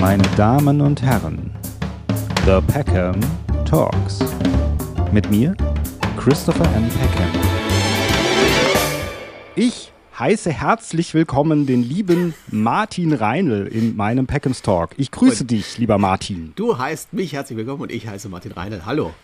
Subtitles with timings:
[0.00, 1.50] meine Damen und Herren,
[2.44, 3.18] The Peckham
[3.64, 4.18] Talks.
[5.10, 5.56] Mit mir,
[6.18, 6.88] Christopher M.
[6.88, 7.30] Peckham.
[9.54, 14.90] Ich heiße herzlich willkommen den lieben Martin Reinl in meinem Peckhams Talk.
[14.98, 16.52] Ich grüße Und dich, lieber Martin.
[16.56, 18.82] Du heißt mich herzlich willkommen und ich heiße Martin Reinl.
[18.84, 19.14] Hallo.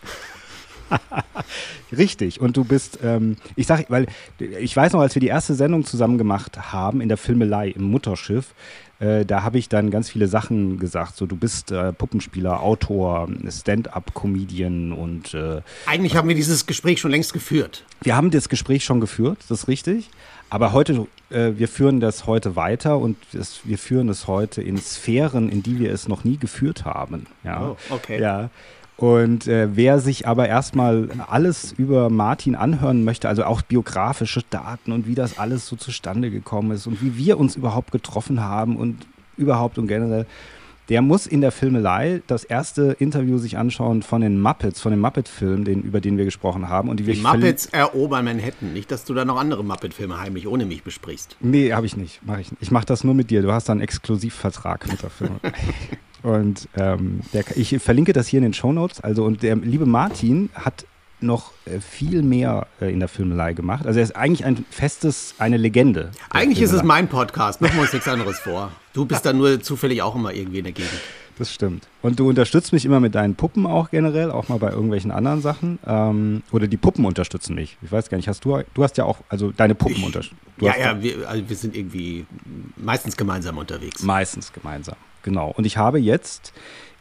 [1.97, 2.41] Richtig.
[2.41, 4.07] Und du bist, ähm, ich sag, weil
[4.39, 7.85] ich weiß noch, als wir die erste Sendung zusammen gemacht haben in der Filmelei im
[7.85, 8.55] Mutterschiff,
[9.03, 11.17] äh, da habe ich dann ganz viele Sachen gesagt.
[11.17, 17.11] So, du bist äh, Puppenspieler, Autor, Stand-up-Comedian und äh, Eigentlich haben wir dieses Gespräch schon
[17.11, 17.85] längst geführt.
[18.03, 20.09] wir haben das Gespräch schon geführt, das ist richtig.
[20.51, 24.77] Aber heute, äh, wir führen das heute weiter und es, wir führen es heute in
[24.79, 27.27] Sphären, in die wir es noch nie geführt haben.
[27.43, 27.71] Ja.
[27.71, 28.21] Oh, okay.
[28.21, 28.51] Ja.
[29.03, 34.93] Und äh, wer sich aber erstmal alles über Martin anhören möchte, also auch biografische Daten
[34.93, 38.77] und wie das alles so zustande gekommen ist und wie wir uns überhaupt getroffen haben
[38.77, 39.05] und
[39.37, 40.25] überhaupt und generell,
[40.89, 45.01] der muss in der Filmelei das erste Interview sich anschauen von den Muppets, von dem
[45.01, 46.89] Muppet-Film, den, über den wir gesprochen haben.
[46.89, 48.73] Und die, Die Muppets erobern Manhattan.
[48.73, 51.37] Nicht, dass du da noch andere Muppet-Filme heimlich ohne mich besprichst.
[51.41, 52.21] Nee, habe ich nicht.
[52.25, 52.63] Mach ich nicht.
[52.63, 53.43] Ich mache das nur mit dir.
[53.43, 55.41] Du hast da einen Exklusivvertrag mit der Firma.
[56.23, 59.01] und ähm, der, ich verlinke das hier in den Shownotes.
[59.01, 60.87] Also, und der liebe Martin hat
[61.23, 63.87] noch äh, viel mehr äh, in der Filmelei gemacht.
[63.87, 66.11] Also er ist eigentlich ein festes, eine Legende.
[66.31, 67.03] Eigentlich ist es Filmelei.
[67.03, 67.61] mein Podcast.
[67.61, 68.73] Machen wir uns nichts anderes vor.
[68.93, 71.01] Du bist dann nur zufällig auch immer irgendwie in der Gegend.
[71.39, 71.89] Das stimmt.
[72.03, 75.41] Und du unterstützt mich immer mit deinen Puppen auch generell, auch mal bei irgendwelchen anderen
[75.41, 75.79] Sachen.
[75.87, 77.79] Ähm, oder die Puppen unterstützen mich.
[77.83, 80.39] Ich weiß gar nicht, hast du, du hast ja auch, also deine Puppen unterstützen.
[80.61, 82.27] Ja, ja, wir, also wir sind irgendwie
[82.77, 84.03] meistens gemeinsam unterwegs.
[84.03, 85.51] Meistens gemeinsam, genau.
[85.57, 86.53] Und ich habe jetzt,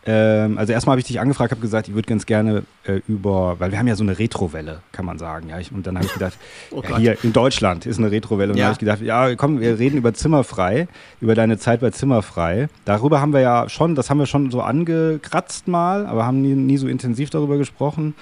[0.06, 3.60] ähm, also erstmal habe ich dich angefragt, habe gesagt, ich würde ganz gerne äh, über,
[3.60, 5.50] weil wir haben ja so eine Retrowelle, kann man sagen.
[5.50, 6.38] Ja, ich, und dann habe ich gedacht,
[6.72, 8.54] Oh ja, hier in Deutschland ist eine Retrowelle.
[8.54, 8.64] Und Ja.
[8.64, 10.88] dann habe ich gedacht, ja, komm, wir reden über Zimmerfrei,
[11.20, 12.68] über deine Zeit bei Zimmerfrei.
[12.86, 16.56] Darüber haben wir ja schon, das haben wir schon so angekratzt mal, aber haben nie,
[16.56, 18.16] nie so intensiv darüber gesprochen.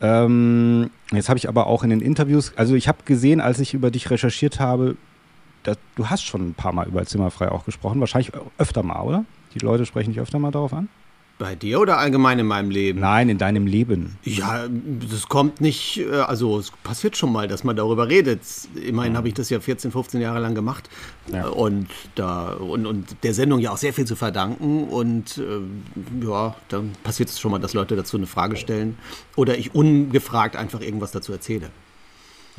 [0.00, 3.72] Ähm, jetzt habe ich aber auch in den Interviews, also ich habe gesehen, als ich
[3.74, 4.96] über dich recherchiert habe,
[5.64, 9.24] dass, du hast schon ein paar Mal über Zimmerfrei auch gesprochen, wahrscheinlich öfter mal, oder?
[9.54, 10.88] Die Leute sprechen dich öfter mal darauf an?
[11.36, 13.00] Bei dir oder allgemein in meinem Leben?
[13.00, 14.18] Nein, in deinem Leben.
[14.22, 14.68] Ja,
[15.10, 18.42] das kommt nicht, äh, also es passiert schon mal, dass man darüber redet.
[18.76, 20.88] Immerhin habe ich das ja 14, 15 Jahre lang gemacht
[21.32, 21.48] Ja.
[21.48, 24.84] Und, da, und, und der Sendung ja auch sehr viel zu verdanken.
[24.84, 28.96] Und äh, ja, dann passiert es schon mal, dass Leute dazu eine Frage stellen
[29.34, 31.70] oder ich ungefragt einfach irgendwas dazu erzähle.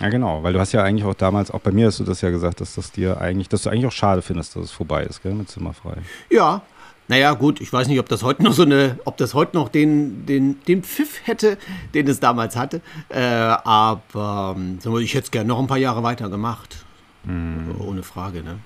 [0.01, 2.21] Ja, genau, weil du hast ja eigentlich auch damals, auch bei mir hast du das
[2.21, 5.03] ja gesagt, dass das dir eigentlich, dass du eigentlich auch schade findest, dass es vorbei
[5.03, 5.97] ist, gell, mit Zimmerfrei.
[6.29, 6.63] Ja,
[7.07, 9.69] naja, gut, ich weiß nicht, ob das heute noch so eine, ob das heute noch
[9.69, 11.57] den, den, den Pfiff hätte,
[11.93, 12.81] den es damals hatte.
[13.09, 16.83] Äh, aber ähm, ich hätte es gerne noch ein paar Jahre weiter gemacht.
[17.27, 18.59] Ohne Frage, ne?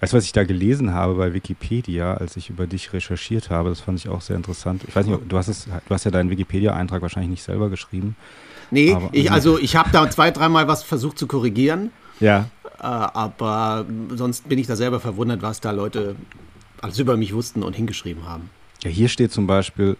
[0.00, 3.68] Weißt du, was ich da gelesen habe bei Wikipedia, als ich über dich recherchiert habe?
[3.68, 4.82] Das fand ich auch sehr interessant.
[4.86, 8.16] Ich weiß nicht, du hast es, du hast ja deinen Wikipedia-Eintrag wahrscheinlich nicht selber geschrieben.
[8.70, 11.90] Nee, Aber- ich, also ich habe da zwei, dreimal was versucht zu korrigieren,
[12.20, 12.46] Ja.
[12.78, 16.16] äh, aber sonst bin ich da selber verwundert, was da Leute
[16.80, 18.50] alles über mich wussten und hingeschrieben haben.
[18.84, 19.96] Ja, hier steht zum Beispiel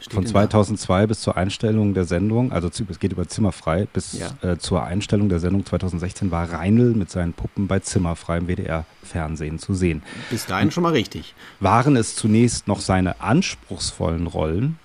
[0.00, 0.40] Steht von denn da?
[0.40, 4.28] 2002 bis zur Einstellung der Sendung, also es geht über Zimmerfrei, bis Ja.
[4.48, 9.58] äh, zur Einstellung der Sendung 2016 war Reinl mit seinen Puppen bei Zimmerfrei im WDR-Fernsehen
[9.58, 10.02] zu sehen.
[10.30, 11.34] Bis dahin schon mal richtig.
[11.60, 14.78] Waren es zunächst noch seine anspruchsvollen Rollen,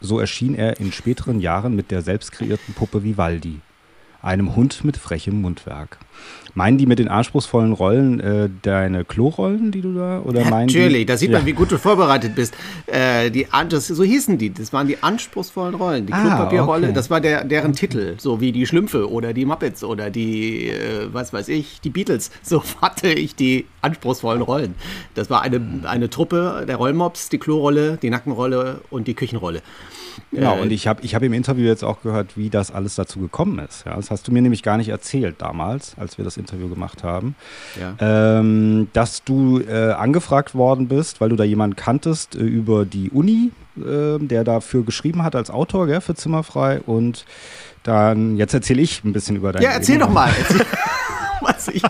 [0.00, 3.60] so erschien er in späteren Jahren mit der selbst kreierten Puppe Vivaldi,
[4.26, 5.98] einem Hund mit frechem Mundwerk.
[6.54, 10.78] Meinen die mit den anspruchsvollen Rollen äh, deine Klorollen, die du da, oder meinen die?
[10.78, 11.46] Natürlich, da sieht man, Ja.
[11.46, 12.54] wie gut du vorbereitet bist.
[12.86, 16.06] Äh, die, das, so hießen die, das waren die anspruchsvollen Rollen.
[16.06, 16.94] Die Ah, Klopapierrolle, okay.
[16.94, 21.08] das war der, deren Titel, so wie die Schlümpfe oder die Muppets oder die, äh,
[21.12, 22.30] was weiß ich, die Beatles.
[22.42, 24.74] So hatte ich die anspruchsvollen Rollen.
[25.14, 29.60] Das war eine, eine Truppe, der Rollmops, die Klorolle, die Nackenrolle und die Küchenrolle.
[30.32, 32.94] Genau, Äh, und ich habe ich hab im Interview jetzt auch gehört, wie das alles
[32.94, 33.84] dazu gekommen ist.
[33.86, 37.04] Ja, das hast du mir nämlich gar nicht erzählt damals, als wir das Interview gemacht
[37.04, 37.34] haben.
[37.80, 38.38] Ja.
[38.38, 43.10] Ähm, dass du äh, angefragt worden bist, weil du da jemanden kanntest äh, über die
[43.10, 46.80] Uni, äh, der dafür geschrieben hat als Autor gell, für Zimmerfrei.
[46.80, 47.24] Und
[47.82, 50.06] dann, jetzt erzähle ich ein bisschen über dein Ja, erzähl Leben.
[50.08, 50.30] doch mal.
[50.38, 50.66] Erzähl,
[51.40, 51.82] was ich.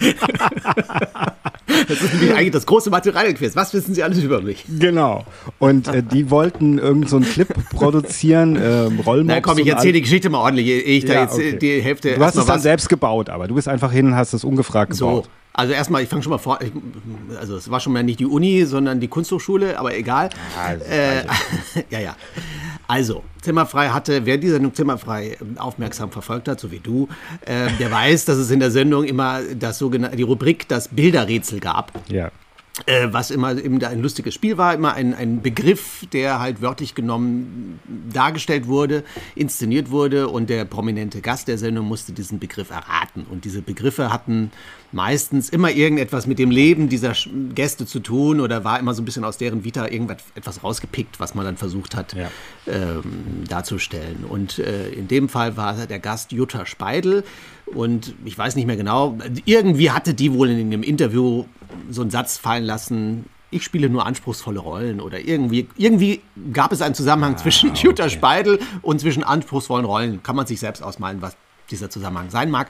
[1.88, 3.54] das ist nämlich eigentlich das große Materialquiz.
[3.56, 4.64] Was wissen Sie alles über mich?
[4.78, 5.24] Genau.
[5.58, 9.34] Und äh, die wollten irgend so einen Clip produzieren, Rollmops.
[9.34, 11.50] Na komm, ich erzähle die Geschichte mal ordentlich, ich da Ja, jetzt okay.
[11.50, 14.06] äh, die Hälfte Du hast es dann was- selbst gebaut, aber du bist einfach hin
[14.06, 15.28] und hast es ungefragt So, gebaut.
[15.52, 16.72] also erstmal, ich fange schon mal vor, ich,
[17.38, 20.30] also es war schon mal nicht die Uni, sondern die Kunsthochschule, aber egal.
[20.56, 22.16] Ja, das ist äh, ja, ja.
[22.88, 27.06] Also, Zimmerfrei hatte, wer die Sendung Zimmerfrei ähm, aufmerksam verfolgt hat, so wie du,
[27.44, 31.60] äh, der weiß, dass es in der Sendung immer das sogenannte, die Rubrik das Bilderrätsel
[31.60, 31.92] gab.
[32.08, 32.30] Ja.
[32.86, 36.94] äh, was immer eben ein lustiges Spiel war, immer ein, ein Begriff, der halt wörtlich
[36.94, 37.80] genommen
[38.12, 39.04] dargestellt wurde,
[39.34, 43.26] inszeniert wurde und der prominente Gast der Sendung musste diesen Begriff erraten.
[43.28, 44.50] Und diese Begriffe hatten
[44.92, 47.14] meistens immer irgendetwas mit dem Leben dieser
[47.54, 51.34] Gäste zu tun oder war immer so ein bisschen aus deren Vita irgendwas rausgepickt, was
[51.34, 52.30] man dann versucht hat ja.
[52.66, 54.24] ähm, darzustellen.
[54.28, 57.24] Und äh, in dem Fall war der Gast Jutta Speidel
[57.66, 61.44] und ich weiß nicht mehr genau, irgendwie hatte die wohl in einem Interview
[61.90, 66.20] so einen Satz fallen lassen, ich spiele nur anspruchsvolle Rollen oder irgendwie, irgendwie
[66.52, 67.86] gab es einen Zusammenhang ah, zwischen okay.
[67.86, 70.22] Jutta Speidel und zwischen anspruchsvollen Rollen.
[70.22, 71.36] Kann man sich selbst ausmalen, was
[71.70, 72.68] dieser Zusammenhang sein mag.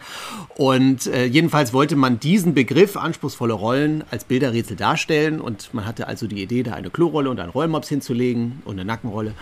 [0.57, 5.41] Und äh, jedenfalls wollte man diesen Begriff anspruchsvolle Rollen als Bilderrätsel darstellen.
[5.41, 8.85] Und man hatte also die Idee, da eine Klorolle und einen Rollmops hinzulegen und eine
[8.85, 9.35] Nackenrolle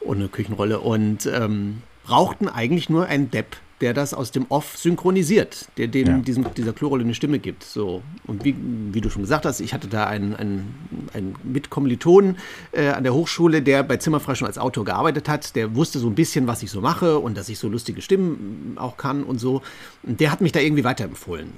[0.00, 0.80] und eine Küchenrolle.
[0.80, 6.06] Und ähm, brauchten eigentlich nur einen Depp, der das aus dem Off synchronisiert, der dem
[6.06, 6.18] ja.
[6.18, 7.64] diesem, dieser Klorolle eine Stimme gibt.
[7.64, 8.02] So.
[8.26, 8.54] Und wie,
[8.92, 10.74] wie du schon gesagt hast, ich hatte da einen, einen,
[11.14, 12.36] einen Mitkommilitonen
[12.72, 16.08] äh, an der Hochschule, der bei Zimmerfrei schon als Autor gearbeitet hat, der wusste so
[16.08, 19.38] ein bisschen, was ich so mache und dass ich so lustige Stimmen auch kann und
[19.38, 19.62] so.
[20.02, 21.52] Und der hat mich da irgendwie weiterempfohlen.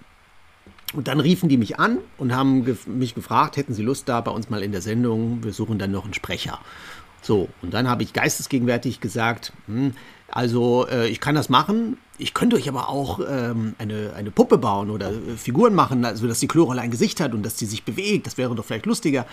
[0.92, 4.20] Und dann riefen die mich an und haben ge mich gefragt, hätten sie Lust da
[4.20, 6.60] bei uns mal in der Sendung, wir suchen dann noch einen Sprecher.
[7.22, 9.92] So, und dann habe ich geistesgegenwärtig gesagt, hm,
[10.28, 11.98] also äh, ich kann das machen.
[12.22, 16.28] Ich könnte euch aber auch ähm, eine, eine Puppe bauen oder äh, Figuren machen, also
[16.28, 18.26] dass die Klorolle ein Gesicht hat und dass sie sich bewegt.
[18.26, 19.26] Das wäre doch vielleicht lustiger.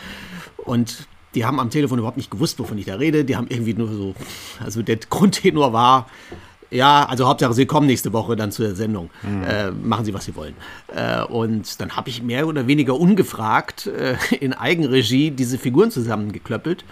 [0.58, 3.26] Und die haben am Telefon überhaupt nicht gewusst, wovon ich da rede.
[3.26, 4.16] Die haben irgendwie nur so,
[4.60, 6.08] also der Grundtenor war,
[6.72, 9.12] ja, also Hauptsache, Sie kommen nächste Woche dann zu der Sendung.
[9.22, 9.44] Mhm.
[9.44, 10.56] Äh, machen Sie, was Sie wollen.
[10.88, 16.86] Äh, und dann habe ich mehr oder weniger ungefragt äh, in Eigenregie diese Figuren zusammengeklöppelt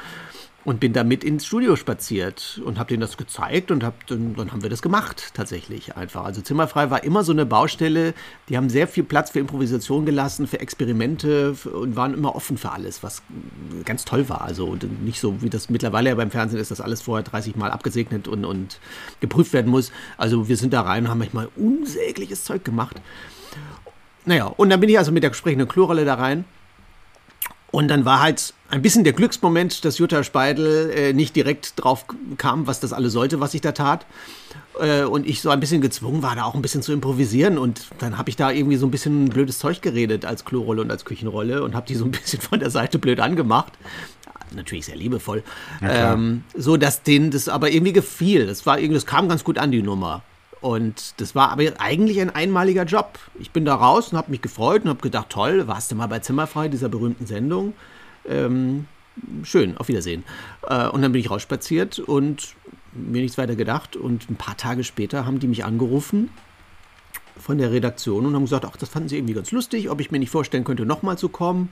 [0.67, 4.51] und bin damit ins Studio spaziert und habe denen das gezeigt und hab, dann, dann
[4.51, 6.25] haben wir das gemacht tatsächlich einfach.
[6.25, 8.13] Also Zimmerfrei war immer so eine Baustelle,
[8.49, 12.73] die haben sehr viel Platz für Improvisation gelassen, für Experimente und waren immer offen für
[12.73, 13.21] alles, was
[13.85, 14.41] ganz toll war.
[14.41, 17.71] Also nicht so, wie das mittlerweile ja beim Fernsehen ist, dass alles vorher 30 Mal
[17.71, 18.81] abgesegnet und, und
[19.21, 19.93] geprüft werden muss.
[20.17, 22.97] Also wir sind da rein und haben manchmal unsägliches Zeug gemacht.
[24.25, 26.43] Naja, und dann bin ich also mit der entsprechenden Klorolle da rein
[27.71, 32.05] und dann war halt ein bisschen der Glücksmoment, dass Jutta Speidel äh, nicht direkt drauf
[32.37, 34.05] kam, was das alles sollte, was ich da tat.
[34.79, 37.57] Äh, und ich so ein bisschen gezwungen war, da auch ein bisschen zu improvisieren.
[37.57, 40.91] Und dann habe ich da irgendwie so ein bisschen blödes Zeug geredet als Klorolle und
[40.91, 43.73] als Küchenrolle und habe die so ein bisschen von der Seite blöd angemacht.
[44.55, 45.43] Natürlich sehr liebevoll.
[45.81, 48.47] Ähm, so dass denen das aber irgendwie gefiel.
[48.47, 50.23] Das war irgendwie, das kam ganz gut an, die Nummer.
[50.61, 53.19] Und das war aber eigentlich ein einmaliger Job.
[53.39, 56.07] Ich bin da raus und habe mich gefreut und habe gedacht, toll, warst du mal
[56.07, 57.73] bei Zimmerfrei, dieser berühmten Sendung.
[58.27, 58.87] Ähm,
[59.43, 60.23] schön, auf Wiedersehen.
[60.67, 62.55] Äh, und dann bin ich rausspaziert und
[62.93, 63.95] mir nichts weiter gedacht.
[63.95, 66.29] Und ein paar Tage später haben die mich angerufen
[67.39, 70.11] von der Redaktion und haben gesagt, ach, das fanden sie irgendwie ganz lustig, ob ich
[70.11, 71.69] mir nicht vorstellen könnte, nochmal zu kommen.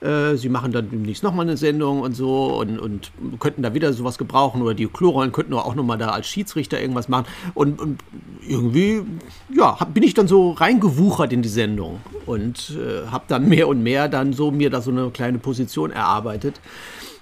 [0.00, 3.92] Äh, sie machen dann demnächst nochmal eine Sendung und so und, und könnten da wieder
[3.92, 7.26] sowas gebrauchen oder die Klorollen könnten auch nochmal da als Schiedsrichter irgendwas machen.
[7.54, 8.00] Und, und
[8.46, 9.02] irgendwie,
[9.54, 13.68] ja, hab, bin ich dann so reingewuchert in die Sendung und äh, habe dann mehr
[13.68, 16.60] und mehr dann so mir da so eine kleine Position erarbeitet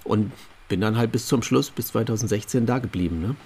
[0.04, 0.32] und
[0.68, 3.20] bin dann halt bis zum Schluss, bis 2016 da geblieben.
[3.20, 3.36] Ne?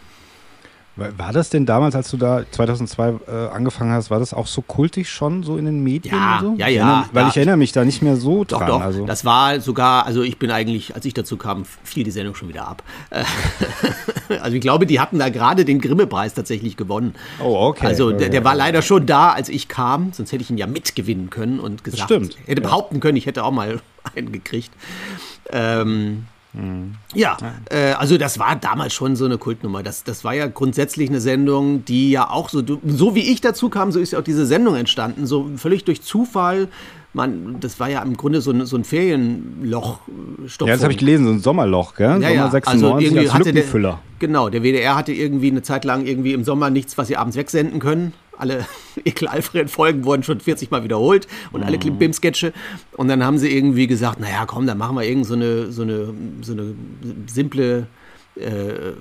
[0.96, 4.62] War das denn damals, als du da 2002 äh, angefangen hast, war das auch so
[4.62, 6.54] kultig schon so in den Medien ja, so?
[6.56, 6.82] Ja, ja.
[6.82, 7.28] Erinnere, weil ja.
[7.28, 8.68] ich erinnere mich da nicht mehr so doch, dran.
[8.68, 9.04] Doch, also.
[9.04, 12.48] Das war sogar, also ich bin eigentlich, als ich dazu kam, fiel die Sendung schon
[12.48, 12.82] wieder ab.
[14.40, 17.14] also ich glaube, die hatten da gerade den Grimme-Preis tatsächlich gewonnen.
[17.44, 17.86] Oh, okay.
[17.86, 20.66] Also der, der, war leider schon da, als ich kam, sonst hätte ich ihn ja
[20.66, 22.38] mitgewinnen können und gesagt, stimmt.
[22.46, 23.80] hätte behaupten können, ich hätte auch mal
[24.16, 24.72] einen gekriegt.
[25.52, 26.24] Ähm,
[26.56, 26.94] Mhm.
[27.14, 27.36] Ja,
[27.70, 29.82] äh, also das war damals schon so eine Kultnummer.
[29.82, 33.68] Das, das war ja grundsätzlich eine Sendung, die ja auch so, so wie ich dazu
[33.68, 36.68] kam, so ist ja auch diese Sendung entstanden, so völlig durch Zufall.
[37.12, 40.00] Man, das war ja im Grunde so ein, so ein Ferienloch.
[40.60, 42.20] Ja, das habe ich gelesen, so ein Sommerloch, gell?
[42.20, 44.00] Ja, Sommer 96 also irgendwie als hatte Lückenfüller.
[44.20, 47.16] Der, genau, der WDR hatte irgendwie eine Zeit lang irgendwie im Sommer nichts, was sie
[47.16, 48.66] abends wegsenden können alle
[49.04, 51.98] Ekel-Alfred-Folgen wurden schon 40 Mal wiederholt und alle mhm.
[51.98, 52.52] Bim-Sketche.
[52.96, 55.82] Und dann haben sie irgendwie gesagt, naja, komm, dann machen wir irgend so eine, so
[55.82, 56.74] eine, so eine
[57.26, 57.86] simple
[58.36, 58.92] äh,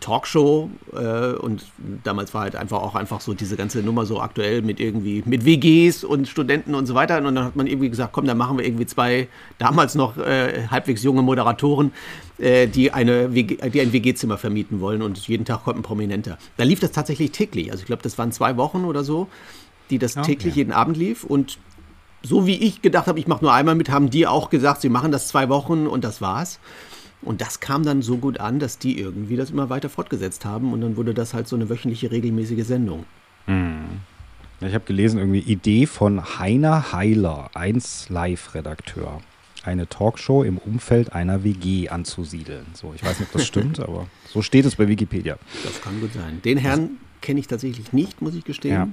[0.00, 1.64] Talkshow äh, und
[2.02, 5.44] damals war halt einfach auch einfach so diese ganze Nummer so aktuell mit irgendwie mit
[5.44, 8.58] WGs und Studenten und so weiter und dann hat man irgendwie gesagt, komm, dann machen
[8.58, 11.92] wir irgendwie zwei damals noch äh, halbwegs junge Moderatoren,
[12.42, 16.38] äh, die eine WG, die ein WG-Zimmer vermieten wollen und jeden Tag kommt ein Prominenter.
[16.56, 19.28] Da lief das tatsächlich täglich, also ich glaube, das waren zwei Wochen oder so,
[19.90, 20.32] die das okay.
[20.32, 21.58] täglich jeden Abend lief und
[22.24, 24.88] so wie ich gedacht habe, ich mache nur einmal mit, haben die auch gesagt, sie
[24.88, 26.58] machen das zwei Wochen und das war's.
[27.20, 30.72] Und das kam dann so gut an, dass die irgendwie das immer weiter fortgesetzt haben
[30.72, 33.04] und dann wurde das halt so eine wöchentliche, regelmäßige Sendung.
[33.46, 34.00] Mhm.
[34.60, 39.20] Ich habe gelesen, irgendwie Idee von Heiner Heiler, 1 Live-Redakteur.
[39.64, 42.66] Eine Talkshow im Umfeld einer WG anzusiedeln.
[42.74, 45.36] So, ich weiß nicht, ob das stimmt, aber so steht es bei Wikipedia.
[45.64, 46.40] Das kann gut sein.
[46.44, 48.74] Den Herrn kenne ich tatsächlich nicht, muss ich gestehen.
[48.74, 48.88] Ja.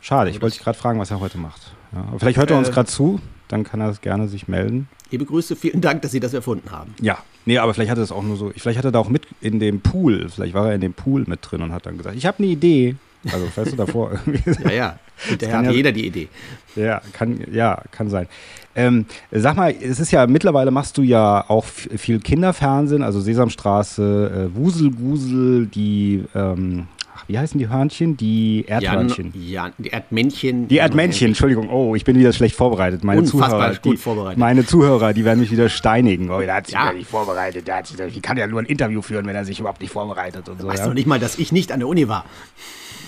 [0.00, 1.74] Schade, ich wollte dich gerade fragen, was er heute macht.
[1.92, 4.88] Ja, vielleicht hört er uns äh, gerade zu, dann kann er gerne sich melden.
[5.10, 6.94] Liebe Grüße, vielen Dank, dass Sie das erfunden haben.
[7.00, 9.10] Ja, nee, aber vielleicht hat er es auch nur so, vielleicht hat er da auch
[9.10, 11.98] mit in dem Pool, vielleicht war er in dem Pool mit drin und hat dann
[11.98, 12.96] gesagt, ich habe eine Idee.
[13.30, 14.42] Also, weißt du, davor irgendwie.
[14.64, 14.98] ja, ja,
[15.28, 16.28] hinterher hat ja, jeder die Idee.
[16.74, 18.26] Ja, kann, ja, kann sein.
[18.74, 24.50] Ähm, sag mal, es ist ja, mittlerweile machst du ja auch viel Kinderfernsehen, also Sesamstraße,
[24.50, 28.16] äh, Wuselgusel, die, ähm, ach, wie heißen die Hörnchen?
[28.16, 29.34] Die Erdhörnchen.
[29.36, 30.68] Ja, die Erdmännchen.
[30.68, 31.68] Die Erdmännchen, Entschuldigung.
[31.68, 33.04] Oh, ich bin wieder schlecht vorbereitet.
[33.04, 34.38] Meine Unfassbar Zuhörer, gut die, vorbereitet.
[34.38, 36.30] Meine Zuhörer, die werden mich wieder steinigen.
[36.30, 36.92] Oh, der hat sich ja.
[36.94, 37.68] nicht vorbereitet.
[37.68, 39.92] Der hat sich, wie kann ja nur ein Interview führen, wenn er sich überhaupt nicht
[39.92, 40.66] vorbereitet und so.
[40.66, 40.88] Weißt ja?
[40.88, 42.24] du nicht mal, dass ich nicht an der Uni war?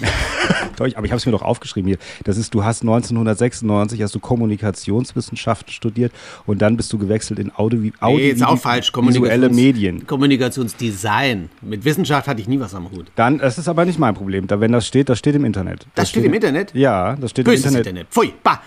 [0.79, 1.99] aber ich habe es mir doch aufgeschrieben hier.
[2.25, 6.13] Das ist, du hast 1996 hast du Kommunikationswissenschaften studiert
[6.47, 8.93] und dann bist du gewechselt in Audio, Audio nee, ist auch falsch.
[8.95, 10.07] visuelle Medien.
[10.07, 11.51] Kommunikationsdesign.
[11.63, 13.07] Mit Wissenschaft hatte ich nie was am Hut.
[13.15, 14.47] Dann, das ist aber nicht mein Problem.
[14.47, 15.83] Da, wenn das steht, das steht im Internet.
[15.83, 16.75] Das, das steht, steht, im Internet?
[16.75, 17.87] Ja, das steht Böses im Internet.
[17.87, 18.13] Internet.
[18.13, 18.61] Pfui, bah.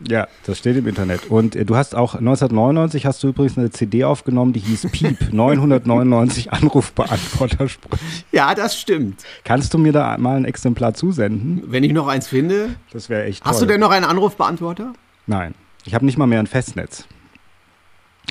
[0.00, 1.30] Ja, das steht im Internet.
[1.30, 5.32] Und äh, du hast auch 1999 hast du übrigens eine CD aufgenommen, die hieß Piep
[5.32, 8.04] 999 Anrufbeantwortersprüche.
[8.32, 9.22] Ja, das stimmt.
[9.44, 11.62] Kannst du mir da mal ein Exemplar zusenden?
[11.66, 12.70] Wenn ich noch eins finde.
[12.92, 13.44] Das wäre echt.
[13.44, 13.66] Hast toll.
[13.66, 14.92] du denn noch einen Anrufbeantworter?
[15.26, 17.06] Nein, ich habe nicht mal mehr ein Festnetz.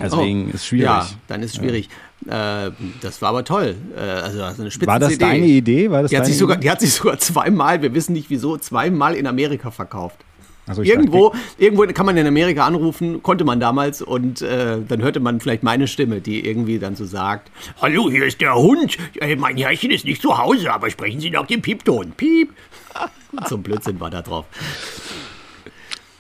[0.02, 0.56] Deswegen oh.
[0.56, 0.86] ist schwierig.
[0.86, 1.88] Ja, dann ist schwierig.
[2.26, 2.68] Ja.
[2.68, 3.76] Äh, das war aber toll.
[3.96, 5.26] Äh, also eine Spitzen War das CD.
[5.26, 5.92] deine Idee?
[5.92, 8.58] War das die, hat sich sogar, die hat sich sogar zweimal, wir wissen nicht wieso,
[8.58, 10.18] zweimal in Amerika verkauft.
[10.66, 15.02] Also irgendwo, dachte, irgendwo kann man in Amerika anrufen, konnte man damals, und äh, dann
[15.02, 17.52] hörte man vielleicht meine Stimme, die irgendwie dann so sagt:
[17.82, 18.98] Hallo, hier ist der Hund.
[19.38, 22.12] Mein Herrchen ist nicht zu Hause, aber sprechen Sie noch den Piepton.
[22.12, 22.54] Piep.
[23.50, 24.46] so ein Blödsinn war da drauf.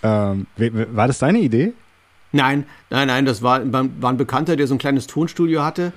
[0.01, 1.73] Ähm, war das deine Idee?
[2.33, 5.93] Nein, nein, nein, das war, war ein Bekannter, der so ein kleines Tonstudio hatte.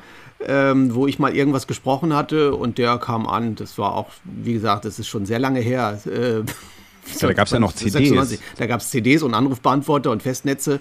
[0.47, 3.55] Ähm, wo ich mal irgendwas gesprochen hatte und der kam an.
[3.55, 5.99] Das war auch, wie gesagt, das ist schon sehr lange her.
[6.05, 6.43] Äh,
[7.21, 7.93] ja, da gab es ja noch CDs.
[7.93, 8.41] 96.
[8.57, 10.81] Da gab es CDs und Anrufbeantworter und Festnetze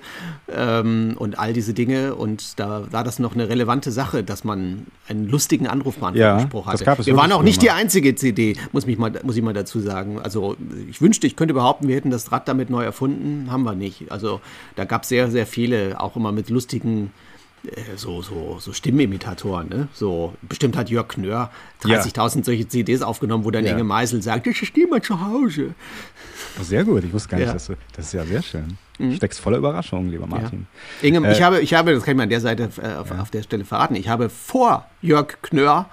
[0.50, 2.16] ähm, und all diese Dinge.
[2.16, 6.78] Und da war das noch eine relevante Sache, dass man einen lustigen Anrufbeantworterspruch ja, hatte.
[6.78, 9.44] Das gab es wir waren auch nicht die einzige CD, muss, mich mal, muss ich
[9.44, 10.20] mal dazu sagen.
[10.20, 10.56] Also
[10.90, 13.52] ich wünschte, ich könnte behaupten, wir hätten das Rad damit neu erfunden.
[13.52, 14.12] Haben wir nicht.
[14.12, 14.42] Also
[14.76, 17.12] da gab es sehr, sehr viele, auch immer mit lustigen
[17.96, 19.88] so, so, so Stimmimitatoren, ne?
[19.94, 21.50] So, bestimmt hat Jörg Knör
[21.84, 22.44] 30.000 ja.
[22.44, 23.72] solche CDs aufgenommen, wo dann ja.
[23.72, 25.74] Inge Meisel sagt, ich stehe mal zu Hause.
[26.62, 27.54] Sehr gut, ich wusste gar nicht, ja.
[27.54, 28.78] dass du, das ist ja sehr schön.
[29.00, 29.16] Mhm.
[29.16, 30.68] Steckst voller Überraschung, lieber Martin.
[31.02, 31.08] Ja.
[31.08, 33.12] Inge, äh, ich, habe, ich habe, das kann ich mal an der Seite äh, auf,
[33.12, 35.90] auf, der Stelle verraten, ich habe vor Jörg Knör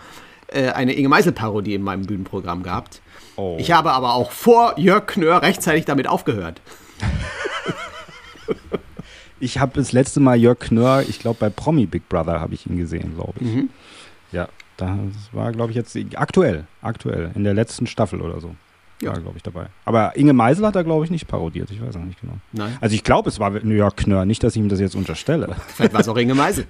[0.49, 3.00] äh, eine Inge Meisel-Parodie in meinem Bühnenprogramm gehabt.
[3.37, 3.57] Oh.
[3.59, 6.61] Ich habe aber auch vor Jörg Knör rechtzeitig damit aufgehört.
[9.42, 12.64] Ich habe das letzte Mal Jörg Knör, ich glaube bei Promi Big Brother habe ich
[12.66, 13.46] ihn gesehen, glaube ich.
[13.49, 13.70] Mhm.
[14.30, 14.88] Ja, das
[15.32, 18.54] war, glaube ich, jetzt aktuell, aktuell, in der letzten Staffel oder so.
[19.00, 19.66] Ja, glaube ich, dabei.
[19.84, 21.72] Aber Inge Meisel hat da, glaube ich, nicht parodiert.
[21.72, 22.34] Ich weiß auch nicht genau.
[22.52, 22.78] Nein.
[22.80, 25.56] Also ich glaube, es war New York Knör, nicht, dass ich ihm das jetzt unterstelle.
[25.75, 26.66] Vielleicht war es auch Inge Meisel.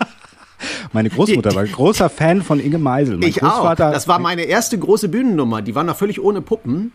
[0.94, 3.18] Meine Großmutter war großer Fan von Inge Meisel.
[3.18, 3.74] Mein ich auch.
[3.74, 5.60] Das war meine erste große Bühnennummer.
[5.60, 6.92] Die war noch völlig ohne Puppen.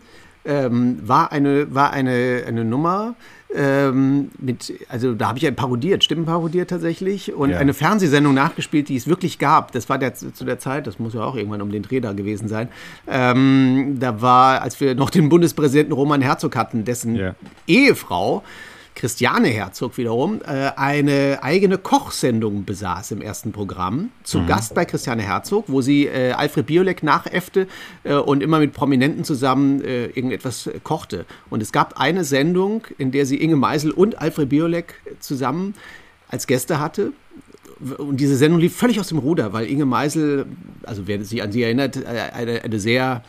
[0.48, 3.14] Ähm, war eine, war eine, eine Nummer,
[3.54, 7.58] ähm, mit, also da habe ich ja parodiert, Stimmen parodiert tatsächlich und ja.
[7.58, 9.72] eine Fernsehsendung nachgespielt, die es wirklich gab.
[9.72, 12.12] Das war der, zu der Zeit, das muss ja auch irgendwann um den Dreh da
[12.12, 12.68] gewesen sein.
[13.06, 17.34] Ähm, da war, als wir noch den Bundespräsidenten Roman Herzog hatten, dessen ja.
[17.66, 18.42] Ehefrau
[18.98, 24.10] Christiane Herzog wiederum äh, eine eigene Kochsendung besaß im ersten Programm.
[24.24, 24.48] Zu mhm.
[24.48, 27.68] Gast bei Christiane Herzog, wo sie äh, Alfred Biolek nachäffte
[28.02, 31.26] äh, und immer mit Prominenten zusammen äh, irgendetwas kochte.
[31.48, 35.74] Und es gab eine Sendung, in der sie Inge Meisel und Alfred Biolek zusammen
[36.26, 37.12] als Gäste hatte.
[37.98, 40.46] Und diese Sendung lief völlig aus dem Ruder, weil Inge Meisel,
[40.82, 43.22] also wer sich an sie erinnert, äh, eine, eine sehr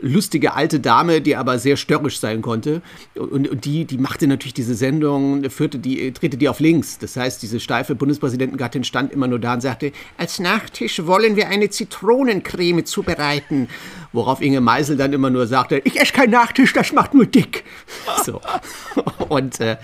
[0.00, 2.82] lustige alte Dame, die aber sehr störrisch sein konnte.
[3.14, 6.98] Und, und die, die machte natürlich diese Sendung, führte die, drehte die auf links.
[6.98, 11.48] Das heißt, diese steife Bundespräsidentengattin stand immer nur da und sagte, als Nachtisch wollen wir
[11.48, 13.68] eine Zitronencreme zubereiten.
[14.12, 17.64] Worauf Inge Meisel dann immer nur sagte, ich esse keinen Nachtisch, das macht nur dick.
[18.24, 18.40] So.
[19.28, 19.76] Und, äh,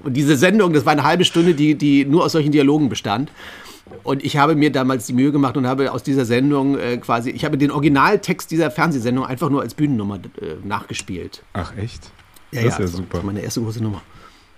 [0.00, 3.30] und diese Sendung, das war eine halbe Stunde, die, die nur aus solchen Dialogen bestand.
[4.02, 7.30] Und ich habe mir damals die Mühe gemacht und habe aus dieser Sendung äh, quasi,
[7.30, 11.42] ich habe den Originaltext dieser Fernsehsendung einfach nur als Bühnennummer äh, nachgespielt.
[11.52, 12.10] Ach echt?
[12.50, 13.06] Ja, das ist ja, ja super.
[13.10, 14.02] Das war meine erste große Nummer.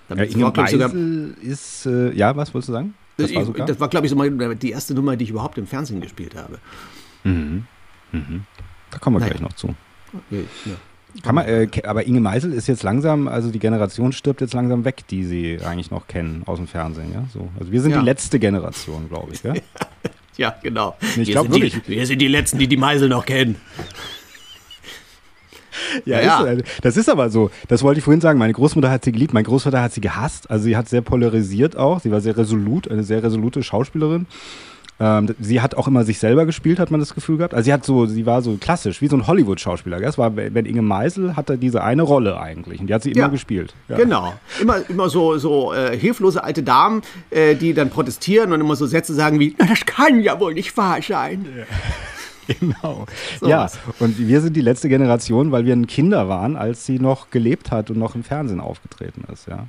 [0.09, 0.93] Damit ja, war, sogar,
[1.41, 2.95] ist, äh, ja, was wolltest du sagen?
[3.17, 3.67] Das, war, sogar?
[3.67, 6.35] das war glaube ich, so mal die erste Nummer, die ich überhaupt im Fernsehen gespielt
[6.35, 6.59] habe.
[7.25, 7.67] Mhm.
[8.13, 8.45] Mhm.
[8.91, 9.33] Da kommen wir naja.
[9.33, 9.75] gleich noch zu.
[10.31, 10.41] Ja,
[11.23, 14.85] Kann man, äh, aber Inge Meisel ist jetzt langsam, also die Generation stirbt jetzt langsam
[14.85, 17.25] weg, die sie eigentlich noch kennen aus dem Fernsehen, ja.
[17.33, 17.49] So.
[17.59, 17.99] Also wir sind Ja.
[18.01, 19.55] die letzte Generation, glaube ich, ja.
[20.37, 20.97] Ja, genau.
[21.03, 21.89] Ich wir, glaub sind die, wirklich.
[21.89, 23.57] wir sind die Letzten, die die Meisel noch kennen.
[26.05, 26.45] Ja, Ja.
[26.45, 27.51] Ist, äh, das ist aber so.
[27.69, 28.39] Das wollte ich vorhin sagen.
[28.39, 30.51] Meine Großmutter hat sie geliebt, mein Großvater hat sie gehasst.
[30.51, 32.01] Also sie hat sehr polarisiert auch.
[32.01, 34.27] Sie war sehr resolut, eine sehr resolute Schauspielerin.
[35.03, 37.55] Ähm, sie hat auch immer sich selber gespielt, hat man das Gefühl gehabt.
[37.55, 39.99] Also sie hat so, sie war so klassisch, wie so ein Hollywood-Schauspieler.
[39.99, 43.23] Das war, wenn Inge Meisel hatte diese eine Rolle eigentlich und die hat sie immer
[43.23, 43.29] Ja.
[43.29, 43.73] gespielt.
[43.89, 43.97] Ja.
[43.97, 44.35] Genau.
[44.61, 48.85] Immer, immer so, so äh, hilflose alte Damen, äh, die dann protestieren und immer so
[48.87, 51.47] Sätze sagen wie, na, das kann ja wohl nicht wahr sein.
[52.59, 53.07] Genau.
[53.41, 53.79] So ja, was.
[54.01, 57.71] und wir sind die letzte Generation, weil wir ein Kinder waren, als sie noch gelebt
[57.71, 59.67] hat und noch im Fernsehen aufgetreten ist, ja.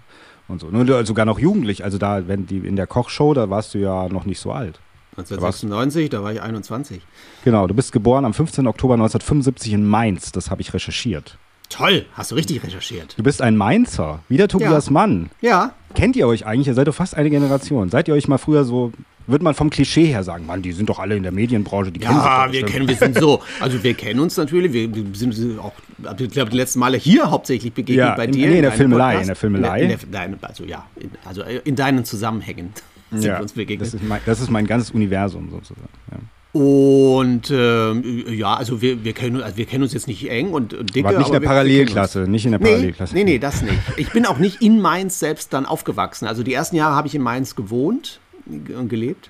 [0.48, 0.68] Und so.
[0.70, 1.84] Nur sogar noch jugendlich.
[1.84, 4.80] Also da, wenn die in der Kochshow, da warst du ja noch nicht so alt.
[5.18, 7.02] 1996, da war ich 21.
[7.44, 8.66] Genau, du bist geboren am 15.
[8.68, 10.32] Oktober 1975 in Mainz.
[10.32, 11.38] Das habe ich recherchiert.
[11.70, 13.18] Toll, hast du richtig recherchiert.
[13.18, 15.30] Du bist ein Mainzer, wie der Tobias Mann.
[15.42, 16.68] Ja, Kennt ihr euch eigentlich?
[16.68, 17.90] Ihr seid doch fast eine Generation.
[17.90, 18.94] Seid ihr euch mal früher so,
[19.28, 22.00] würde man vom Klischee her sagen, Mann, die sind doch alle in der Medienbranche, die
[22.00, 22.72] kennen sich ja, wir bestimmt.
[22.72, 25.74] kennen, wir sind so, also wir kennen uns natürlich, wir, sind auch,
[26.18, 28.48] ich glaube, die letzten Male hier hauptsächlich begegnet Ja, bei in- dir.
[28.48, 29.22] nee, in der deinem Filmelei, Podcast.
[29.22, 29.82] in der Filmelei.
[29.82, 32.72] In der, in der, also ja, in, also in deinen Zusammenhängen
[33.12, 33.88] sind ja, wir uns begegnet.
[33.88, 35.90] das, ist mein, das ist mein ganzes Universum sozusagen.
[36.12, 36.18] Ja.
[36.54, 40.74] Und ähm, ja, also wir, wir, kennen, also wir kennen uns jetzt nicht eng und,
[40.74, 41.06] und dicke.
[41.06, 43.16] War nicht in aber der Parallelklasse, nicht in der Nee, Parallelklasse.
[43.16, 43.80] nee, nee, das nicht.
[43.96, 46.28] Ich bin auch nicht in Mainz selbst dann aufgewachsen.
[46.28, 49.30] Also die ersten Jahre habe ich in Mainz gewohnt und gelebt.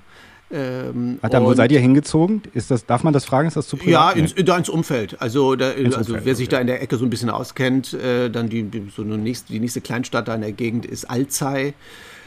[0.50, 2.42] Ähm, dann, wo seid ihr hingezogen?
[2.52, 3.48] Ist das, darf man das fragen?
[3.48, 4.16] Ist das zu Ja, privat?
[4.16, 5.20] ins, da ins Umfeld.
[5.20, 6.56] Also, da, also Umfeld, wer sich okay.
[6.56, 9.60] da in der Ecke so ein bisschen auskennt, äh, dann die, die, so nächste, die
[9.60, 11.72] nächste Kleinstadt da in der Gegend ist Alzey.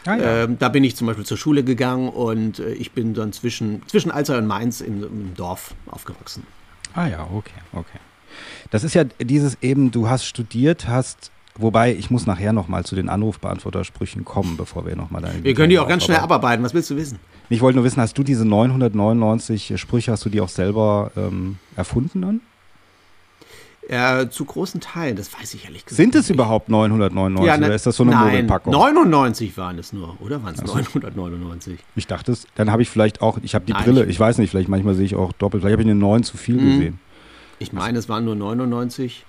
[0.06, 0.44] Ah, ja.
[0.44, 3.82] ähm, da bin ich zum Beispiel zur Schule gegangen und äh, ich bin dann zwischen,
[3.88, 6.46] zwischen Alzey und Mainz im, im Dorf aufgewachsen.
[6.94, 8.00] Ah ja, okay, okay.
[8.70, 12.96] Das ist ja dieses eben, du hast studiert, hast, wobei ich muss nachher nochmal zu
[12.96, 16.64] den Anrufbeantwortersprüchen kommen, bevor wir nochmal deine Wir können die auch ganz schnell abarbeiten.
[16.64, 17.20] Was willst du wissen?
[17.50, 21.58] Ich wollte nur wissen, hast du diese 999 Sprüche, hast du die auch selber ähm,
[21.76, 22.42] erfunden dann?
[23.88, 25.98] Äh, zu großen Teilen, das weiß ich ehrlich gesagt.
[25.98, 26.36] Sind es nicht.
[26.36, 28.74] überhaupt 999 Ja, ne- oder ist das so eine nein, Mogelpackung?
[28.74, 31.80] 99 waren es nur, oder waren es 999?
[31.96, 34.40] Ich dachte es, dann habe ich vielleicht auch, ich habe die Nein, Brille, ich- weiß
[34.40, 36.72] nicht, vielleicht manchmal sehe ich auch doppelt, vielleicht habe ich eine 9 zu viel Mhm.
[36.72, 37.00] gesehen.
[37.60, 39.24] Ich meine, es waren nur 99.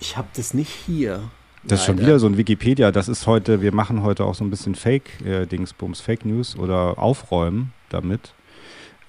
[0.00, 1.22] Ich habe das nicht hier.
[1.64, 2.92] Das ist schon wieder so ein Wikipedia.
[2.92, 7.72] Das ist heute, wir machen heute auch so ein bisschen Fake-Dingsbums, Fake News oder Aufräumen
[7.88, 8.32] damit.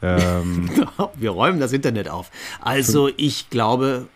[0.02, 0.70] Ähm,
[1.16, 2.32] Wir räumen das Internet auf.
[2.62, 4.08] Also ich glaube,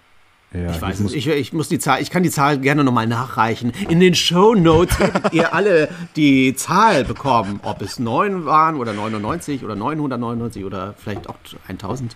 [0.54, 3.08] ja, ich weiß es, ich, ich muss die Zahl, ich kann die Zahl gerne nochmal
[3.08, 3.72] nachreichen.
[3.90, 8.94] In den Show Notes werdet ihr alle die Zahl bekommen, ob es 9 waren oder
[8.94, 11.36] 99 oder 999 oder vielleicht auch
[11.68, 12.16] 1000.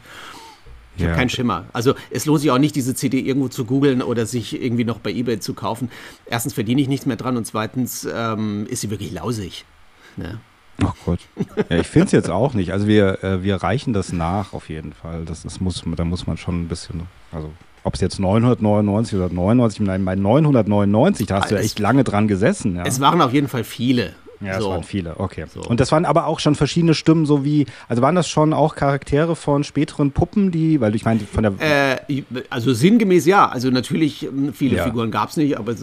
[0.96, 1.10] Ich Ja.
[1.10, 1.66] habe keinen Schimmer.
[1.74, 4.98] Also es lohnt sich auch nicht, diese CD irgendwo zu googeln oder sich irgendwie noch
[5.00, 5.92] bei Ebay zu kaufen.
[6.26, 9.66] Erstens verdiene ich nichts mehr dran und zweitens ähm, ist sie wirklich lausig.
[10.16, 10.40] Ne?
[10.84, 11.20] Ach Gott.
[11.70, 12.72] Ja, ich finde es jetzt auch nicht.
[12.72, 15.24] Also wir, äh, wir reichen das nach auf jeden Fall.
[15.26, 17.52] Das, das muss, da muss man schon ein bisschen, also
[17.88, 21.80] ob es jetzt 999 oder 99, nein, bei 999, da hast du ja Es- echt
[21.80, 22.76] lange dran gesessen.
[22.76, 22.84] Ja.
[22.86, 24.14] Es waren auf jeden Fall viele.
[24.40, 24.70] Ja, es so.
[24.70, 25.46] waren viele, okay.
[25.52, 25.62] So.
[25.62, 28.76] Und das waren aber auch schon verschiedene Stimmen, so wie, also waren das schon auch
[28.76, 32.22] Charaktere von späteren Puppen, die, weil ich meine, von der, Äh,
[32.52, 33.50] also sinngemäß ja.
[33.50, 34.84] Also natürlich, ähm, viele Ja.
[34.84, 35.74] Figuren gab es nicht, aber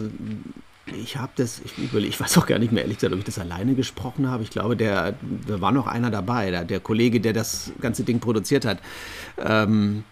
[1.03, 3.39] ich habe das, ich, ich weiß auch gar nicht mehr ehrlich gesagt, ob ich das
[3.39, 4.43] alleine gesprochen habe.
[4.43, 5.15] Ich glaube, der,
[5.47, 8.77] da war noch einer dabei, der, der Kollege, der das ganze Ding produziert hat.
[9.45, 10.05] Ähm,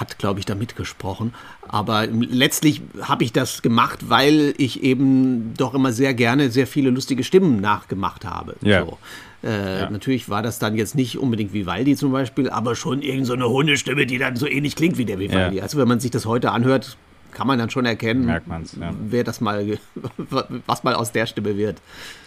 [0.00, 1.34] hat, glaube ich, da mitgesprochen.
[1.68, 6.90] Aber letztlich habe ich das gemacht, weil ich eben doch immer sehr gerne sehr viele
[6.90, 8.56] lustige Stimmen nachgemacht habe.
[8.62, 8.84] Ja.
[8.84, 8.98] So.
[9.42, 13.32] Äh, Natürlich war das dann jetzt nicht unbedingt Vivaldi zum Beispiel, aber schon irgendeine so
[13.34, 15.56] eine Hundestimme, die dann so ähnlich klingt wie der Vivaldi.
[15.56, 15.62] Ja.
[15.62, 16.96] Also wenn man sich das heute anhört,
[17.32, 18.92] kann man dann schon erkennen, Merkt man's, ja.
[19.06, 19.78] wer das mal,
[20.66, 21.82] was mal aus der Stimme wird.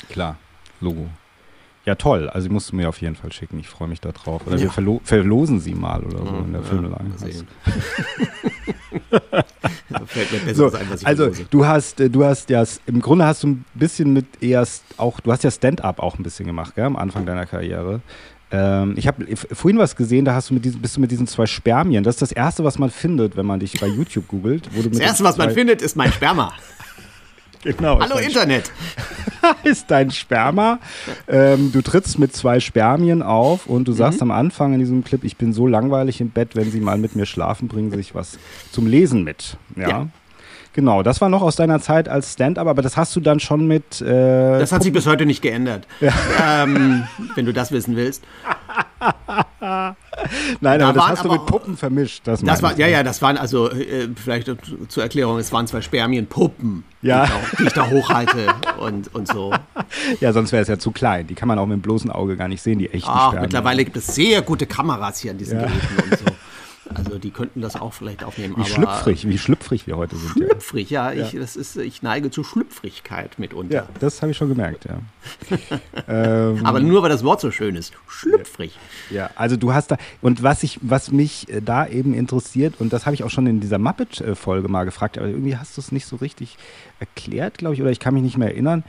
[0.09, 0.37] klar,
[0.79, 1.07] Logo.
[1.87, 2.29] Ja, toll.
[2.29, 3.57] Also, die musst du mir auf jeden Fall schicken.
[3.59, 4.41] Ich freue mich da drauf.
[4.45, 4.71] Oder wir Ja.
[4.71, 6.81] verlo verlosen sie mal oder so in der Ja,
[10.01, 10.05] mir
[10.45, 14.11] besser So, also du hast, äh, du hast ja, im Grunde hast du ein bisschen
[14.11, 17.45] mit erst auch, du hast ja Stand-up auch ein bisschen gemacht, gell, am Anfang deiner
[17.45, 18.01] Karriere.
[18.51, 21.27] Ähm, ich habe vorhin was gesehen, da hast du mit diesen, bist du mit diesen
[21.27, 22.03] zwei Spermien.
[22.03, 24.69] Das ist das erste, was man findet, wenn man dich bei YouTube googelt.
[24.73, 26.51] Wo du Das Erste, was man findet, ist mein Sperma.
[27.75, 27.99] Genau.
[27.99, 28.71] Hallo Internet.
[29.63, 30.79] ist dein Sperma.
[31.27, 33.95] Ähm, du trittst mit zwei Spermien auf und du Mhm.
[33.97, 36.97] sagst am Anfang in diesem Clip, ich bin so langweilig im Bett, wenn sie mal
[36.97, 38.39] mit mir schlafen, bringen sie sich was
[38.71, 39.57] zum Lesen mit.
[39.75, 39.89] Ja.
[39.89, 40.07] Ja.
[40.77, 43.65] Genau, das war noch aus deiner Zeit als Stand-up, aber das hast du dann schon
[43.65, 43.99] mit.
[43.99, 45.87] Äh, Das hat sich bis heute nicht geändert.
[46.39, 48.23] Ähm, wenn du das wissen willst.
[49.59, 49.95] Nein,
[50.61, 52.27] aber da das hast du mit Puppen vermischt.
[52.27, 54.51] Das, das war, ja, ja, das waren also, äh, vielleicht
[54.87, 57.25] zur Erklärung, es waren zwei Spermienpuppen, ja.
[57.25, 58.47] die, ich da, die ich da hochhalte
[58.79, 59.53] und, und so.
[60.19, 61.25] Ja, sonst wäre es ja zu klein.
[61.25, 63.41] Die kann man auch mit dem bloßen Auge gar nicht sehen, die echten Ach, Spermien.
[63.43, 65.65] Mittlerweile gibt es sehr gute Kameras hier an diesen ja.
[65.65, 66.25] Geräten und so.
[67.07, 68.55] Also die könnten das auch vielleicht aufnehmen.
[68.57, 70.31] Wie schlüpfrig, wie schlüpfrig wir heute sind.
[70.31, 71.11] Schlüpfrig, ja.
[71.11, 71.25] ja.
[71.25, 73.75] Ich, das ist, ich neige zu Schlüpfrigkeit mitunter.
[73.75, 74.99] Ja, das habe ich schon gemerkt, ja.
[76.07, 77.93] ähm, aber nur, weil das Wort so schön ist.
[78.07, 78.77] Schlüpfrig.
[79.09, 82.93] Ja, also du hast da, und was, ich, was mich äh, da eben interessiert, und
[82.93, 85.91] das habe ich auch schon in dieser Muppet-Folge mal gefragt, aber irgendwie hast du es
[85.91, 86.57] nicht so richtig
[86.99, 88.83] erklärt, glaube ich, oder ich kann mich nicht mehr erinnern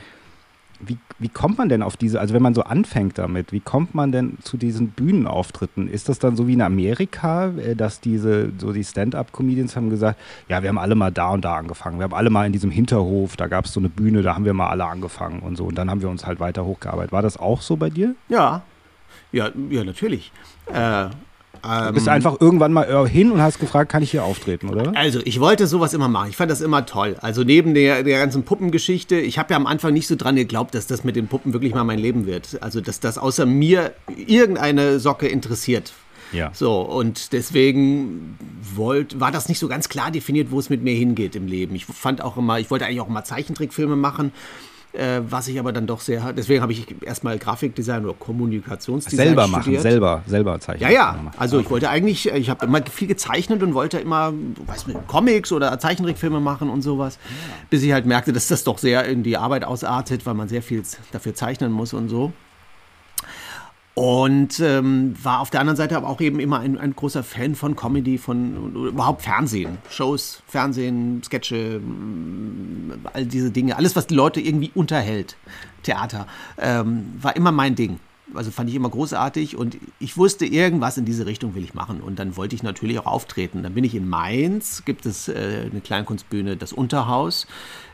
[0.81, 3.95] wie, wie kommt man denn auf diese, also wenn man so anfängt damit, wie kommt
[3.95, 5.89] man denn zu diesen Bühnenauftritten?
[5.89, 10.21] Ist das dann so wie in Amerika, äh, dass diese, so die Stand-up-Comedians haben gesagt,
[10.49, 12.71] ja, wir haben alle mal da und da angefangen, wir haben alle mal in diesem
[12.71, 15.65] Hinterhof, da gab es so eine Bühne, da haben wir mal alle angefangen und so
[15.65, 17.13] und dann haben wir uns halt weiter hochgearbeitet.
[17.13, 18.15] War das auch so bei dir?
[18.29, 18.63] Ja,
[19.33, 20.33] ja, ja, natürlich.
[20.73, 21.09] Äh,
[21.63, 24.69] du bist ähm, einfach irgendwann mal äh, hin und hast gefragt, kann ich hier auftreten,
[24.69, 24.93] oder?
[24.97, 26.31] Also, ich wollte sowas immer machen.
[26.31, 27.17] Ich fand das immer toll.
[27.21, 30.75] Also, neben der, der ganzen Puppengeschichte, ich habe ja am Anfang nicht so dran geglaubt,
[30.75, 32.63] dass das mit den Puppen wirklich mal mein Leben wird.
[32.63, 35.93] Also, dass das außer mir irgendeine Socke interessiert.
[36.33, 36.51] Ja.
[36.53, 38.39] So, und deswegen
[38.75, 41.75] wollt, war das nicht so ganz klar definiert, wo es mit mir hingeht im Leben.
[41.75, 44.33] Ich fand auch immer, ich wollte eigentlich auch immer Zeichentrickfilme machen
[44.93, 49.43] äh, was ich aber dann doch sehr, deswegen habe ich erstmal Grafikdesign oder Kommunikationsdesign selber
[49.43, 49.67] studiert.
[49.67, 50.91] machen, selber, selber zeichnen.
[50.91, 51.33] Ja, ja.
[51.37, 54.33] Also ich wollte eigentlich, ich habe immer viel gezeichnet und wollte immer,
[54.67, 57.19] weiß nicht, Comics oder Zeichentrickfilme machen und sowas,
[57.71, 60.63] bis ich halt merkte, dass das doch sehr in die Arbeit ausartet, weil man sehr
[60.63, 62.33] viel dafür zeichnen muss und so.
[63.99, 67.57] Und ähm, war auf der anderen Seite aber auch eben immer ein, ein großer Fan
[67.57, 74.15] von Comedy, von überhaupt Fernsehen, Shows, Fernsehen, Sketche, mm, all diese Dinge, alles, was die
[74.15, 75.37] Leute irgendwie unterhält,
[75.83, 77.99] Theater, ähm, war immer mein Ding
[78.35, 82.01] also fand ich immer großartig und ich wusste, irgendwas in diese Richtung will ich machen.
[82.01, 83.63] Und dann wollte ich natürlich auch auftreten.
[83.63, 87.47] Dann bin ich in Mainz, gibt es äh, eine Kleinkunstbühne, das Unterhaus.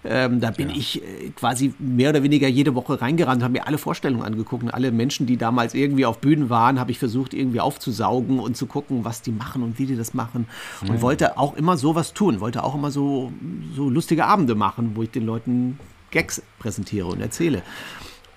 [0.05, 0.77] Ähm, da bin ja.
[0.77, 4.71] ich äh, quasi mehr oder weniger jede Woche reingerannt, habe mir alle Vorstellungen angeguckt und
[4.71, 8.67] alle Menschen, die damals irgendwie auf Bühnen waren, habe ich versucht irgendwie aufzusaugen und zu
[8.67, 10.47] gucken, was die machen und wie die das machen.
[10.83, 11.01] Und ja.
[11.01, 13.33] wollte auch immer sowas tun, wollte auch immer so,
[13.75, 15.79] so lustige Abende machen, wo ich den Leuten
[16.11, 17.63] Gags präsentiere und erzähle.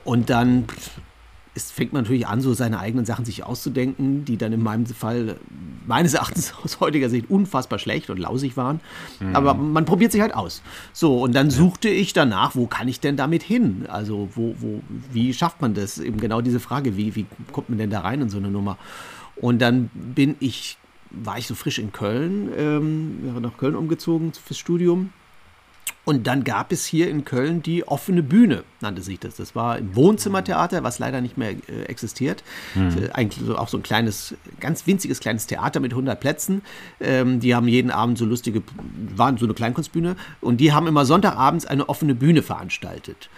[0.03, 0.65] Und dann
[1.57, 4.85] es fängt man natürlich an, so seine eigenen Sachen sich auszudenken, die dann in meinem
[4.85, 5.37] Fall
[5.87, 8.79] meines Erachtens aus heutiger Sicht unfassbar schlecht und lausig waren.
[9.19, 9.35] Mhm.
[9.35, 10.61] Aber man probiert sich halt aus.
[10.93, 13.85] So, und dann suchte ich danach, wo kann ich denn damit hin?
[13.89, 15.97] Also, wo, wo, wie schafft man das?
[15.97, 18.77] Eben genau diese Frage, wie, wie kommt man denn da rein in so eine Nummer?
[19.35, 20.77] Und dann bin ich,
[21.09, 25.09] war ich so frisch in Köln, ähm, wäre nach Köln umgezogen fürs Studium
[26.07, 29.35] und dann gab es hier in Köln die offene Bühne, nannte sich das.
[29.35, 32.45] Das war im Wohnzimmertheater, was leider nicht mehr äh, existiert.
[32.75, 33.09] Mhm.
[33.11, 36.61] Eigentlich so, auch so ein kleines, ganz winziges kleines Theater mit 100 Plätzen.
[37.01, 38.63] Ähm, die haben jeden Abend so lustige,
[39.17, 40.15] waren so eine Kleinkunstbühne.
[40.39, 43.29] Und die haben immer Sonntagabends eine offene Bühne veranstaltet.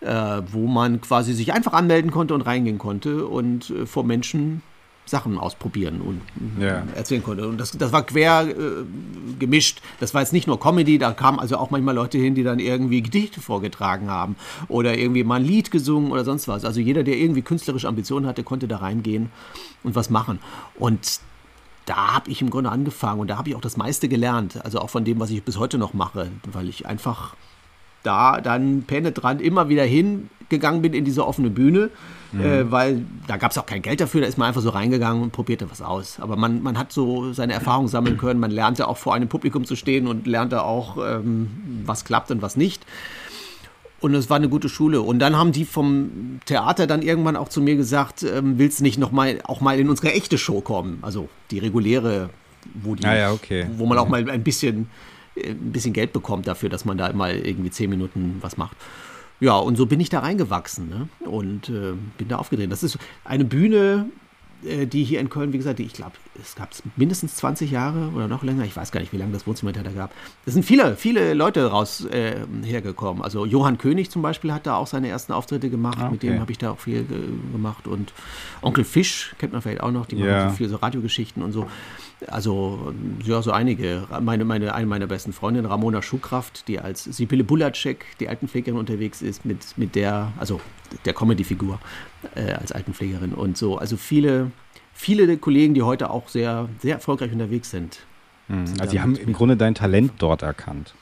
[0.00, 4.62] Äh, wo man quasi sich einfach anmelden konnte und reingehen konnte und äh, vor Menschen
[5.06, 6.20] Sachen ausprobieren und
[6.62, 6.82] ja.
[6.94, 7.46] erzählen konnte.
[7.46, 8.54] Und das, das war quer äh,
[9.38, 9.80] gemischt.
[10.00, 12.58] Das war jetzt nicht nur Comedy, da kamen also auch manchmal Leute hin, die dann
[12.58, 14.36] irgendwie Gedichte vorgetragen haben
[14.68, 16.64] oder irgendwie mal ein Lied gesungen oder sonst was.
[16.64, 19.30] Also jeder, der irgendwie künstlerische Ambitionen hatte, konnte da reingehen
[19.82, 20.38] und was machen.
[20.78, 21.20] Und
[21.86, 24.64] da habe ich im Grunde angefangen und da habe ich auch das meiste gelernt.
[24.64, 27.34] Also auch von dem, was ich bis heute noch mache, weil ich einfach
[28.02, 31.90] da dann penetrant immer wieder hingegangen bin in diese offene Bühne,
[32.34, 32.44] mhm.
[32.44, 35.22] äh, weil da gab es auch kein Geld dafür, da ist man einfach so reingegangen
[35.22, 36.20] und probierte was aus.
[36.20, 39.64] Aber man, man hat so seine Erfahrungen sammeln können, man lernte auch vor einem Publikum
[39.64, 41.50] zu stehen und lernte auch, ähm,
[41.84, 42.84] was klappt und was nicht.
[44.00, 45.00] Und es war eine gute Schule.
[45.00, 48.82] Und dann haben die vom Theater dann irgendwann auch zu mir gesagt, ähm, willst du
[48.82, 50.98] nicht noch mal, auch mal in unsere echte Show kommen?
[51.00, 52.28] Also die reguläre,
[52.74, 53.66] wo, die, ah ja, okay.
[53.78, 54.90] wo man auch mal ein bisschen
[55.36, 58.76] ein bisschen Geld bekommt dafür, dass man da mal irgendwie zehn Minuten was macht.
[59.40, 61.08] Ja, und so bin ich da reingewachsen ne?
[61.28, 62.70] und äh, bin da aufgedreht.
[62.70, 64.06] Das ist eine Bühne,
[64.64, 68.28] äh, die hier in Köln, wie gesagt, ich glaube, es gab mindestens 20 Jahre oder
[68.28, 68.64] noch länger.
[68.64, 70.12] Ich weiß gar nicht, wie lange das Wohnzimmertheater gab.
[70.46, 73.22] Es sind viele, viele Leute raus äh, hergekommen.
[73.22, 75.98] Also Johann König zum Beispiel hat da auch seine ersten Auftritte gemacht.
[75.98, 76.10] Okay.
[76.10, 77.86] Mit dem habe ich da auch viel äh, gemacht.
[77.86, 78.12] Und
[78.62, 80.06] Onkel Fisch kennt man vielleicht auch noch.
[80.06, 80.50] Die machen ja.
[80.50, 81.66] so viel so Radiogeschichten und so.
[82.28, 82.92] Also,
[83.24, 84.06] ja, so einige.
[84.20, 89.22] Meine, meine, eine meiner besten Freundinnen, Ramona Schuhkraft, die als Sibylle Bulacek, die Altenpflegerin unterwegs
[89.22, 90.60] ist, mit, mit der, also
[91.04, 91.78] der Comedy-Figur
[92.34, 93.78] äh, als Altenpflegerin und so.
[93.78, 94.50] Also viele,
[94.92, 98.00] viele Kollegen, die heute auch sehr, sehr erfolgreich unterwegs sind.
[98.48, 98.64] Mhm.
[98.78, 100.94] Also, sie haben im Grunde dein Talent dort erkannt.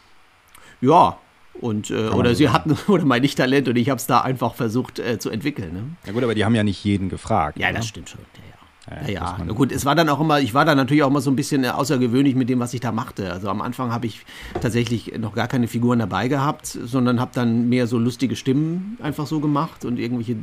[0.81, 1.19] Ja,
[1.55, 4.99] und, äh, oder sie hatten, oder mein Nicht-Talent und ich habe es da einfach versucht
[4.99, 5.73] äh, zu entwickeln.
[5.73, 5.83] Ne?
[6.07, 7.59] Ja gut, aber die haben ja nicht jeden gefragt.
[7.59, 7.79] Ja, oder?
[7.79, 8.21] das stimmt schon.
[8.21, 8.52] Ja,
[8.91, 9.09] ja.
[9.09, 9.53] Ja, ja.
[9.53, 11.65] gut, es war dann auch immer, ich war dann natürlich auch immer so ein bisschen
[11.65, 13.33] außergewöhnlich mit dem, was ich da machte.
[13.33, 14.25] Also am Anfang habe ich
[14.61, 19.27] tatsächlich noch gar keine Figuren dabei gehabt, sondern habe dann mehr so lustige Stimmen einfach
[19.27, 20.37] so gemacht und irgendwelche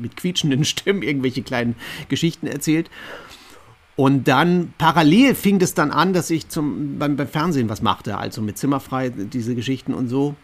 [0.00, 1.76] mit quietschenden Stimmen irgendwelche kleinen
[2.08, 2.90] Geschichten erzählt.
[3.94, 8.16] Und dann parallel fing es dann an, dass ich zum, beim, beim Fernsehen was machte,
[8.16, 10.36] also mit Zimmerfrei, diese Geschichten und so.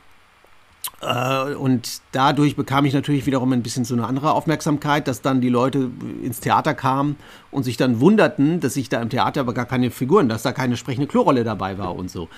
[1.01, 5.41] Äh, und dadurch bekam ich natürlich wiederum ein bisschen so eine andere Aufmerksamkeit, dass dann
[5.41, 5.91] die Leute
[6.23, 7.17] ins Theater kamen
[7.51, 10.53] und sich dann wunderten, dass ich da im Theater aber gar keine Figuren, dass da
[10.53, 12.29] keine sprechende Klorolle dabei war und so.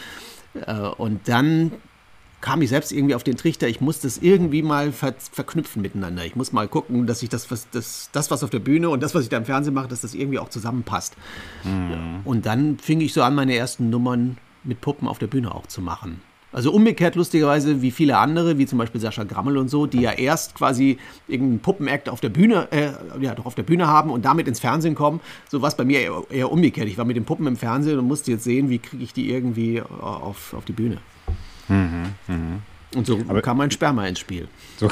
[0.54, 1.72] Äh, und dann
[2.40, 6.24] kam ich selbst irgendwie auf den Trichter, ich muss das irgendwie mal ver verknüpfen miteinander.
[6.24, 9.02] Ich muss mal gucken, dass ich das was, das, das, was auf der Bühne und
[9.02, 11.16] das, was ich da im Fernsehen mache, dass das irgendwie auch zusammenpasst.
[11.64, 12.20] Mhm.
[12.24, 15.66] Und dann fing ich so an, meine ersten Nummern mit Puppen auf der Bühne auch
[15.66, 16.20] zu machen.
[16.56, 20.12] Also umgekehrt lustigerweise wie viele andere, wie zum Beispiel Sascha Grammel und so, die ja
[20.12, 20.96] erst quasi
[21.28, 24.58] irgendeinen Puppenakt auf der Bühne, äh, ja doch auf der Bühne haben und damit ins
[24.58, 25.20] Fernsehen kommen.
[25.50, 26.88] So war es bei mir eher, eher, umgekehrt.
[26.88, 29.30] Ich war mit den Puppen im Fernsehen und musste jetzt sehen, wie kriege ich die
[29.30, 30.96] irgendwie auf, auf die Bühne.
[31.68, 32.36] Mhm, mh.
[32.94, 34.48] Und so Aber kam mein Sperma ins Spiel.
[34.78, 34.88] So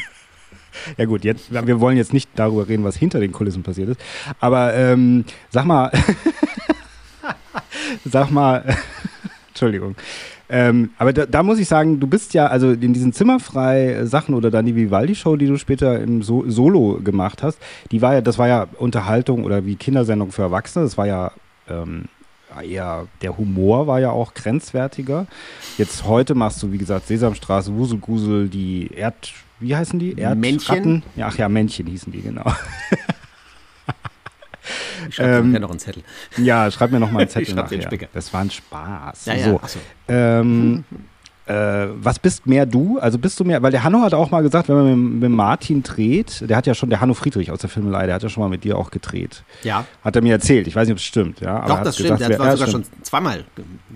[0.96, 4.00] ja gut, jetzt, wir wollen jetzt nicht darüber reden, was hinter den Kulissen passiert ist.
[4.38, 5.92] Aber ähm, sag mal,
[8.06, 8.74] sag mal,
[9.60, 9.94] Entschuldigung.
[10.48, 14.34] Ähm, aber da, da, muss ich sagen, du bist ja, also in diesen zimmerfrei Sachen
[14.34, 17.58] oder dann die Vivaldi-Show, die du später im so Solo gemacht hast,
[17.92, 21.32] die war ja, das war ja Unterhaltung oder wie Kindersendung für Erwachsene, das war ja
[21.68, 22.06] ähm,
[22.64, 25.26] eher, der Humor war ja auch grenzwertiger.
[25.76, 30.18] Jetzt heute machst du, wie gesagt, Sesamstraße, Wuselgusel, die Erd, wie heißen die?
[30.18, 31.02] Erdmännchen?
[31.16, 32.50] Ja, ach ja, Männchen hießen die, genau.
[35.08, 36.02] Ich schreibe ähm, noch einen Zettel.
[36.36, 37.88] Ja, schreib mir noch mal einen Zettel nachher.
[38.12, 39.26] Das war ein Spaß.
[39.26, 39.44] Ja, ja.
[39.44, 39.60] So.
[39.66, 39.78] so.
[40.08, 40.84] Ähm,
[41.50, 43.00] äh, was bist mehr du?
[43.00, 45.30] Also bist du mehr, weil der Hanno hat auch mal gesagt, wenn man mit, mit,
[45.32, 48.28] Martin dreht, der hat ja schon, der Hanno Friedrich aus der Filmelei, der hat ja
[48.28, 49.42] schon mal mit dir auch gedreht.
[49.64, 49.84] Ja.
[50.04, 50.68] Hat er mir erzählt.
[50.68, 51.40] Ich weiß nicht, ob es stimmt.
[51.40, 52.18] Ja, Doch, das stimmt.
[52.18, 53.44] Gesagt, der war sogar schon zweimal.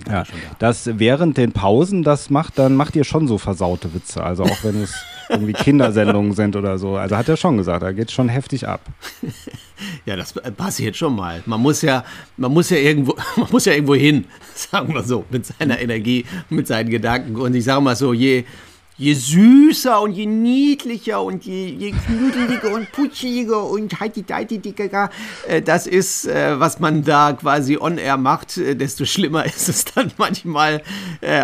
[0.08, 0.56] Ja, schon da.
[0.58, 4.24] Das während den Pausen, das macht, dann macht ihr schon so versaute Witze.
[4.24, 4.92] Also auch wenn es
[5.28, 6.96] irgendwie Kindersendungen sind oder so.
[6.96, 8.80] Also hat er schon gesagt, da geht schon heftig ab.
[10.06, 11.42] Ja, das passiert schon mal.
[11.46, 12.04] Man muss ja,
[12.36, 16.24] man muss ja irgendwo, man muss ja irgendwo hin, sagen wir so, mit seiner Energie,
[16.48, 17.36] mit seinen Gedanken.
[17.36, 18.44] Und ich sage mal so, je,
[18.96, 25.10] je süßer und je niedlicher und je, je knuddeliger und putschiger und heitideitidiger
[25.48, 29.84] äh, das ist, äh, was man da quasi on-air macht, äh, desto schlimmer ist es
[29.84, 30.82] dann manchmal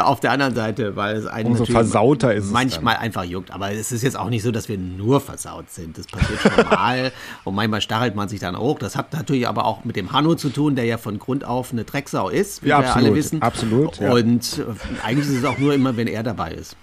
[0.02, 3.50] auf der anderen Seite, weil es einen Umso versauter ist manchmal einfach juckt.
[3.50, 5.96] Aber es ist jetzt auch nicht so, dass wir nur versaut sind.
[5.96, 7.12] Das passiert schon mal
[7.44, 8.78] und manchmal stachelt man sich dann auch.
[8.78, 11.72] Das hat natürlich aber auch mit dem Hanno zu tun, der ja von Grund auf
[11.72, 13.42] eine Drecksau ist, wie ja, wir absolut, alle wissen.
[13.42, 14.00] Absolut.
[14.00, 14.12] Ja.
[14.12, 14.62] Und
[15.02, 16.76] eigentlich ist es auch nur immer, wenn er dabei ist.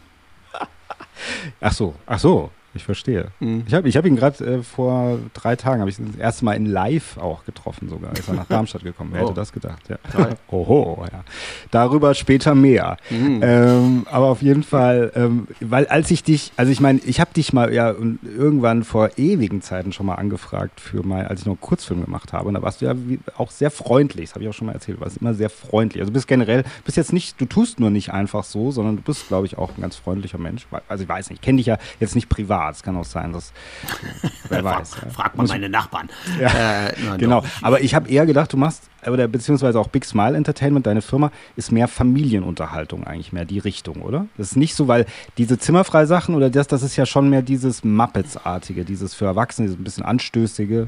[1.62, 2.52] Ach so, ach so.
[2.78, 3.30] Ich verstehe.
[3.40, 3.64] Mhm.
[3.68, 6.54] Ich habe ich hab ihn gerade äh, vor drei Tagen, habe ich das erste Mal
[6.54, 8.14] in Live auch getroffen sogar.
[8.14, 9.10] Ist er nach Darmstadt gekommen.
[9.14, 9.26] Wer oh.
[9.26, 9.82] hätte das gedacht?
[9.90, 9.98] Ja.
[10.52, 11.24] Oho, ja.
[11.72, 12.98] Darüber später mehr.
[13.10, 13.40] Mhm.
[13.42, 17.34] Ähm, aber auf jeden Fall, ähm, weil als ich dich, also ich meine, ich habe
[17.34, 21.54] dich mal ja irgendwann vor ewigen Zeiten schon mal angefragt für mal, als ich noch
[21.54, 22.48] einen Kurzfilm gemacht habe.
[22.48, 22.96] Und da warst du ja
[23.38, 24.30] auch sehr freundlich.
[24.30, 24.98] Das habe ich auch schon mal erzählt.
[24.98, 26.02] Du warst immer sehr freundlich.
[26.02, 29.02] Also du bist generell, bist jetzt nicht, du tust nur nicht einfach so, sondern du
[29.02, 30.68] bist, glaube ich, auch ein ganz freundlicher Mensch.
[30.88, 33.34] Also ich weiß nicht, ich kenne dich ja jetzt nicht privat es kann auch sein,
[33.34, 33.54] dass.
[34.50, 34.96] Wer weiß.
[34.96, 35.12] Frag.
[35.12, 36.10] Frag mal meine Nachbarn.
[36.40, 37.42] Ja, äh, genau.
[37.42, 37.48] Doch.
[37.62, 41.32] Aber ich habe eher gedacht, du machst, oder beziehungsweise auch Big Smile Entertainment, deine Firma,
[41.56, 44.28] ist mehr Familienunterhaltung eigentlich, mehr die Richtung, oder?
[44.38, 45.06] Das ist nicht so, weil
[45.38, 49.80] diese Zimmerfrei-Sachen oder das, das ist ja schon mehr dieses Muppets-artige, dieses für Erwachsene, dieses
[49.80, 50.88] ein bisschen anstößige.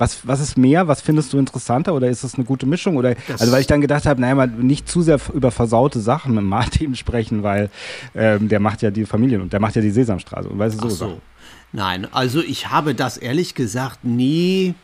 [0.00, 0.88] Was, was ist mehr?
[0.88, 2.96] Was findest du interessanter oder ist das eine gute Mischung?
[2.96, 6.34] Oder, also weil ich dann gedacht habe, naja, mal nicht zu sehr über versaute Sachen
[6.34, 7.68] mit Martin sprechen, weil
[8.14, 10.88] ähm, der macht ja die Familien und der macht ja die Sesamstraße und weißt du
[10.88, 10.96] so.
[10.96, 11.20] so.
[11.72, 14.74] Nein, also ich habe das ehrlich gesagt nie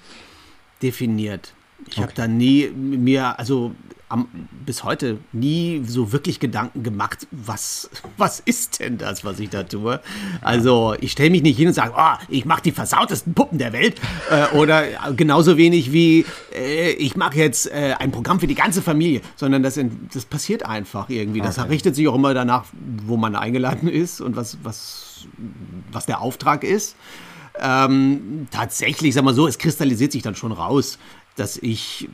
[0.82, 1.54] definiert.
[1.88, 2.02] Ich okay.
[2.02, 3.74] habe da nie mir, also
[4.08, 4.28] am,
[4.64, 9.64] bis heute nie so wirklich Gedanken gemacht, was, was ist denn das, was ich da
[9.64, 10.00] tue.
[10.42, 13.72] Also ich stelle mich nicht hin und sage, oh, ich mache die versautesten Puppen der
[13.72, 14.00] Welt.
[14.30, 14.84] Äh, oder
[15.16, 19.62] genauso wenig wie äh, ich mache jetzt äh, ein Programm für die ganze Familie, sondern
[19.62, 19.78] das,
[20.12, 21.40] das passiert einfach irgendwie.
[21.40, 21.68] Das okay.
[21.68, 22.64] richtet sich auch immer danach,
[23.04, 25.26] wo man eingeladen ist und was, was,
[25.90, 26.96] was der Auftrag ist.
[27.58, 30.98] Ähm, tatsächlich, sag mal so, es kristallisiert sich dann schon raus,
[31.36, 32.08] dass ich,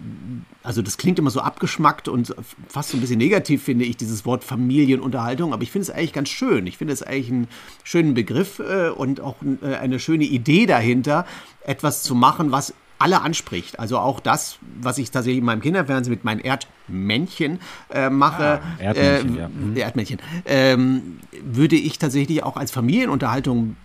[0.63, 2.35] also das klingt immer so abgeschmackt und
[2.69, 6.13] fast so ein bisschen negativ, finde ich, dieses Wort Familienunterhaltung, aber ich finde es eigentlich
[6.13, 6.67] ganz schön.
[6.67, 7.49] Ich finde es eigentlich einen
[7.85, 11.25] schönen Begriff äh, und auch äh, eine schöne Idee dahinter,
[11.65, 13.81] etwas zu machen, was alle anspricht.
[13.81, 17.59] Also auch das, was ich tatsächlich in meinem Kinderfernsehen mit meinen Erdmännchen
[17.91, 19.49] äh, mache, ah, Erdmännchen, äh, ja.
[19.49, 19.77] mhm.
[19.77, 23.77] Erdmännchen ähm, würde ich tatsächlich auch als Familienunterhaltung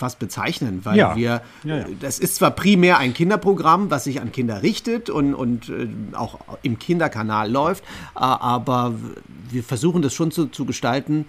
[0.00, 1.14] fast bezeichnen, weil Ja.
[1.14, 1.84] wir, Ja, ja.
[2.00, 6.38] das ist zwar primär ein Kinderprogramm, was sich an Kinder richtet und, und äh, auch
[6.62, 7.84] im Kinderkanal läuft,
[8.14, 8.94] aber
[9.50, 11.26] wir versuchen das schon zu, zu gestalten,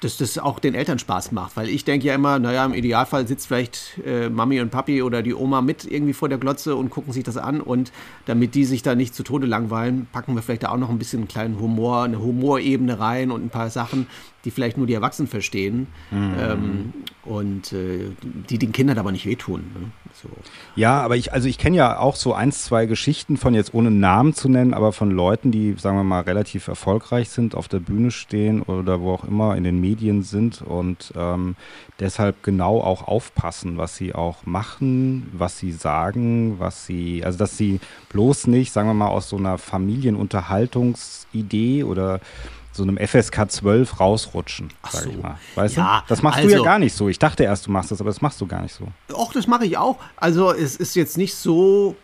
[0.00, 1.56] dass das auch den Eltern Spaß macht.
[1.56, 5.22] Weil ich denke ja immer, naja, im Idealfall sitzt vielleicht äh, Mami und Papi oder
[5.22, 7.60] die Oma mit irgendwie vor der Glotze und gucken sich das an.
[7.60, 7.90] Und
[8.26, 10.98] damit die sich da nicht zu Tode langweilen, packen wir vielleicht da auch noch ein
[11.00, 14.06] bisschen einen kleinen Humor, eine Humorebene rein und ein paar Sachen,
[14.48, 19.60] die vielleicht nur die Erwachsenen verstehen ähm, und äh, die den Kindern aber nicht wehtun.
[19.74, 19.90] Ne?
[20.22, 20.30] So.
[20.74, 23.90] Ja, aber ich, also ich kenne ja auch so eins, zwei Geschichten von jetzt ohne
[23.90, 27.80] Namen zu nennen, aber von Leuten, die, sagen wir mal, relativ erfolgreich sind, auf der
[27.80, 31.54] Bühne stehen oder wo auch immer in den Medien sind und ähm,
[32.00, 37.58] deshalb genau auch aufpassen, was sie auch machen, was sie sagen, was sie, also dass
[37.58, 42.20] sie bloß nicht, sagen wir mal, aus so einer Familienunterhaltungsidee oder
[42.78, 45.20] so einem FSK 12 rausrutschen, Ach sag ich so.
[45.20, 45.38] mal.
[45.54, 46.04] Weißt Ja, du?
[46.08, 47.08] Das machst du ja also- gar nicht so.
[47.08, 48.86] Ich dachte erst, du machst das, aber das machst du gar nicht so.
[49.14, 49.98] Och, das mache ich auch.
[50.16, 51.94] Also es ist jetzt nicht so,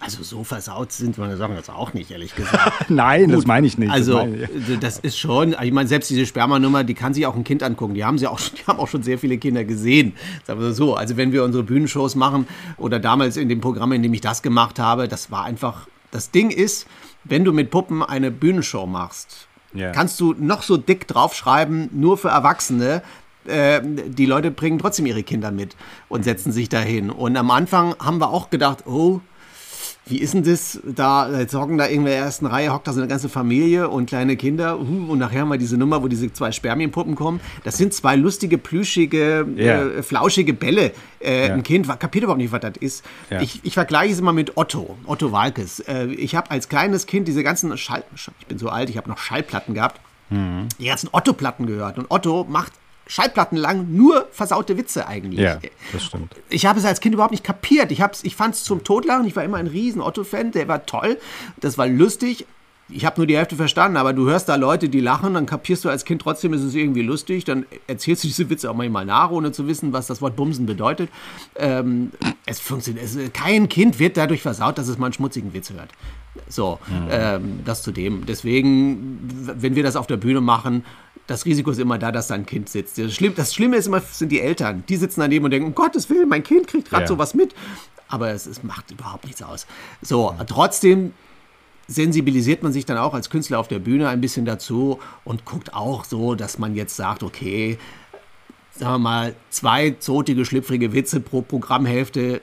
[0.00, 2.88] also so versaut sind meine Sachen jetzt auch nicht, ehrlich gesagt.
[2.88, 3.90] Nein, das Gut, meine ich nicht.
[3.90, 4.78] Also, das ich.
[4.78, 7.94] das ist schon, ich meine, selbst diese Spermanummer, die kann sich auch ein Kind angucken.
[7.94, 10.14] Die haben sie auch, die haben auch schon sehr viele Kinder gesehen.
[10.46, 10.94] Sagen wir so.
[10.94, 14.42] Also, wenn wir unsere Bühnenshows machen oder damals in dem Programm, in dem ich das
[14.42, 16.86] gemacht habe, das war einfach, das Ding ist,
[17.24, 19.92] wenn du mit Puppen eine Bühnenshow machst, Ja.
[19.92, 23.02] kannst du noch so dick draufschreiben, nur für Erwachsene.
[23.46, 25.76] Äh, die Leute bringen trotzdem ihre Kinder mit
[26.08, 27.10] und setzen sich dahin.
[27.10, 29.20] Und am Anfang haben wir auch gedacht, oh,
[30.08, 30.80] wie ist denn das?
[30.84, 34.06] Da jetzt hocken da in der ersten Reihe, hockt da so eine ganze Familie und
[34.06, 34.78] kleine Kinder.
[34.80, 37.40] Uh, und nachher haben wir diese Nummer, wo diese zwei Spermienpuppen kommen.
[37.64, 39.82] Das sind zwei lustige, plüschige, Ja.
[39.84, 40.92] äh, flauschige Bälle.
[41.20, 41.54] Äh, Ja.
[41.54, 43.04] Ein Kind kapiert überhaupt nicht, was das ist.
[43.30, 43.40] Ja.
[43.40, 45.80] Ich, ich vergleiche es immer mit Otto, Otto Walkes.
[45.80, 48.04] Äh, ich habe als kleines Kind diese ganzen Schall...
[48.40, 50.00] Ich bin so alt, ich habe noch Schallplatten gehabt.
[50.30, 50.68] Mhm.
[50.78, 51.98] Die ganzen Otto-Platten gehört.
[51.98, 52.72] Und Otto macht
[53.08, 55.40] Schallplatten lang nur versaute Witze eigentlich.
[55.40, 55.58] Ja,
[55.92, 56.34] das stimmt.
[56.50, 57.90] Ich habe es als Kind überhaupt nicht kapiert.
[57.90, 59.26] Ich, hab's- ich fand es zum Totlachen.
[59.26, 60.52] Ich war immer ein riesen Otto-Fan.
[60.52, 61.18] Der war toll.
[61.56, 62.46] Das war lustig.
[62.90, 65.84] Ich habe nur die Hälfte verstanden, aber du hörst da Leute, die lachen, dann kapierst
[65.84, 67.44] du als Kind trotzdem, ist es irgendwie lustig.
[67.44, 70.64] Dann erzählst du diese Witze auch manchmal nach, ohne zu wissen, was das Wort Bumsen
[70.64, 71.10] bedeutet.
[71.56, 72.12] Ähm,
[72.46, 73.04] es funktioniert.
[73.04, 75.90] Es, kein Kind wird dadurch versaut, dass es mal einen schmutzigen Witz hört.
[76.48, 76.78] So,
[77.10, 78.26] ähm, das zu dem.
[78.26, 79.18] Deswegen,
[79.56, 80.84] wenn wir das auf der Bühne machen,
[81.26, 82.96] das Risiko ist immer da, dass da ein Kind sitzt.
[82.98, 84.82] Das Schlimme, das Schlimme ist immer, sind die Eltern.
[84.88, 87.08] Die sitzen daneben und denken, um Gottes Willen, mein Kind kriegt gerade Ja.
[87.08, 87.54] sowas mit.
[88.08, 89.66] Aber es, es macht überhaupt nichts aus.
[90.00, 91.12] So, trotzdem
[91.86, 95.74] sensibilisiert man sich dann auch als Künstler auf der Bühne ein bisschen dazu und guckt
[95.74, 97.78] auch so, dass man jetzt sagt, okay,
[98.72, 102.40] sagen wir mal, zwei zotige, schlüpfrige Witze pro Programmhälfte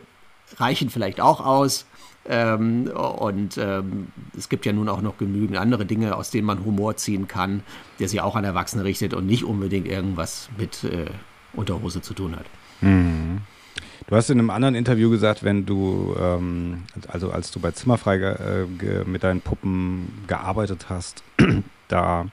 [0.58, 1.86] reichen vielleicht auch aus.
[2.28, 6.66] Ähm, und ähm, es gibt ja nun auch noch genügend andere Dinge, aus denen man
[6.66, 7.62] Humor ziehen kann,
[8.00, 11.06] der sich auch an Erwachsene richtet und nicht unbedingt irgendwas mit äh,
[11.54, 12.46] Unterhose zu tun hat.
[14.08, 18.18] Du hast in einem anderen Interview gesagt, wenn du, ähm, also als du bei Zimmerfrei
[18.18, 21.24] äh, mit deinen Puppen gearbeitet hast,
[21.88, 22.26] da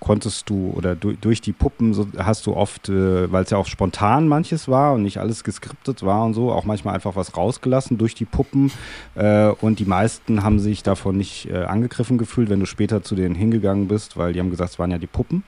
[0.00, 3.58] konntest du oder du, durch die Puppen so, hast du oft, äh, weil es ja
[3.58, 7.36] auch spontan manches war und nicht alles geskriptet war und so, auch manchmal einfach was
[7.36, 8.70] rausgelassen durch die Puppen
[9.14, 13.14] äh, und die meisten haben sich davon nicht äh, angegriffen gefühlt, wenn du später zu
[13.14, 15.42] denen hingegangen bist, weil die haben gesagt, es waren ja die Puppen,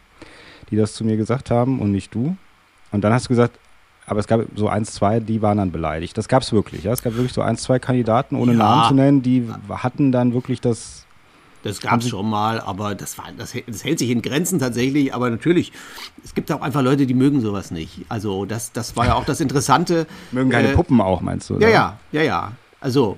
[0.70, 2.36] die das zu mir gesagt haben und nicht du.
[2.92, 3.58] Und dann hast du gesagt,
[4.06, 6.16] aber es gab so eins, zwei, die waren dann beleidigt.
[6.16, 6.92] Das gab es wirklich, ja.
[6.92, 8.58] Es gab wirklich so eins, zwei Kandidaten, ohne Ja.
[8.58, 11.05] Namen zu nennen, die hatten dann wirklich das.
[11.62, 14.58] Das gab es schon mal, aber das, war, das, hält- das hält sich in Grenzen
[14.58, 15.12] tatsächlich.
[15.14, 15.72] Aber natürlich,
[16.24, 18.00] es gibt auch einfach Leute, die mögen sowas nicht.
[18.08, 20.06] Also das, das war ja auch das Interessante.
[20.32, 21.54] Mögen keine Äh, Puppen auch, meinst du?
[21.54, 21.68] Ja, oder?
[21.70, 22.52] ja, ja, ja.
[22.80, 23.16] Also,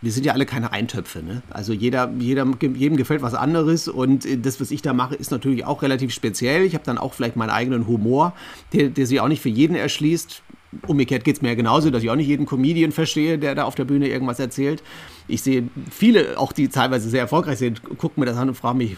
[0.00, 1.42] wir sind ja alle keine Eintöpfe, ne?
[1.50, 5.30] Also jeder, jeder, jedem gefällt was anderes und äh, das, was ich da mache, ist
[5.30, 6.62] natürlich auch relativ speziell.
[6.64, 8.32] Ich habe dann auch vielleicht meinen eigenen Humor,
[8.72, 10.42] der, der sich auch nicht für jeden erschließt.
[10.86, 13.64] Umgekehrt geht es mir ja genauso, dass ich auch nicht jeden Comedian verstehe, der da
[13.64, 14.82] auf der Bühne irgendwas erzählt.
[15.28, 18.78] Ich sehe viele, auch die teilweise sehr erfolgreich sind, gucken mir das an und fragen
[18.78, 18.96] mich,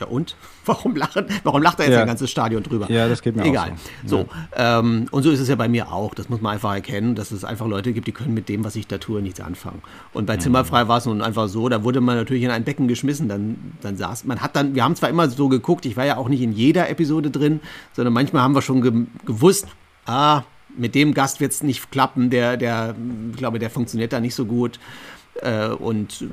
[0.00, 0.36] ja und?
[0.64, 1.26] Warum lachen?
[1.44, 2.00] Warum lacht da jetzt Ja.
[2.02, 2.90] ein ganzes Stadion drüber?
[2.90, 3.72] Ja, das geht mir auch Egal.
[4.06, 4.18] so.
[4.20, 6.14] So, ähm, und so ist es ja bei mir auch.
[6.14, 8.76] Das muss man einfach erkennen, dass es einfach Leute gibt, die können mit dem, was
[8.76, 9.82] ich da tue, nichts anfangen.
[10.12, 10.26] Und Mhm.
[10.26, 13.28] bei Zimmerfrei war es nun einfach so, da wurde man natürlich in ein Becken geschmissen.
[13.28, 16.16] Dann, dann saß, man hat dann, wir haben zwar immer so geguckt, ich war ja
[16.16, 17.60] auch nicht in jeder Episode drin,
[17.94, 18.92] sondern manchmal haben wir schon ge
[19.26, 19.66] gewusst,
[20.06, 20.42] ah,
[20.76, 22.94] mit dem Gast wird es nicht klappen, der, der,
[23.32, 24.78] ich glaube, der funktioniert da nicht so gut.
[25.42, 26.24] Äh, und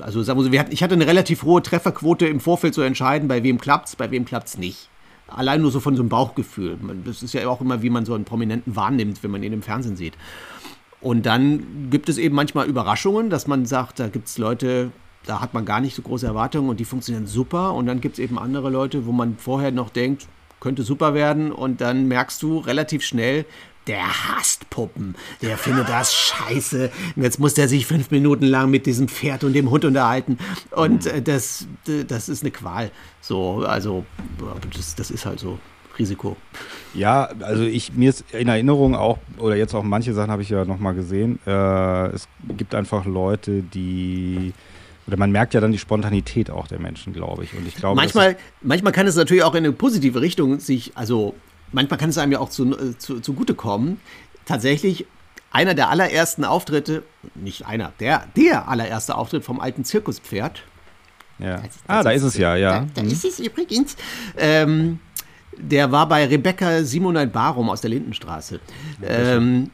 [0.00, 3.28] also sagen wir so, hatten, ich hatte eine relativ hohe Trefferquote im Vorfeld zu entscheiden,
[3.28, 4.88] bei wem klappt's, bei wem klappt's nicht.
[5.28, 6.78] Allein nur so von so einem Bauchgefühl.
[7.04, 9.62] Das ist ja auch immer, wie man so einen Prominenten wahrnimmt, wenn man ihn im
[9.62, 10.14] Fernsehen sieht.
[11.00, 14.92] Und dann gibt es eben manchmal Überraschungen, dass man sagt, da gibt es Leute,
[15.26, 17.74] da hat man gar nicht so große Erwartungen und die funktionieren super.
[17.74, 20.28] Und dann gibt es eben andere Leute, wo man vorher noch denkt,
[20.60, 21.50] könnte super werden.
[21.50, 23.44] Und dann merkst du relativ schnell,
[23.86, 25.14] der hasst Puppen.
[25.42, 26.90] Der findet das scheiße.
[27.14, 30.38] Und jetzt muss der sich fünf Minuten lang mit diesem Pferd und dem Hund unterhalten.
[30.70, 31.66] Und äh, das,
[32.08, 32.90] das ist eine Qual.
[33.20, 34.04] So, also,
[34.74, 35.58] das, das ist halt so.
[35.98, 36.36] Risiko.
[36.92, 40.50] Ja, also ich mir ist in Erinnerung auch, oder jetzt auch manche Sachen habe ich
[40.50, 44.52] ja nochmal gesehen, äh, es gibt einfach Leute, die
[45.06, 47.54] oder man merkt ja dann die Spontanität auch der Menschen, glaube ich.
[47.54, 51.34] Und ich glaube, manchmal, manchmal kann es natürlich auch in eine positive Richtung sich, also
[51.76, 54.00] manchmal kann es einem ja auch zu, äh, zu, zugutekommen.
[54.46, 55.06] Tatsächlich,
[55.52, 57.04] einer der allerersten Auftritte,
[57.34, 60.62] nicht einer, der, der allererste Auftritt vom alten Zirkuspferd.
[61.38, 61.58] Ja.
[61.58, 62.80] Das, das ah, da ist es ja, ja.
[62.80, 63.10] Da, da mhm.
[63.10, 63.96] ist es übrigens.
[64.38, 65.00] Ähm,
[65.58, 68.58] der war bei Rebecca Simoneit Barum aus der Lindenstraße.
[69.02, 69.70] Ähm,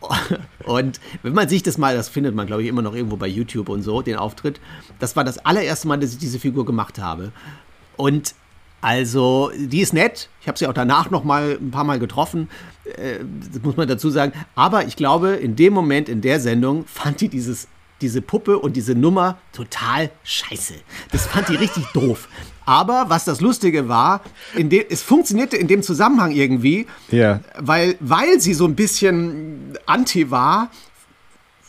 [0.64, 3.26] und wenn man sich das mal, das findet man, glaube ich, immer noch irgendwo bei
[3.26, 4.60] YouTube und so, den Auftritt,
[4.98, 7.32] das war das allererste Mal, dass ich diese Figur gemacht habe.
[7.96, 8.34] Und
[8.80, 10.28] also, die ist nett.
[10.40, 12.48] Ich habe sie auch danach noch mal ein paar Mal getroffen.
[12.84, 13.20] Äh,
[13.52, 14.32] das muss man dazu sagen.
[14.54, 17.68] Aber ich glaube, in dem Moment, in der Sendung, fand die dieses,
[18.00, 20.74] diese Puppe und diese Nummer total scheiße.
[21.12, 22.28] Das fand die richtig doof.
[22.64, 24.22] Aber was das Lustige war,
[24.56, 27.40] dem, es funktionierte in dem Zusammenhang irgendwie, ja.
[27.58, 30.70] weil, weil sie so ein bisschen anti war,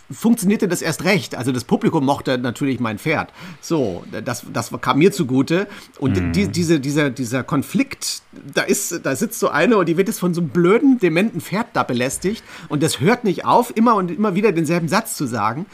[0.10, 1.36] funktionierte das erst recht.
[1.36, 3.32] Also das Publikum mochte natürlich mein Pferd.
[3.62, 5.68] So, das, das kam mir zugute.
[6.00, 6.32] Und mhm.
[6.32, 8.22] die, diese, dieser, dieser Konflikt,
[8.54, 11.42] da ist, da sitzt so eine und die wird jetzt von so einem blöden, dementen
[11.42, 12.44] Pferd da belästigt.
[12.70, 15.66] Und das hört nicht auf, immer und immer wieder denselben Satz zu sagen.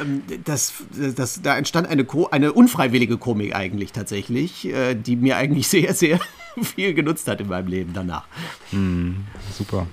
[0.00, 0.72] Ähm, das,
[1.16, 6.20] das, da entstand eine, eine unfreiwillige Komik eigentlich tatsächlich, äh, die mir eigentlich sehr, sehr
[6.62, 8.26] viel genutzt hat in meinem Leben danach.
[8.70, 9.24] Mhm,
[9.56, 9.86] super.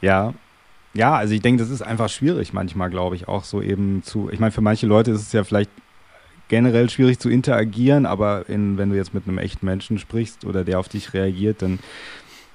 [0.00, 0.34] Ja,
[0.96, 4.30] ja, also ich denke, das ist einfach schwierig manchmal, glaube ich, auch so eben zu.
[4.30, 5.70] Ich meine, für manche Leute ist es ja vielleicht
[6.48, 10.64] generell schwierig zu interagieren, aber in, wenn du jetzt mit einem echten Menschen sprichst oder
[10.64, 11.80] der auf dich reagiert, dann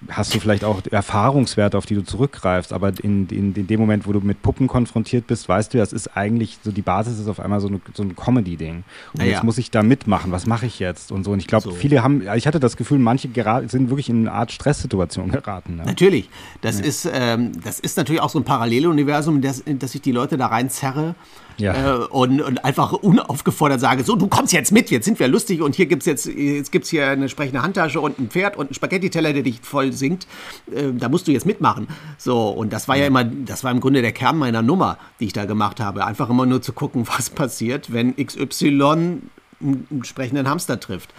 [0.09, 4.07] hast du vielleicht auch Erfahrungswerte, auf die du zurückgreifst, aber in, in, in dem Moment,
[4.07, 7.27] wo du mit Puppen konfrontiert bist, weißt du, das ist eigentlich so, die Basis ist
[7.27, 8.83] auf einmal so, eine, so ein Comedy-Ding.
[9.13, 11.31] Und ja, jetzt muss ich da mitmachen, was mache ich jetzt und so.
[11.31, 11.71] Und ich glaube, so.
[11.71, 13.29] viele haben, ich hatte das Gefühl, manche
[13.67, 15.77] sind wirklich in eine Art Stresssituation geraten.
[15.77, 15.83] Ne?
[15.85, 16.29] Natürlich.
[16.61, 16.85] Das, ja.
[16.85, 20.11] ist, ähm, das ist natürlich auch so ein Paralleluniversum, in das, in das ich die
[20.11, 21.15] Leute da reinzerre
[21.57, 21.95] ja.
[21.95, 25.61] Äh, und, und einfach unaufgefordert sage, so, du kommst jetzt mit, jetzt sind wir lustig
[25.61, 28.67] und hier gibt es jetzt, jetzt gibt's hier eine sprechende Handtasche und ein Pferd und
[28.67, 30.27] einen Spaghetti-Teller, der dich voll singt.
[30.73, 31.87] Äh, da musst du jetzt mitmachen.
[32.17, 35.25] So, und das war ja immer, das war im Grunde der Kern meiner Nummer, die
[35.25, 36.05] ich da gemacht habe.
[36.05, 39.19] Einfach immer nur zu gucken, was passiert, wenn XY
[39.61, 41.13] einen entsprechenden Hamster trifft.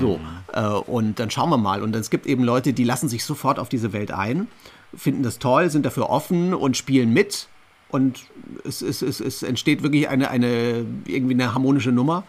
[0.00, 0.22] So, mhm.
[0.52, 1.82] äh, und dann schauen wir mal.
[1.82, 4.48] Und es gibt eben Leute, die lassen sich sofort auf diese Welt ein,
[4.94, 7.48] finden das toll, sind dafür offen und spielen mit
[7.88, 8.20] und
[8.64, 12.24] es, es, es, es entsteht wirklich eine, eine, irgendwie eine harmonische Nummer.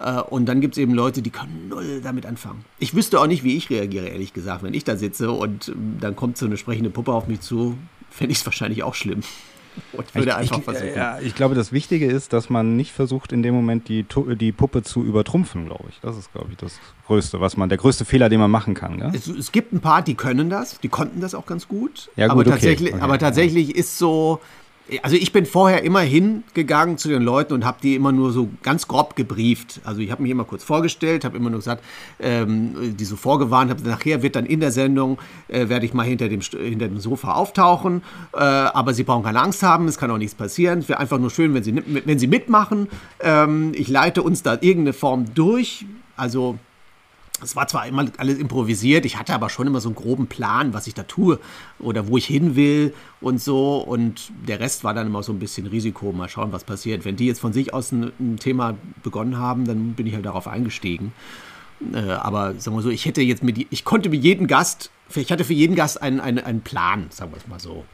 [0.00, 2.64] Äh, und dann gibt es eben Leute, die können null damit anfangen.
[2.78, 5.98] Ich wüsste auch nicht, wie ich reagiere, ehrlich gesagt, wenn ich da sitze und ähm,
[6.00, 7.76] dann kommt so eine sprechende Puppe auf mich zu,
[8.10, 9.20] fände ich es wahrscheinlich auch schlimm.
[9.94, 10.94] Und würde ich, einfach ich, versuchen.
[10.94, 14.04] Ja, ich glaube, das Wichtige ist, dass man nicht versucht, in dem Moment die,
[14.38, 15.98] die Puppe zu übertrumpfen, glaube ich.
[16.00, 19.00] Das ist, glaube ich, das Größte, was man, der größte Fehler, den man machen kann.
[19.14, 22.10] Es, es, gibt ein paar, die können das, die konnten das auch ganz gut.
[22.16, 22.50] Ja, gut aber, okay.
[22.50, 23.02] tatsächlich, okay.
[23.02, 24.40] aber tatsächlich ist so,
[25.02, 28.50] also ich bin vorher immer hingegangen zu den Leuten und habe die immer nur so
[28.62, 29.80] ganz grob gebrieft.
[29.84, 31.84] Also ich habe mich immer kurz vorgestellt, habe immer nur gesagt,
[32.20, 35.18] ähm, die so vorgewarnt, habe nachher wird dann in der Sendung,
[35.48, 38.02] äh, werde ich mal hinter dem, hinter dem Sofa auftauchen,
[38.34, 40.80] äh, aber Sie brauchen keine Angst haben, es kann auch nichts passieren.
[40.80, 41.74] Es wäre einfach nur schön, wenn Sie,
[42.04, 42.88] wenn Sie mitmachen.
[43.20, 46.58] Ähm, ich leite uns da irgendeine Form durch, also
[47.42, 50.72] es war zwar immer alles improvisiert, ich hatte aber schon immer so einen groben Plan,
[50.74, 51.38] was ich da tue
[51.78, 53.78] oder wo ich hin will und so.
[53.78, 56.12] Und der Rest war dann immer so ein bisschen Risiko.
[56.12, 57.04] Mal schauen, was passiert.
[57.04, 60.26] Wenn die jetzt von sich aus ein, ein Thema begonnen haben, dann bin ich halt
[60.26, 61.12] darauf eingestiegen.
[61.92, 65.30] Äh, aber sagen wir so, ich hätte jetzt mit, ich konnte mit jedem Gast, ich
[65.30, 67.84] hatte für jeden Gast einen, einen, einen Plan, sagen wir es mal so.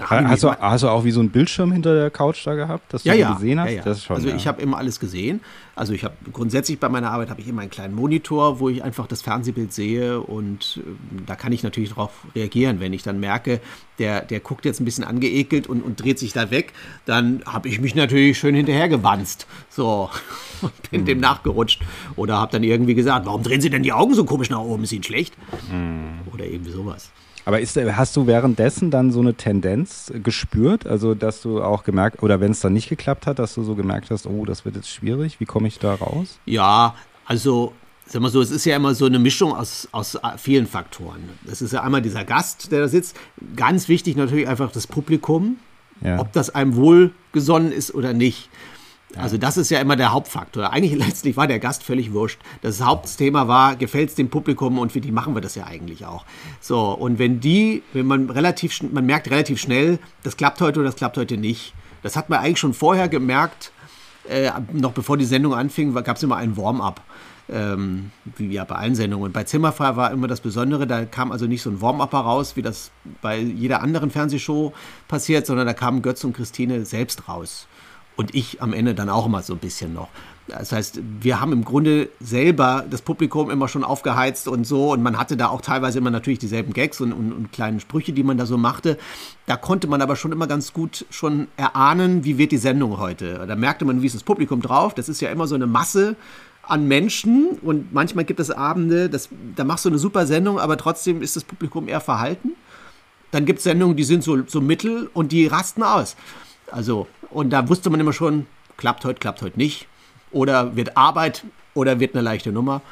[0.00, 3.02] Hast du, hast du auch wie so einen Bildschirm hinter der Couch da gehabt, dass
[3.02, 3.70] du ja, ja, gesehen hast?
[3.70, 3.94] Ja, ja.
[3.94, 5.40] Schon, also ich habe immer alles gesehen.
[5.74, 8.82] Also ich habe grundsätzlich bei meiner Arbeit habe ich immer einen kleinen Monitor, wo ich
[8.82, 12.80] einfach das Fernsehbild sehe und äh, da kann ich natürlich darauf reagieren.
[12.80, 13.60] Wenn ich dann merke,
[13.98, 16.72] der, der guckt jetzt ein bisschen angeekelt und, und dreht sich da weg,
[17.04, 19.46] dann habe ich mich natürlich schön hinterhergewanzt.
[19.68, 20.08] So,
[20.62, 21.06] und bin hm.
[21.06, 21.82] dem nachgerutscht.
[22.16, 24.84] Oder habe dann irgendwie gesagt, warum drehen Sie denn die Augen so komisch nach oben?
[24.84, 25.34] Ist Ihnen schlecht?
[25.70, 26.20] Hm.
[26.32, 27.10] Oder irgendwie sowas.
[27.44, 30.86] Aber ist, hast du währenddessen dann so eine Tendenz gespürt?
[30.86, 33.74] Also, dass du auch gemerkt, oder wenn es dann nicht geklappt hat, dass du so
[33.74, 36.38] gemerkt hast, oh, das wird jetzt schwierig, wie komme ich da raus?
[36.46, 36.94] Ja,
[37.26, 37.72] also,
[38.06, 41.30] sag mal so, es ist ja immer so eine Mischung aus, aus vielen Faktoren.
[41.50, 43.16] Es ist ja einmal dieser Gast, der da sitzt.
[43.56, 45.56] Ganz wichtig natürlich einfach das Publikum,
[46.00, 46.20] ja.
[46.20, 48.50] ob das einem wohlgesonnen ist oder nicht.
[49.16, 50.72] Also das ist ja immer der Hauptfaktor.
[50.72, 52.40] Eigentlich letztlich war der Gast völlig wurscht.
[52.62, 56.06] Das Hauptthema war, gefällt es dem Publikum und für die machen wir das ja eigentlich
[56.06, 56.24] auch.
[56.60, 60.88] So, und wenn die, wenn man relativ, man merkt relativ schnell, das klappt heute oder
[60.88, 61.74] das klappt heute nicht.
[62.02, 63.72] Das hat man eigentlich schon vorher gemerkt,
[64.28, 67.00] äh, noch bevor die Sendung anfing, gab es immer einen Warm-up.
[67.50, 69.26] Ähm, wie ja bei allen Sendungen.
[69.26, 72.54] Und bei Zimmerfrei war immer das Besondere, da kam also nicht so ein Warm-up raus,
[72.54, 74.72] wie das bei jeder anderen Fernsehshow
[75.08, 77.66] passiert, sondern da kamen Götz und Christine selbst raus
[78.16, 80.08] und ich am Ende dann auch immer so ein bisschen noch.
[80.48, 85.02] Das heißt, wir haben im Grunde selber das Publikum immer schon aufgeheizt und so und
[85.02, 88.24] man hatte da auch teilweise immer natürlich dieselben Gags und, und, und kleinen Sprüche, die
[88.24, 88.98] man da so machte.
[89.46, 93.44] Da konnte man aber schon immer ganz gut schon erahnen, wie wird die Sendung heute.
[93.46, 94.94] Da merkte man, wie ist das Publikum drauf.
[94.94, 96.16] Das ist ja immer so eine Masse
[96.62, 100.76] an Menschen und manchmal gibt es Abende, das, da machst du eine super Sendung, aber
[100.76, 102.52] trotzdem ist das Publikum eher verhalten.
[103.30, 106.16] Dann gibt es Sendungen, die sind so, so mittel und die rasten aus.
[106.70, 109.86] Also, und da wusste man immer schon, klappt heute, klappt heute nicht.
[110.30, 112.82] Oder wird Arbeit oder wird eine leichte Nummer.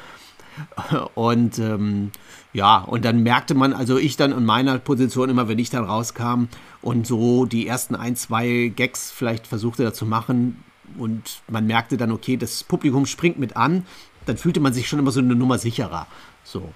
[1.15, 2.11] Und ähm,
[2.53, 5.85] ja, und dann merkte man, also ich dann in meiner Position immer, wenn ich dann
[5.85, 6.45] rauskam
[6.81, 10.63] und so die ersten ein, zwei Gags vielleicht versuchte da zu machen
[10.97, 13.85] und man merkte dann, okay, das Publikum springt mit an,
[14.25, 16.07] dann fühlte man sich schon immer so eine Nummer sicherer.
[16.43, 16.69] So.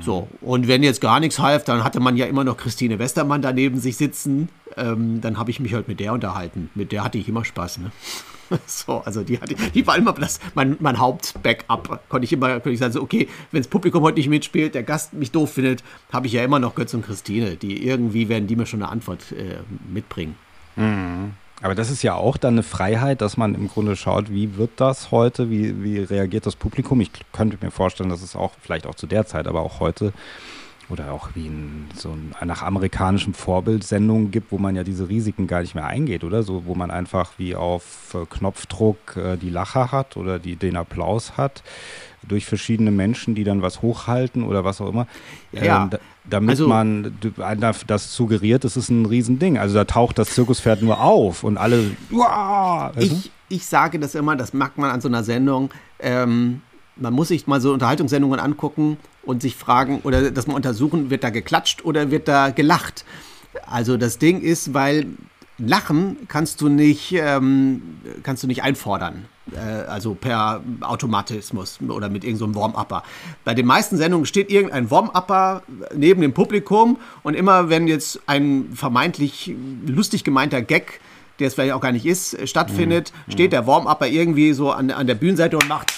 [0.00, 3.42] So, und wenn jetzt gar nichts half, dann hatte man ja immer noch Christine Westermann
[3.42, 4.48] daneben sich sitzen.
[4.76, 6.70] Ähm, dann habe ich mich halt mit der unterhalten.
[6.74, 7.78] Mit der hatte ich immer Spaß.
[7.78, 7.90] Ne?
[8.66, 12.02] So, also die, hatte, die war immer das, mein, mein Haupt-Backup.
[12.10, 14.82] Konnte ich immer konnte ich sagen, so, okay, wenn das Publikum heute nicht mitspielt, der
[14.82, 17.56] Gast mich doof findet, habe ich ja immer noch Götz und Christine.
[17.56, 19.60] Die irgendwie werden die mir schon eine Antwort äh,
[19.90, 20.36] mitbringen.
[20.76, 21.32] Mhm.
[21.62, 24.72] Aber das ist ja auch dann eine Freiheit, dass man im Grunde schaut, wie wird
[24.76, 27.00] das heute, wie, wie reagiert das Publikum.
[27.00, 30.12] Ich könnte mir vorstellen, dass es auch, vielleicht auch zu der Zeit, aber auch heute
[30.88, 35.08] oder auch wie in so ein, nach amerikanischem Vorbild Sendungen gibt, wo man ja diese
[35.08, 36.42] Risiken gar nicht mehr eingeht, oder?
[36.42, 40.76] So, wo man einfach wie auf äh, Knopfdruck äh, die Lacher hat oder die, den
[40.76, 41.62] Applaus hat
[42.22, 45.06] durch verschiedene Menschen, die dann was hochhalten oder was auch immer.
[45.52, 47.16] Ja, ähm, damit also, man
[47.86, 49.58] das suggeriert, das ist ein Riesending.
[49.58, 51.90] Also da taucht das Zirkuspferd nur auf und alle.
[52.10, 55.70] Uah, ich, ich sage das immer, das mag man an so einer Sendung.
[55.98, 56.62] Ähm,
[56.96, 61.24] man muss sich mal so Unterhaltungssendungen angucken und sich fragen oder das mal untersuchen, wird
[61.24, 63.04] da geklatscht oder wird da gelacht?
[63.66, 65.06] Also das Ding ist, weil
[65.58, 67.82] Lachen kannst du nicht, ähm,
[68.22, 69.26] kannst du nicht einfordern.
[69.50, 73.02] Äh, also per Automatismus oder mit irgendeinem so Warm-Upper.
[73.44, 75.62] Bei den meisten Sendungen steht irgendein Warm-Upper
[75.94, 79.52] neben dem Publikum und immer wenn jetzt ein vermeintlich
[79.84, 81.00] lustig gemeinter Gag,
[81.40, 83.32] der es vielleicht auch gar nicht ist, stattfindet, mhm.
[83.32, 85.92] steht der Warm-Upper irgendwie so an, an der Bühnenseite und macht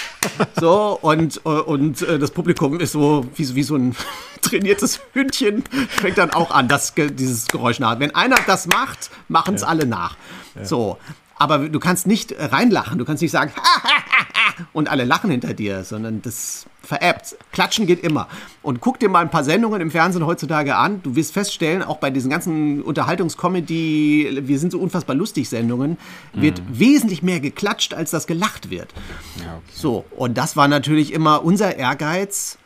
[0.60, 3.94] so, und, und äh, das Publikum ist so wie, wie so ein
[4.42, 8.00] trainiertes Hündchen, fängt dann auch an, das, dieses Geräusch nach.
[8.00, 9.68] Wenn einer das macht, machen es ja.
[9.68, 10.16] alle nach.
[10.56, 10.64] Ja.
[10.64, 10.98] So.
[11.38, 13.52] Aber du kannst nicht reinlachen, du kannst nicht sagen,
[14.72, 17.36] und alle lachen hinter dir, sondern das veräppt.
[17.52, 18.28] Klatschen geht immer.
[18.62, 21.02] Und guck dir mal ein paar Sendungen im Fernsehen heutzutage an.
[21.02, 25.98] Du wirst feststellen, auch bei diesen ganzen Unterhaltungskomödie, wir sind so unfassbar lustig Sendungen,
[26.32, 26.78] wird mhm.
[26.78, 28.92] wesentlich mehr geklatscht, als das gelacht wird.
[29.36, 29.62] Ja, okay.
[29.72, 32.58] So, und das war natürlich immer unser Ehrgeiz.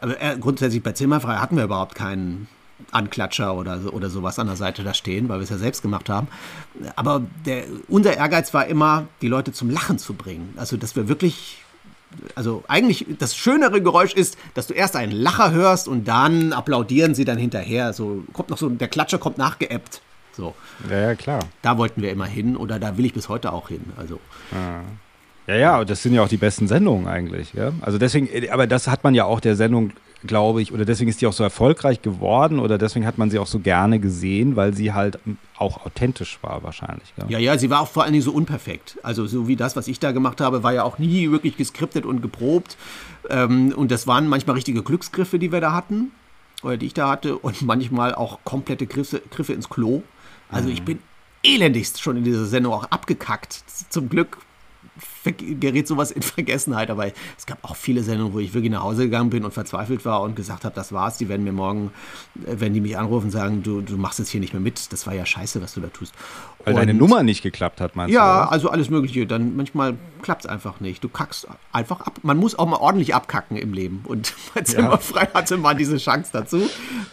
[0.00, 2.48] Aber äh, grundsätzlich bei Zimmerfrei hatten wir überhaupt keinen
[2.92, 6.08] Anklatscher oder, oder sowas an der Seite da stehen, weil wir es ja selbst gemacht
[6.08, 6.28] haben.
[6.96, 10.54] Aber der, unser Ehrgeiz war immer, die Leute zum Lachen zu bringen.
[10.56, 11.58] Also, dass wir wirklich
[12.34, 17.14] also eigentlich das schönere Geräusch ist, dass du erst einen Lacher hörst und dann applaudieren
[17.14, 17.92] sie dann hinterher.
[17.92, 20.02] So kommt noch so, der Klatscher kommt nachgeäppt.
[20.32, 20.54] So.
[20.88, 21.40] Ja, ja, klar.
[21.62, 23.84] Da wollten wir immer hin oder da will ich bis heute auch hin.
[23.96, 24.18] Also.
[24.52, 24.82] Ja.
[25.46, 27.54] Ja, ja, das sind ja auch die besten Sendungen eigentlich.
[27.54, 27.72] Ja?
[27.80, 29.92] Also deswegen, aber das hat man ja auch der Sendung
[30.26, 33.38] glaube ich, oder deswegen ist die auch so erfolgreich geworden oder deswegen hat man sie
[33.38, 35.18] auch so gerne gesehen, weil sie halt
[35.56, 37.12] auch authentisch war wahrscheinlich.
[37.16, 38.98] Ja, ja, ja sie war auch vor allen Dingen so unperfekt.
[39.02, 42.04] Also so wie das, was ich da gemacht habe, war ja auch nie wirklich geskriptet
[42.04, 42.76] und geprobt.
[43.28, 46.10] Ähm, und das waren manchmal richtige Glücksgriffe, die wir da hatten
[46.62, 50.02] oder die ich da hatte und manchmal auch komplette Griffe, Griffe ins Klo.
[50.50, 50.74] Also mhm.
[50.74, 50.98] ich bin
[51.42, 53.64] elendigst schon in dieser Sendung auch abgekackt.
[53.88, 54.38] Zum Glück
[55.24, 56.90] gerät sowas in Vergessenheit.
[56.90, 60.04] Aber es gab auch viele Sendungen, wo ich wirklich nach Hause gegangen bin und verzweifelt
[60.04, 61.18] war und gesagt habe, das war's.
[61.18, 61.90] Die werden mir morgen,
[62.46, 64.92] äh, wenn die mich anrufen, sagen, du, du machst jetzt hier nicht mehr mit.
[64.92, 66.14] Das war ja scheiße, was du da tust.
[66.64, 68.44] Weil und, deine Nummer nicht geklappt hat, meinst ja, du?
[68.44, 69.26] Ja, also alles Mögliche.
[69.26, 71.02] Dann manchmal klappt es einfach nicht.
[71.02, 72.18] Du kackst einfach ab.
[72.22, 74.04] Man muss auch mal ordentlich abkacken im Leben.
[74.06, 75.34] Und bei Zimmerfrei ja.
[75.34, 76.68] hatte man diese Chance dazu.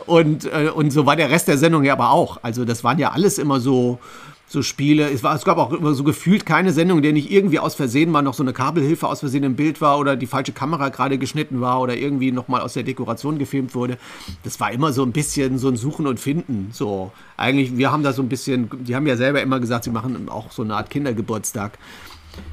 [0.06, 2.40] Und, äh, und so war der Rest der Sendung ja aber auch.
[2.42, 4.00] Also das waren ja alles immer so
[4.48, 5.10] so Spiele.
[5.10, 7.76] Es, war, es gab auch immer so gefühlt keine Sendung, in der nicht irgendwie aus
[7.76, 10.90] Versehen mal noch so eine Kabelhilfe aus Versehen im Bild war oder die falsche Kamera
[10.90, 13.98] gerade geschnitten war oder irgendwie nochmal aus der Dekoration gefilmt wurde.
[14.44, 16.70] Das war immer so ein bisschen so ein Suchen und Finden.
[16.72, 19.92] So, eigentlich, wir haben da so ein bisschen, die haben ja selber immer gesagt, sie
[19.92, 21.78] machen auch so eine Art Kindergeburtstag,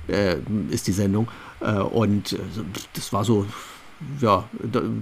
[0.09, 0.37] äh,
[0.71, 1.29] ist die Sendung.
[1.61, 2.39] Äh, und äh,
[2.95, 3.47] das war so,
[4.21, 4.49] ja,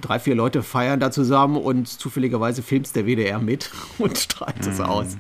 [0.03, 4.79] drei, vier Leute feiern da zusammen und zufälligerweise filmt der WDR mit und strahlt es
[4.79, 4.85] mhm.
[4.85, 5.17] aus.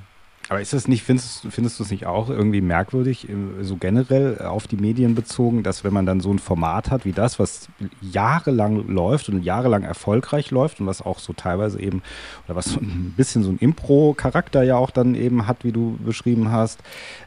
[0.53, 3.27] Aber ist das nicht, findest, findest du es nicht auch irgendwie merkwürdig,
[3.63, 7.13] so generell auf die Medien bezogen, dass wenn man dann so ein Format hat wie
[7.13, 7.69] das, was
[8.03, 12.03] jahrelang läuft und jahrelang erfolgreich läuft und was auch so teilweise eben,
[12.45, 15.97] oder was so ein bisschen so ein Impro-Charakter ja auch dann eben hat, wie du
[16.05, 16.81] beschrieben hast,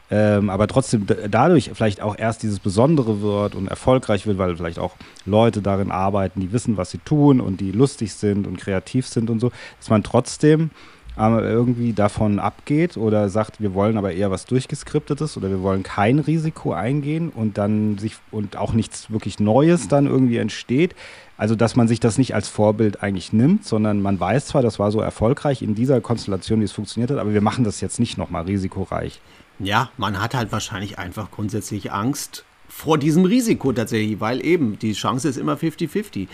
[0.08, 4.78] ähm, aber trotzdem dadurch vielleicht auch erst dieses Besondere wird und erfolgreich wird, weil vielleicht
[4.78, 9.08] auch Leute darin arbeiten, die wissen, was sie tun und die lustig sind und kreativ
[9.08, 9.50] sind und so,
[9.80, 10.70] dass man trotzdem
[11.16, 16.18] irgendwie davon abgeht oder sagt, wir wollen aber eher was durchgeskriptetes oder wir wollen kein
[16.18, 20.94] Risiko eingehen und dann sich und auch nichts wirklich Neues dann irgendwie entsteht.
[21.38, 24.78] Also, dass man sich das nicht als Vorbild eigentlich nimmt, sondern man weiß zwar, das
[24.78, 28.00] war so erfolgreich in dieser Konstellation, wie es funktioniert hat, aber wir machen das jetzt
[28.00, 29.20] nicht nochmal risikoreich.
[29.58, 34.92] Ja, man hat halt wahrscheinlich einfach grundsätzlich Angst vor diesem Risiko tatsächlich, weil eben die
[34.92, 36.28] Chance ist immer 50-50.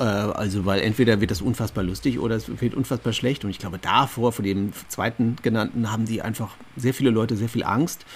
[0.00, 3.44] Äh, also, weil entweder wird das unfassbar lustig oder es wird unfassbar schlecht.
[3.44, 7.48] Und ich glaube, davor, vor dem zweiten genannten, haben die einfach sehr viele Leute sehr
[7.48, 8.06] viel Angst.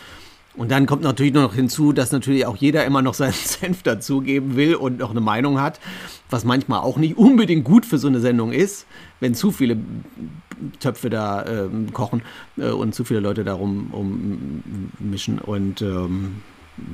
[0.56, 4.56] Und dann kommt natürlich noch hinzu, dass natürlich auch jeder immer noch seinen Senf dazugeben
[4.56, 5.80] will und noch eine Meinung hat,
[6.30, 8.86] was manchmal auch nicht unbedingt gut für so eine Sendung ist,
[9.20, 9.76] wenn zu viele
[10.80, 12.22] Töpfe da äh, kochen
[12.56, 13.90] äh, und zu viele Leute darum
[15.00, 15.38] ummischen.
[15.40, 16.36] Und ähm,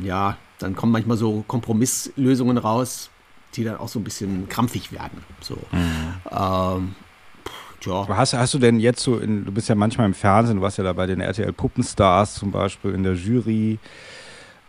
[0.03, 3.11] ja, dann kommen manchmal so Kompromisslösungen raus,
[3.55, 5.25] die dann auch so ein bisschen krampfig werden.
[5.41, 5.57] So.
[5.73, 6.15] Mhm.
[6.31, 6.95] Ähm,
[7.85, 8.09] ja.
[8.09, 10.79] Hast, hast du denn jetzt so, in, du bist ja manchmal im Fernsehen, du warst
[10.79, 13.79] ja da bei den RTL Puppenstars zum Beispiel in der Jury,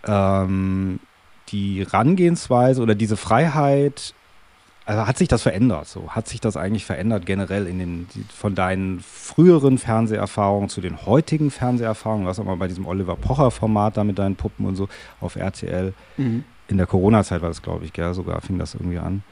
[0.06, 1.00] ähm,
[1.50, 4.14] die Rangehensweise oder diese Freiheit,
[4.86, 5.88] also hat sich das verändert?
[5.88, 11.06] So hat sich das eigentlich verändert generell in den von deinen früheren Fernseherfahrungen zu den
[11.06, 12.26] heutigen Fernseherfahrungen?
[12.26, 14.88] Was auch mal bei diesem Oliver Pocher Format da mit deinen Puppen und so
[15.20, 15.94] auf RTL.
[16.18, 19.24] Mhm in der Corona-Zeit war das, glaube ich, gell, sogar fing das irgendwie an.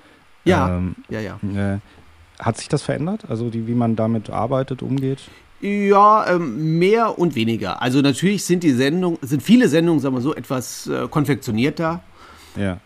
[0.43, 1.39] Ja, ähm, ja, ja.
[1.55, 1.79] Äh,
[2.39, 3.25] hat sich das verändert?
[3.29, 5.19] Also die, wie man damit arbeitet, umgeht?
[5.61, 7.81] Ja, ähm, mehr und weniger.
[7.81, 12.01] Also natürlich sind die Sendungen, sind viele Sendungen, sagen wir so, etwas äh, konfektionierter.
[12.55, 12.79] Ja.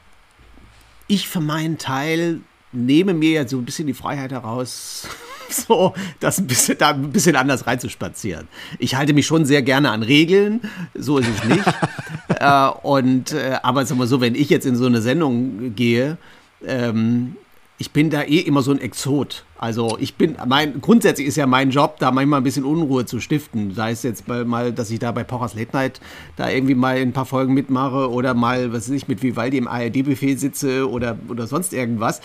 [1.08, 2.42] Ich für meinen Teil
[2.72, 5.08] nehme mir ja so ein bisschen die Freiheit heraus,
[5.54, 8.48] so das ein bisschen, da ein bisschen anders reinzuspazieren.
[8.80, 10.62] Ich halte mich schon sehr gerne an Regeln,
[10.94, 11.66] so ist es nicht.
[12.40, 16.18] äh, und, äh, aber sag mal so, wenn ich jetzt in so eine Sendung gehe,
[16.66, 17.36] ähm,
[17.84, 19.44] ich bin da eh immer so ein Exot.
[19.58, 23.20] Also ich bin, mein, grundsätzlich ist ja mein Job, da manchmal ein bisschen Unruhe zu
[23.20, 23.74] stiften.
[23.74, 26.00] Sei es jetzt mal, dass ich da bei Pochers Late Night
[26.38, 29.68] da irgendwie mal ein paar Folgen mitmache oder mal, was weiß ich, mit Vivaldi im
[29.68, 32.22] ARD-Buffet sitze oder, oder sonst irgendwas.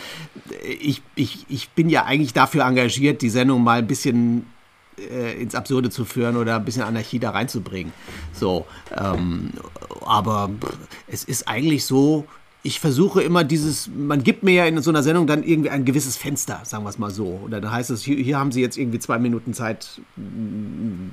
[0.80, 4.46] Ich, ich, ich bin ja eigentlich dafür engagiert, die Sendung mal ein bisschen
[4.96, 7.92] äh, ins Absurde zu führen oder ein bisschen Anarchie da reinzubringen.
[8.32, 8.64] So,
[8.96, 9.50] ähm,
[10.06, 10.50] aber
[11.08, 12.26] es ist eigentlich so,
[12.62, 15.84] ich versuche immer dieses, man gibt mir ja in so einer Sendung dann irgendwie ein
[15.84, 17.40] gewisses Fenster, sagen wir es mal so.
[17.44, 20.00] Oder dann heißt es, hier, hier, haben Sie jetzt irgendwie zwei Minuten Zeit,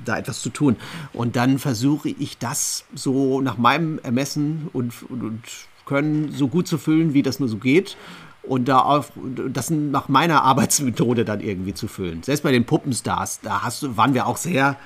[0.04, 0.76] da etwas zu tun.
[1.12, 5.42] Und dann versuche ich das so nach meinem Ermessen und, und, und
[5.84, 7.96] Können so gut zu füllen, wie das nur so geht.
[8.42, 9.12] Und da auf,
[9.52, 12.24] das nach meiner Arbeitsmethode dann irgendwie zu füllen.
[12.24, 14.76] Selbst bei den Puppenstars, da hast, waren wir auch sehr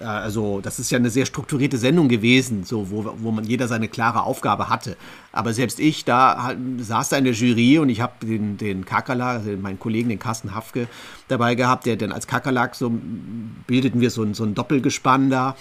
[0.00, 3.88] also das ist ja eine sehr strukturierte Sendung gewesen, so wo, wo man jeder seine
[3.88, 4.96] klare Aufgabe hatte.
[5.32, 9.38] Aber selbst ich, da saß da in der Jury und ich habe den, den Kakerlak,
[9.38, 10.88] also meinen Kollegen, den Carsten Hafke,
[11.28, 12.92] dabei gehabt, der dann als Kakerlak so
[13.66, 15.56] bildeten wir so ein, so ein Doppelgespann da.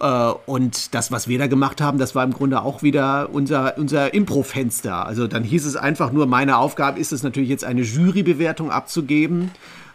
[0.00, 3.78] Äh, und das, was wir da gemacht haben, das war im Grunde auch wieder unser,
[3.78, 5.06] unser Impro-Fenster.
[5.06, 9.50] Also dann hieß es einfach nur, meine Aufgabe ist es natürlich jetzt eine Jurybewertung abzugeben.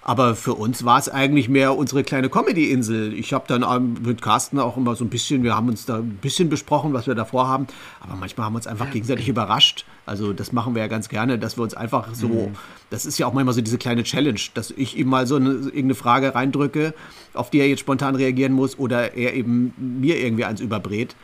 [0.08, 3.14] Aber für uns war es eigentlich mehr unsere kleine Comedy-Insel.
[3.14, 5.98] Ich habe dann ähm, mit Carsten auch immer so ein bisschen, wir haben uns da
[5.98, 7.68] ein bisschen besprochen, was wir da vorhaben.
[8.00, 9.84] Aber manchmal haben wir uns einfach gegenseitig überrascht.
[10.06, 12.56] Also das machen wir ja ganz gerne, dass wir uns einfach so, mhm.
[12.90, 15.50] das ist ja auch manchmal so diese kleine Challenge, dass ich ihm mal so eine,
[15.50, 16.94] irgendeine Frage reindrücke,
[17.34, 21.18] auf die er jetzt spontan reagieren muss oder er eben mir irgendwie eins überbrät.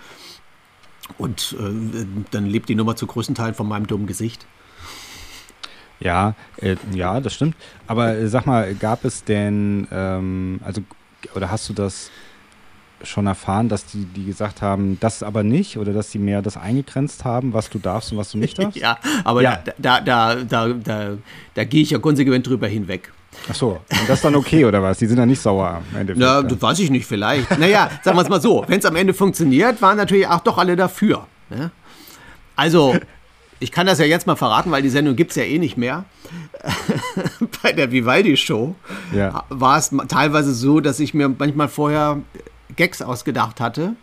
[1.18, 4.46] Und äh, dann lebt die Nummer zu größten Teilen von meinem dummen Gesicht.
[6.04, 7.56] Ja, äh, ja, das stimmt.
[7.88, 10.82] Aber äh, sag mal, gab es denn, ähm, also,
[11.34, 12.12] oder hast du das
[13.04, 16.58] schon erfahren, dass die, die gesagt haben, das aber nicht oder dass sie mehr das
[16.58, 18.78] eingegrenzt haben, was du darfst und was du nicht darfst?
[18.80, 19.62] ja, aber ja.
[19.78, 21.10] Da, da, da, da,
[21.54, 23.12] da, gehe ich ja konsequent drüber hinweg.
[23.50, 25.00] Ach so, und das ist dann okay oder was?
[25.00, 26.14] Die sind dann nicht sauer am Ende.
[26.14, 27.58] Ja, das weiß ich nicht, vielleicht.
[27.58, 30.58] Naja, sagen wir es mal so, wenn es am Ende funktioniert, waren natürlich auch doch
[30.58, 31.26] alle dafür.
[31.50, 31.72] Ne?
[32.56, 32.96] Also,
[33.64, 35.78] ich kann das ja jetzt mal verraten, weil die Sendung gibt es ja eh nicht
[35.78, 36.04] mehr.
[37.64, 38.76] Bei der Vivaldi-Show
[39.16, 39.46] ja.
[39.48, 42.22] war es teilweise so, dass ich mir manchmal vorher
[42.76, 43.96] Gags ausgedacht hatte.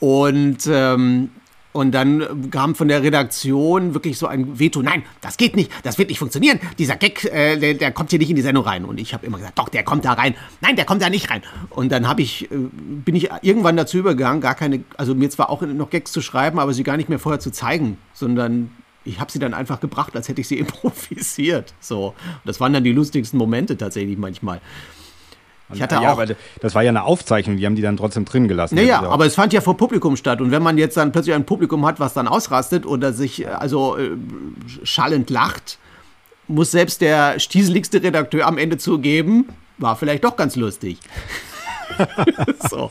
[0.00, 1.30] Und ähm,
[1.72, 4.82] und dann kam von der Redaktion wirklich so ein Veto.
[4.82, 6.58] Nein, das geht nicht, das wird nicht funktionieren.
[6.78, 8.84] Dieser Gag, äh, der, der, kommt hier nicht in die Sendung rein.
[8.84, 10.34] Und ich habe immer gesagt, doch, der kommt da rein.
[10.60, 11.42] Nein, der kommt da nicht rein.
[11.70, 15.48] Und dann habe ich, äh, bin ich irgendwann dazu übergegangen, gar keine, also mir zwar
[15.50, 18.70] auch noch Gags zu schreiben, aber sie gar nicht mehr vorher zu zeigen, sondern
[19.04, 21.72] ich habe sie dann einfach gebracht, als hätte ich sie improvisiert.
[21.78, 24.60] So, und das waren dann die lustigsten Momente tatsächlich manchmal.
[25.72, 26.26] Ich hatte ja, auch, aber
[26.60, 28.74] das war ja eine Aufzeichnung, die haben die dann trotzdem drin gelassen.
[28.74, 30.40] Naja, aber es fand ja vor Publikum statt.
[30.40, 33.48] Und wenn man jetzt dann plötzlich ein Publikum hat, was dann ausrastet oder sich äh,
[33.48, 34.10] also äh,
[34.84, 35.78] schallend lacht,
[36.48, 39.48] muss selbst der stieseligste Redakteur am Ende zugeben,
[39.78, 40.98] war vielleicht doch ganz lustig.
[42.70, 42.88] so.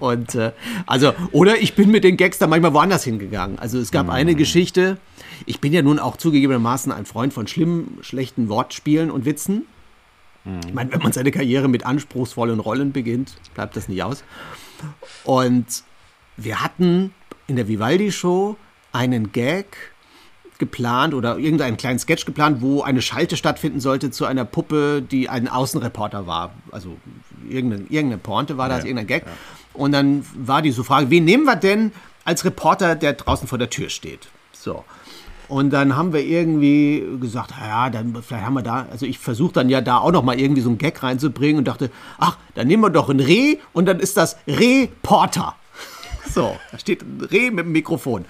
[0.00, 0.52] Und äh,
[0.86, 3.58] also, oder ich bin mit den Gags dann manchmal woanders hingegangen.
[3.58, 4.12] Also es gab mhm.
[4.12, 4.98] eine Geschichte,
[5.46, 9.66] ich bin ja nun auch zugegebenermaßen ein Freund von schlimmen, schlechten Wortspielen und Witzen.
[10.66, 14.24] Ich meine, wenn man seine Karriere mit anspruchsvollen Rollen beginnt, bleibt das nicht aus.
[15.24, 15.66] Und
[16.36, 17.12] wir hatten
[17.46, 18.56] in der Vivaldi-Show
[18.92, 19.76] einen Gag
[20.58, 25.28] geplant oder irgendeinen kleinen Sketch geplant, wo eine Schalte stattfinden sollte zu einer Puppe, die
[25.28, 26.52] ein Außenreporter war.
[26.72, 26.96] Also
[27.48, 29.26] irgendeine, irgendeine Pointe war das, ja, irgendein Gag.
[29.26, 29.32] Ja.
[29.74, 31.92] Und dann war die so Frage, wen nehmen wir denn
[32.24, 34.28] als Reporter, der draußen vor der Tür steht?
[34.52, 34.84] So.
[35.48, 39.54] Und dann haben wir irgendwie gesagt, ja, dann vielleicht haben wir da, also ich versuche
[39.54, 42.66] dann ja da auch noch mal irgendwie so einen Gag reinzubringen und dachte, ach, dann
[42.66, 45.54] nehmen wir doch ein Reh und dann ist das Reporter.
[46.30, 48.26] So, da steht ein Reh mit dem Mikrofon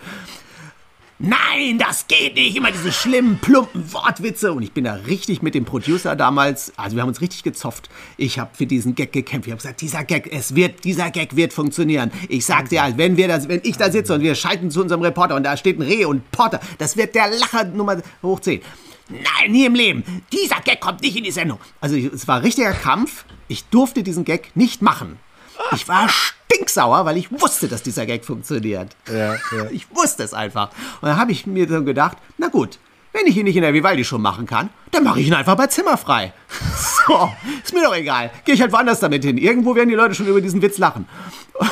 [1.19, 2.57] nein, das geht nicht.
[2.57, 4.53] Immer diese schlimmen, plumpen Wortwitze.
[4.53, 7.89] Und ich bin da richtig mit dem Producer damals, also wir haben uns richtig gezofft.
[8.17, 9.47] Ich habe für diesen Gag gekämpft.
[9.47, 12.11] Ich habe gesagt, dieser Gag, es wird, dieser Gag wird funktionieren.
[12.29, 15.03] Ich sag dir, wenn wir das, wenn ich da sitze und wir schalten zu unserem
[15.03, 18.61] Reporter und da steht ein Reh und Porter, das wird der Lacher Nummer hoch 10.
[19.09, 20.05] Nein, nie im Leben.
[20.33, 21.59] Dieser Gag kommt nicht in die Sendung.
[21.81, 23.25] Also es war richtiger Kampf.
[23.49, 25.19] Ich durfte diesen Gag nicht machen.
[25.73, 28.97] Ich war stinksauer, weil ich wusste, dass dieser Gag funktioniert.
[29.11, 29.39] Ja, ja.
[29.71, 30.71] Ich wusste es einfach.
[31.01, 32.79] Und dann habe ich mir dann gedacht, na gut,
[33.13, 35.57] wenn ich ihn nicht in der Vivaldi schon machen kann, dann mache ich ihn einfach
[35.57, 36.33] bei Zimmerfrei.
[37.07, 37.31] So,
[37.65, 38.31] ist mir doch egal.
[38.45, 39.39] Gehe ich halt woanders damit hin.
[39.39, 41.09] Irgendwo werden die Leute schon über diesen Witz lachen.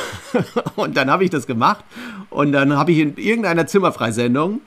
[0.75, 1.85] Und dann habe ich das gemacht.
[2.31, 4.61] Und dann habe ich in irgendeiner Zimmerfreisendung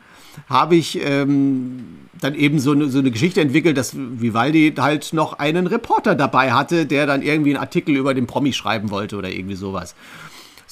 [0.48, 5.38] habe ich ähm, dann eben so eine, so eine Geschichte entwickelt, dass Vivaldi halt noch
[5.38, 9.30] einen Reporter dabei hatte, der dann irgendwie einen Artikel über den Promi schreiben wollte oder
[9.30, 9.94] irgendwie sowas.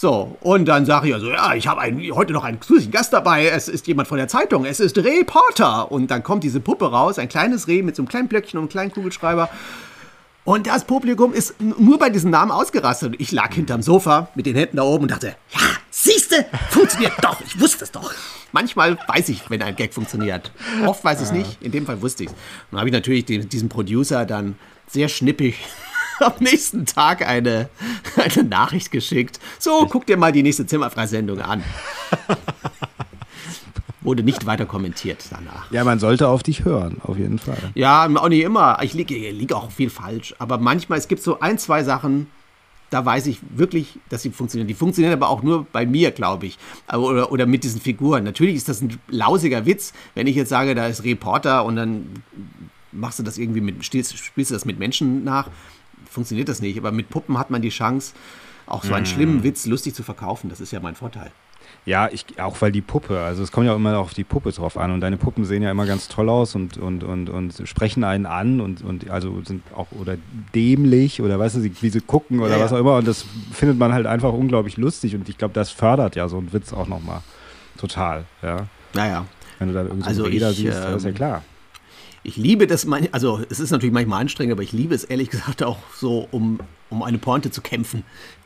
[0.01, 1.80] So, und dann sage ich also, ja, ich habe
[2.12, 3.49] heute noch einen zusätzlichen Gast dabei.
[3.49, 4.64] Es ist jemand von der Zeitung.
[4.64, 5.90] Es ist Reporter.
[5.90, 8.64] Und dann kommt diese Puppe raus, ein kleines Reh mit so einem kleinen Blöckchen und
[8.64, 9.49] einem kleinen Kugelschreiber.
[10.49, 13.16] Und das Publikum ist nur bei diesem Namen ausgerastet.
[13.18, 17.38] Ich lag hinterm Sofa mit den Händen da oben und dachte, ja, siehste, funktioniert doch.
[17.42, 18.14] Ich wusste es doch.
[18.51, 20.51] Manchmal weiß ich, wenn ein Gag funktioniert.
[20.86, 21.61] Oft weiß ich es nicht.
[21.61, 22.34] In dem Fall wusste ich es.
[22.70, 25.59] Dann habe ich natürlich den, diesem Producer dann sehr schnippig
[26.20, 27.68] am nächsten Tag eine,
[28.16, 29.40] eine Nachricht geschickt.
[29.59, 31.62] So, guck dir mal die nächste Zimmerfreisendung an.
[34.01, 35.70] Wurde nicht weiter kommentiert danach.
[35.72, 37.59] Ja, man sollte auf dich hören, auf jeden Fall.
[37.74, 38.78] Ja, auch nicht immer.
[38.82, 40.34] Ich liege lieg auch viel falsch.
[40.38, 42.28] Aber manchmal, es gibt so ein, zwei Sachen,
[42.90, 44.68] da weiß ich wirklich, dass sie funktionieren.
[44.68, 46.59] Die funktionieren aber auch nur bei mir, glaube ich.
[46.92, 48.24] Oder, oder mit diesen Figuren.
[48.24, 52.07] Natürlich ist das ein lausiger Witz, wenn ich jetzt sage, da ist Reporter und dann
[52.92, 55.51] machst du das irgendwie mit, spielst, spielst du das mit Menschen nach.
[56.09, 56.78] Funktioniert das nicht.
[56.78, 58.14] Aber mit Puppen hat man die Chance,
[58.66, 59.07] auch so einen mm.
[59.07, 60.49] schlimmen Witz lustig zu verkaufen.
[60.49, 61.30] Das ist ja mein Vorteil.
[61.89, 64.53] Ja, ich, auch weil die Puppe, also es kommt ja auch immer auf die Puppe
[64.53, 67.62] drauf an und deine Puppen sehen ja immer ganz toll aus und, und, und, und
[67.64, 70.18] sprechen einen an und, und also sind auch oder
[70.55, 73.78] dämlich oder weißt du, wie sie gucken oder ja, was auch immer und das findet
[73.78, 76.89] man halt einfach unglaublich lustig und ich glaube, das fördert ja so einen Witz auch
[76.89, 77.22] nochmal
[77.78, 78.66] total, ja.
[78.93, 79.24] Naja.
[79.59, 81.43] Wenn du da irgendwie also so Räder siehst, ähm, das ist ja ähm, klar.
[82.22, 85.62] Ich liebe das, also es ist natürlich manchmal anstrengend, aber ich liebe es ehrlich gesagt
[85.62, 86.61] auch so, um,
[86.91, 88.05] um eine Pointe zu kämpfen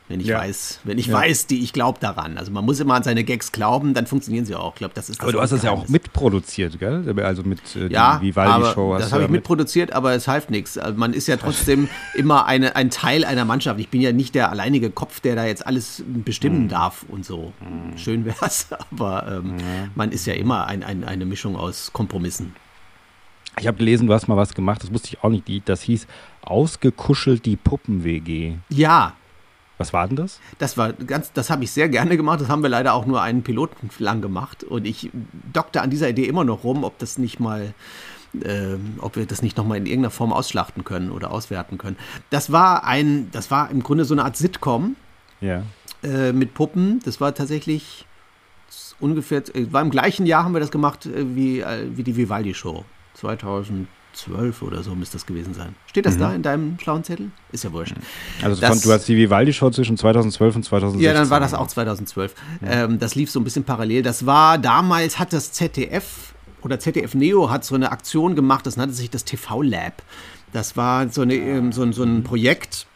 [0.09, 0.39] wenn ich ja.
[0.39, 1.15] weiß, wenn ich ja.
[1.15, 2.37] weiß, die ich glaube daran.
[2.37, 4.73] Also man muss immer an seine Gags glauben, dann funktionieren sie auch.
[4.73, 7.15] Ich glaube, das ist das Aber du hast das ja auch mitproduziert, gell?
[7.23, 8.99] Also mit äh, ja, Vivaldi-Show.
[8.99, 10.77] Das habe ich mitproduziert, aber es half nichts.
[10.77, 13.81] Also man ist ja trotzdem immer eine, ein Teil einer Mannschaft.
[13.81, 16.69] Ich bin ja nicht der alleinige Kopf, der da jetzt alles bestimmen mhm.
[16.69, 17.53] darf und so.
[17.61, 17.97] Mhm.
[17.97, 19.61] Schön wäre es, aber ähm, mhm.
[19.95, 22.55] man ist ja immer ein, ein, eine Mischung aus Kompromissen.
[23.61, 25.69] Ich habe gelesen, du hast mal was gemacht, das wusste ich auch nicht.
[25.69, 26.07] Das hieß
[26.43, 28.55] Ausgekuschelt die Puppen-WG.
[28.71, 29.15] Ja,
[29.83, 30.41] was war denn das?
[30.59, 32.41] Das war ganz, das habe ich sehr gerne gemacht.
[32.41, 34.65] Das haben wir leider auch nur einen Piloten lang gemacht.
[34.65, 35.11] Und ich
[35.53, 37.75] dockte an dieser Idee immer noch rum, ob das nicht mal
[38.41, 41.97] äh, ob wir das nicht nochmal in irgendeiner Form ausschlachten können oder auswerten können.
[42.31, 44.97] Das war ein, das war im Grunde so eine Art Sitcom
[45.41, 45.65] Ja.
[46.03, 47.01] äh, mit Puppen.
[47.05, 48.07] Das war tatsächlich
[49.01, 52.17] ungefähr, äh, war im gleichen Jahr haben wir das gemacht äh, wie, äh, wie die
[52.17, 52.85] Vivaldi-Show.
[54.13, 55.75] 2012 oder so müsste das gewesen sein.
[55.87, 57.31] Steht das da in deinem schlauen Zettel?
[57.51, 57.95] Ist ja wurscht.
[58.43, 61.05] Also Das- von, du hast die Vivaldi-Show zwischen 2012 und 2016.
[61.05, 62.35] Ja, dann war das auch 2012.
[62.65, 64.03] Ähm, das lief so ein bisschen parallel.
[64.03, 68.77] Das war damals hat das ZDF oder ZDF Neo hat so eine Aktion gemacht, das
[68.77, 70.03] nannte sich das TV Lab.
[70.53, 72.87] Das war so, eine, ähm, so, ein- so ein Projekt,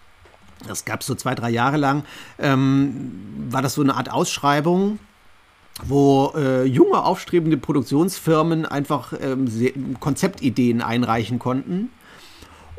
[0.69, 2.05] das gab es so zwei, drei Jahre lang.
[2.39, 3.13] Ähm,
[3.51, 4.99] war das so eine Art Ausschreibung,
[5.85, 9.47] wo äh, junge, aufstrebende Produktionsfirmen einfach ähm,
[10.01, 11.91] Konzeptideen einreichen konnten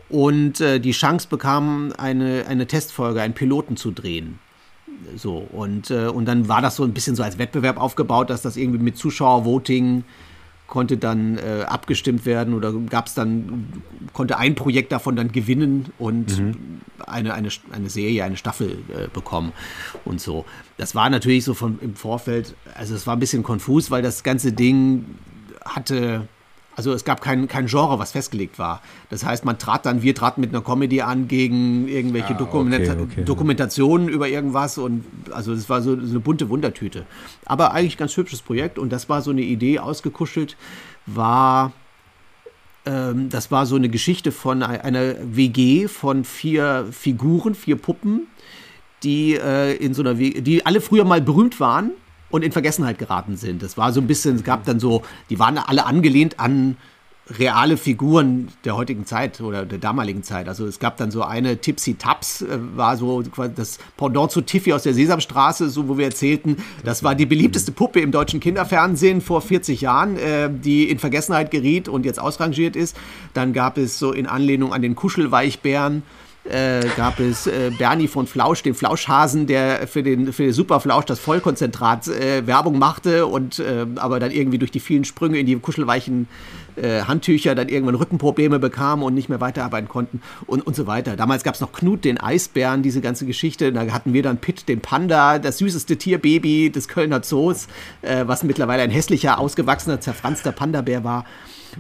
[0.09, 4.39] und äh, die Chance bekamen, eine, eine Testfolge, einen Piloten zu drehen.
[5.15, 8.41] So, und, äh, und dann war das so ein bisschen so als Wettbewerb aufgebaut, dass
[8.41, 10.03] das irgendwie mit Zuschauervoting
[10.68, 13.72] konnte dann äh, abgestimmt werden oder gab es dann,
[14.13, 16.41] konnte ein Projekt davon dann gewinnen und
[17.05, 19.53] eine, eine, eine Serie, eine Staffel äh, bekommen
[20.05, 20.45] und so.
[20.78, 24.24] Das war natürlich so von, im Vorfeld, also es war ein bisschen konfus, weil das
[24.24, 25.05] ganze Ding
[25.63, 26.28] hatte,
[26.78, 28.82] also es gab kein, kein Genre, was festgelegt war.
[29.09, 32.93] Das heißt, man trat dann, wir traten mit einer Comedy an gegen irgendwelche Ah, Dokumenta
[32.93, 33.23] okay, okay.
[33.25, 37.05] Dokumentationen über irgendwas und also es war so, so eine bunte Wundertüte.
[37.45, 40.55] Aber eigentlich ganz hübsches Projekt und das war so eine Idee ausgekuschelt,
[41.07, 41.73] war
[42.86, 48.28] ähm, das war so eine Geschichte von ei- einer WG von vier Figuren, vier Puppen,
[49.03, 51.91] die äh, in so einer WG, die alle früher mal berühmt waren
[52.30, 53.61] und in Vergessenheit geraten sind.
[53.61, 56.78] Das war so ein bisschen, es gab dann so, die waren alle angelehnt an
[57.30, 60.47] reale Figuren der heutigen Zeit oder der damaligen Zeit.
[60.47, 64.73] Also es gab dann so eine Tipsy Taps, äh, war so das Pendant zu Tiffy
[64.73, 69.21] aus der Sesamstraße, so wo wir erzählten, das war die beliebteste Puppe im deutschen Kinderfernsehen
[69.21, 72.95] vor 40 Jahren, äh, die in Vergessenheit geriet und jetzt ausrangiert ist.
[73.34, 76.03] Dann gab es so in Anlehnung an den Kuschelweichbären
[76.49, 81.05] äh, gab es äh, Bernie von Flausch, den Flauschhasen, der für den, für den Superflausch
[81.05, 85.45] das Vollkonzentrat äh, Werbung machte und äh, aber dann irgendwie durch die vielen Sprünge in
[85.45, 86.27] die kuschelweichen
[86.77, 91.15] äh, Handtücher dann irgendwann Rückenprobleme bekam und nicht mehr weiterarbeiten konnten und, und so weiter.
[91.15, 93.73] Damals gab es noch Knut, den Eisbären, diese ganze Geschichte.
[93.73, 97.67] Da hatten wir dann Pitt, den Panda, das süßeste Tierbaby des Kölner Zoos,
[98.01, 101.25] äh, was mittlerweile ein hässlicher, ausgewachsener, zerfranster Panda-Bär war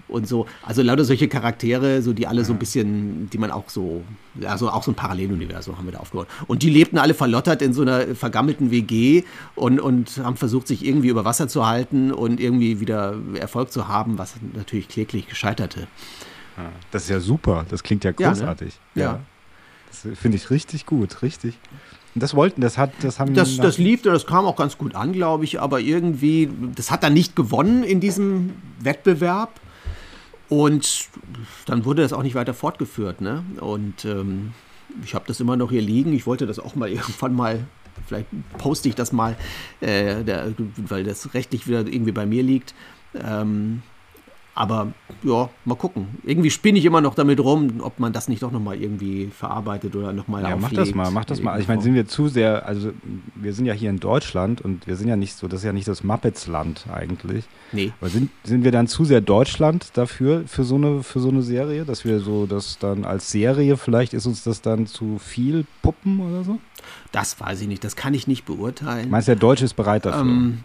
[0.07, 0.45] und so.
[0.63, 4.03] Also lauter solche Charaktere, so die alle so ein bisschen, die man auch so,
[4.45, 6.27] also auch so ein Paralleluniversum haben wir da aufgebaut.
[6.47, 9.23] Und die lebten alle verlottert in so einer vergammelten WG
[9.55, 13.87] und, und haben versucht, sich irgendwie über Wasser zu halten und irgendwie wieder Erfolg zu
[13.87, 15.87] haben, was natürlich kläglich gescheiterte.
[16.91, 17.65] Das ist ja super.
[17.69, 18.33] Das klingt ja Ja, ne?
[18.33, 18.73] großartig.
[18.95, 19.19] Ja.
[19.89, 21.57] Das finde ich richtig gut, richtig.
[22.15, 24.95] Und das wollten, das hat, das haben Das, das lief, das kam auch ganz gut
[24.95, 29.59] an, glaube ich, aber irgendwie, das hat dann nicht gewonnen in diesem Wettbewerb.
[30.49, 31.09] Und
[31.65, 33.21] dann wurde das auch nicht weiter fortgeführt.
[33.21, 33.43] Ne?
[33.59, 34.53] Und ähm,
[35.03, 36.13] ich habe das immer noch hier liegen.
[36.13, 37.65] Ich wollte das auch mal irgendwann mal,
[38.07, 38.27] vielleicht
[38.57, 39.35] poste ich das mal,
[39.81, 42.73] äh, der, weil das rechtlich wieder irgendwie bei mir liegt.
[43.15, 43.81] Ähm,
[44.57, 44.91] aber
[45.21, 46.07] ja, mal gucken.
[46.23, 49.95] Irgendwie spinne ich immer noch damit rum, ob man das nicht doch nochmal irgendwie verarbeitet
[49.95, 51.51] oder nochmal Ja, mach das mal, mach das mal.
[51.51, 52.91] Also ich meine, sind wir zu sehr, also
[53.35, 55.73] wir sind ja hier in Deutschland und wir sind ja nicht so, das ist ja
[55.73, 57.45] nicht das Muppets-Land eigentlich.
[57.71, 57.93] Nee.
[58.01, 61.43] Aber sind, sind wir dann zu sehr Deutschland dafür, für so eine, für so eine
[61.43, 65.67] Serie, dass wir so das dann als Serie, vielleicht ist uns das dann zu viel
[65.83, 66.57] Puppen oder so?
[67.11, 69.11] Das weiß ich nicht, das kann ich nicht beurteilen.
[69.11, 70.21] Meinst du, der Deutsche ist bereit dafür?
[70.21, 70.63] Ähm,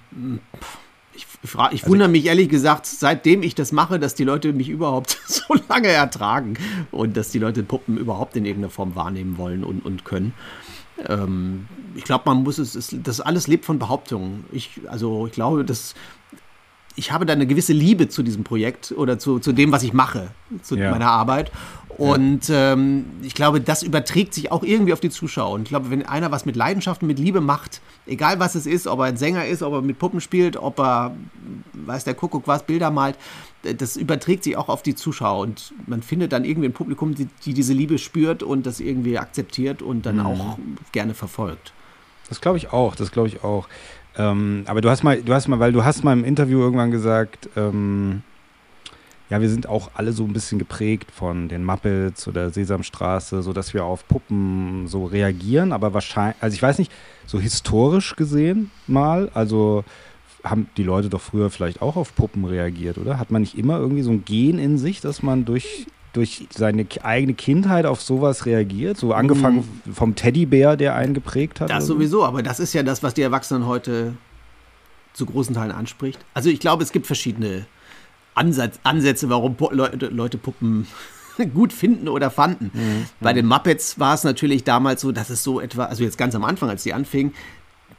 [0.59, 0.79] pff,
[1.15, 4.69] ich, fra- ich wundere mich ehrlich gesagt, seitdem ich das mache, dass die Leute mich
[4.69, 6.55] überhaupt so lange ertragen
[6.91, 10.35] und dass die Leute Puppen überhaupt in irgendeiner Form wahrnehmen wollen und, und können.
[11.09, 14.45] Ähm, ich glaube, man muss es, es, das alles lebt von Behauptungen.
[14.53, 15.95] Ich, also ich glaube, dass
[16.95, 19.95] ich habe da eine gewisse Liebe zu diesem Projekt oder zu, zu dem, was ich
[19.95, 20.29] mache,
[20.63, 20.91] zu Ja.
[20.91, 21.51] meiner Arbeit.
[21.99, 25.53] Und ähm, ich glaube, das überträgt sich auch irgendwie auf die Zuschauer.
[25.53, 28.67] Und ich glaube, wenn einer was mit Leidenschaft und mit Liebe macht, egal was es
[28.67, 31.15] ist, ob er ein Sänger ist, ob er mit Puppen spielt, ob er,
[31.73, 33.17] weiß der Kuckuck was, Bilder malt,
[33.63, 35.41] das überträgt sich auch auf die Zuschauer.
[35.41, 39.19] Und man findet dann irgendwie ein Publikum, die, die diese Liebe spürt und das irgendwie
[39.19, 40.59] akzeptiert und dann auch
[40.93, 41.73] gerne verfolgt.
[42.29, 43.69] Das glaube ich auch, das glaube ich auch.
[44.17, 46.91] Ähm, aber du hast mal, du hast mal, weil du hast mal im Interview irgendwann
[46.91, 48.23] gesagt, ähm,
[49.33, 53.55] ja, wir sind auch alle so ein bisschen geprägt von den Muppets oder Sesamstraße, so
[53.55, 56.93] dass wir auf Puppen so reagieren, aber wahrscheinlich, also ich weiß nicht,
[57.27, 59.85] so historisch gesehen mal, also
[60.45, 63.19] haben die Leute doch früher vielleicht auch auf Puppen reagiert, oder?
[63.19, 66.87] Hat man nicht immer irgendwie so ein Gen in sich, dass man durch durch seine
[67.03, 71.71] eigene Kindheit auf sowas reagiert, so angefangen vom Teddybär, der einen geprägt hat.
[71.71, 71.95] Das so?
[71.95, 74.13] sowieso, aber das ist ja das, was die Erwachsenen heute
[75.15, 76.23] zu großen Teilen anspricht.
[76.35, 77.65] Also ich glaube, es gibt verschiedene
[78.35, 80.87] Ansatz, Ansätze, warum Leute, Leute Puppen
[81.55, 82.71] gut finden oder fanden.
[82.73, 83.07] Mhm.
[83.21, 86.35] Bei den Muppets war es natürlich damals so, dass es so etwa, also jetzt ganz
[86.35, 87.35] am Anfang, als die anfingen,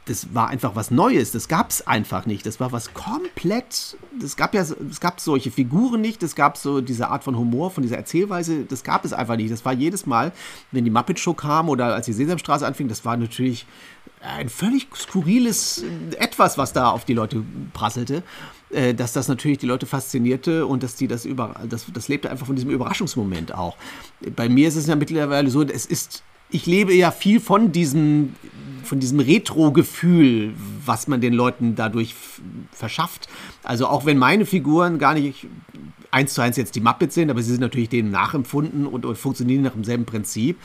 [0.06, 2.44] das war einfach was Neues, das gab es einfach nicht.
[2.44, 6.82] Das war was komplett, das gab ja, es gab solche Figuren nicht, es gab so
[6.82, 9.50] diese Art von Humor, von dieser Erzählweise, das gab es einfach nicht.
[9.50, 10.32] Das war jedes Mal,
[10.72, 13.66] wenn die Muppet Show kam oder als die Sesamstraße anfing, das war natürlich
[14.20, 15.84] ein völlig skurriles
[16.18, 18.22] Etwas, was da auf die Leute prasselte.
[18.70, 22.30] Äh, dass das natürlich die Leute faszinierte und dass die das über, das, das lebte
[22.30, 23.76] einfach von diesem Überraschungsmoment auch.
[24.34, 28.34] Bei mir ist es ja mittlerweile so, es ist, ich lebe ja viel von diesem,
[28.82, 30.54] von diesem Retro-Gefühl,
[30.84, 32.14] was man den Leuten dadurch
[32.72, 33.28] verschafft.
[33.62, 35.46] Also auch wenn meine Figuren gar nicht
[36.10, 39.18] eins zu eins jetzt die Muppets sind, aber sie sind natürlich denen nachempfunden und, und
[39.18, 40.58] funktionieren nach demselben Prinzip.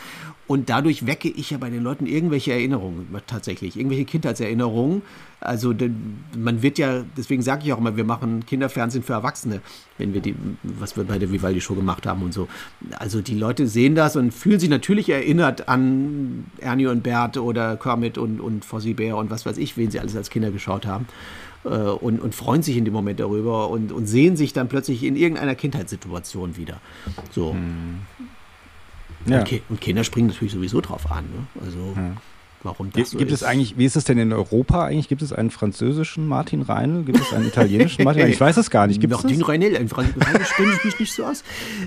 [0.50, 5.04] Und dadurch wecke ich ja bei den Leuten irgendwelche Erinnerungen, tatsächlich, irgendwelche Kindheitserinnerungen.
[5.40, 5.76] Also
[6.36, 9.62] man wird ja, deswegen sage ich auch immer, wir machen Kinderfernsehen für Erwachsene,
[10.00, 12.48] wenn wir die, was wir bei der Vivaldi-Show gemacht haben und so.
[12.98, 17.78] Also die Leute sehen das und fühlen sich natürlich erinnert an Ernie und Bert oder
[17.78, 20.88] Kermit und, und Fossi Bär und was weiß ich, wen sie alles als Kinder geschaut
[20.88, 21.06] haben.
[21.64, 25.04] Äh, und, und freuen sich in dem Moment darüber und, und sehen sich dann plötzlich
[25.04, 26.82] in irgendeiner Kindheitssituation wieder.
[27.30, 27.54] So.
[27.54, 28.00] Hm.
[29.26, 29.40] Ja.
[29.40, 31.26] Und, und, Kinder springen natürlich sowieso drauf an.
[31.26, 31.62] Ne?
[31.66, 32.12] Also ja.
[32.64, 33.42] warum das so Gibt ist.
[33.42, 35.08] es eigentlich, wie ist es denn in Europa eigentlich?
[35.08, 37.04] Gibt es einen französischen Martin Reinl?
[37.04, 38.34] Gibt es einen italienischen Martin Reinl?
[38.34, 39.02] Ich weiß es gar nicht.
[39.02, 41.44] Gibt Martin Reinl, ein Französisch kenne ich mich nicht so aus.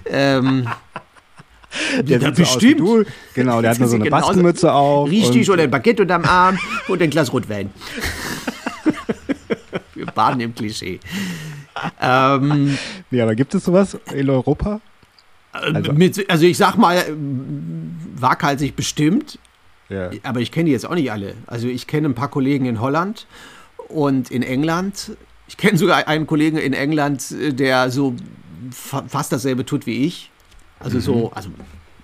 [0.07, 0.69] Ähm,
[2.03, 2.81] der sieht bestimmt.
[2.81, 3.05] So
[3.35, 5.09] Genau, der hat nur so eine Baskenmütze auf.
[5.11, 6.59] Richtig, oder ein Baguette unterm Arm
[6.89, 7.71] und ein Glas Rotwein.
[9.95, 11.01] Wir baden im Klischee.
[12.01, 12.77] Ähm,
[13.11, 14.81] ja, aber gibt es sowas in Europa?
[15.53, 17.05] Also, mit, also ich sag mal,
[18.17, 19.39] waghalsig bestimmt,
[19.91, 20.11] ja.
[20.23, 21.35] aber ich kenne die jetzt auch nicht alle.
[21.47, 23.27] Also ich kenne ein paar Kollegen in Holland
[23.89, 25.13] und in England.
[25.49, 28.15] Ich kenne sogar einen Kollegen in England, der so
[28.71, 30.31] fa fast dasselbe tut wie ich.
[30.81, 31.03] Also mhm.
[31.03, 31.51] so, also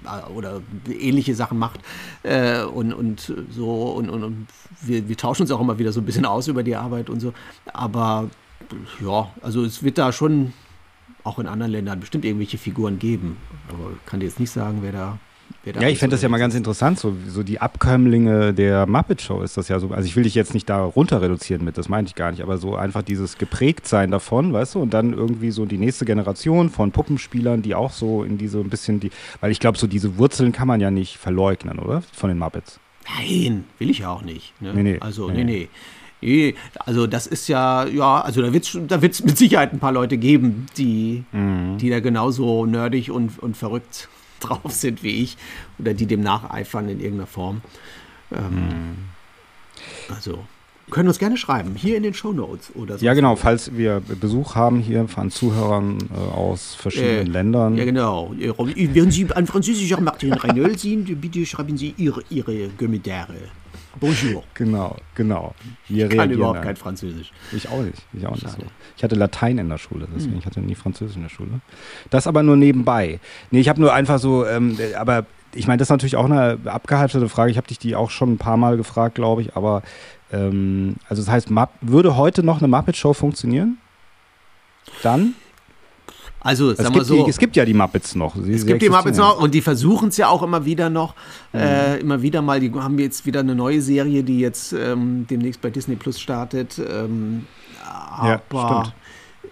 [0.05, 1.81] äh, oder ähnliche Sachen macht
[2.23, 4.47] äh, und, und so und, und, und
[4.83, 7.21] wir, wir, tauschen uns auch immer wieder so ein bisschen aus über die Arbeit und
[7.21, 7.33] so.
[7.73, 8.29] Aber
[9.05, 10.53] ja, also es wird da schon
[11.25, 13.37] auch in anderen Ländern bestimmt irgendwelche Figuren geben.
[13.69, 15.19] Aber ich kann dir jetzt nicht sagen, wer da.
[15.65, 18.87] Wer da ja, ich fände das ja mal ganz interessant, so, so die Abkömmlinge der
[18.87, 19.89] Muppet Show ist das ja so.
[19.91, 22.43] Also ich will dich jetzt nicht da runter reduzieren mit, das meinte ich gar nicht,
[22.43, 26.69] aber so einfach dieses Geprägtsein davon, weißt du, und dann irgendwie so die nächste Generation
[26.69, 29.11] von Puppenspielern, die auch so in diese ein bisschen die,
[29.41, 32.03] weil ich glaube, so diese Wurzeln kann man ja nicht verleugnen, oder?
[32.13, 32.79] Von den Muppets.
[33.17, 34.53] Nein, will ich ja auch nicht.
[34.61, 34.75] Ne?
[34.75, 35.45] Nee, nee, also, nee, nee.
[35.45, 35.69] nee.
[36.21, 39.79] Nee, also das ist ja, ja, also da wird es da wird's mit Sicherheit ein
[39.79, 41.79] paar Leute geben, die, mhm.
[41.79, 44.09] die da genauso nerdig und, und verrückt
[44.41, 45.37] drauf sind wie ich
[45.79, 47.61] oder die dem nacheifern in irgendeiner Form.
[48.33, 50.15] Ähm, mhm.
[50.15, 50.45] Also
[50.91, 53.05] können uns gerne schreiben, hier in den Show Notes oder so.
[53.05, 57.77] Ja, genau, falls wir Besuch haben hier von Zuhörern äh, aus verschiedenen äh, Ländern.
[57.77, 58.35] Ja, genau.
[58.35, 63.35] Wenn Sie ein französischer Martin Reynolds sind, bitte schreiben Sie Ihre, Ihre Kommentare.
[64.01, 64.45] Bonjour.
[64.55, 65.55] Genau, genau.
[65.89, 67.33] Wir ich kann überhaupt kein Französisch.
[67.53, 68.03] Ich auch nicht.
[68.13, 68.59] Ich auch nicht so.
[68.97, 70.39] Ich hatte Latein in der Schule, deswegen hm.
[70.41, 71.61] ich hatte nie Französisch in der Schule.
[72.11, 73.21] Das aber nur nebenbei.
[73.51, 76.59] Nee, ich habe nur einfach so, ähm, aber ich meine, das ist natürlich auch eine
[76.65, 77.51] abgehalfterte Frage.
[77.51, 79.83] Ich habe dich die auch schon ein paar Mal gefragt, glaube ich, aber
[80.33, 81.49] ähm, also das heißt,
[81.81, 83.79] würde heute noch eine Muppet Show funktionieren?
[85.03, 85.35] Dann?
[86.49, 87.25] Also, sagen wir so.
[87.25, 88.35] Die, es gibt ja die Muppets noch.
[88.43, 91.15] Sie, es gibt die Muppets noch und die versuchen es ja auch immer wieder noch.
[91.53, 91.61] Mhm.
[91.61, 95.61] Äh, immer wieder mal, die haben jetzt wieder eine neue Serie, die jetzt ähm, demnächst
[95.61, 96.79] bei Disney Plus startet.
[96.79, 97.45] Ähm,
[97.85, 98.41] aber ja,
[98.83, 98.95] stimmt.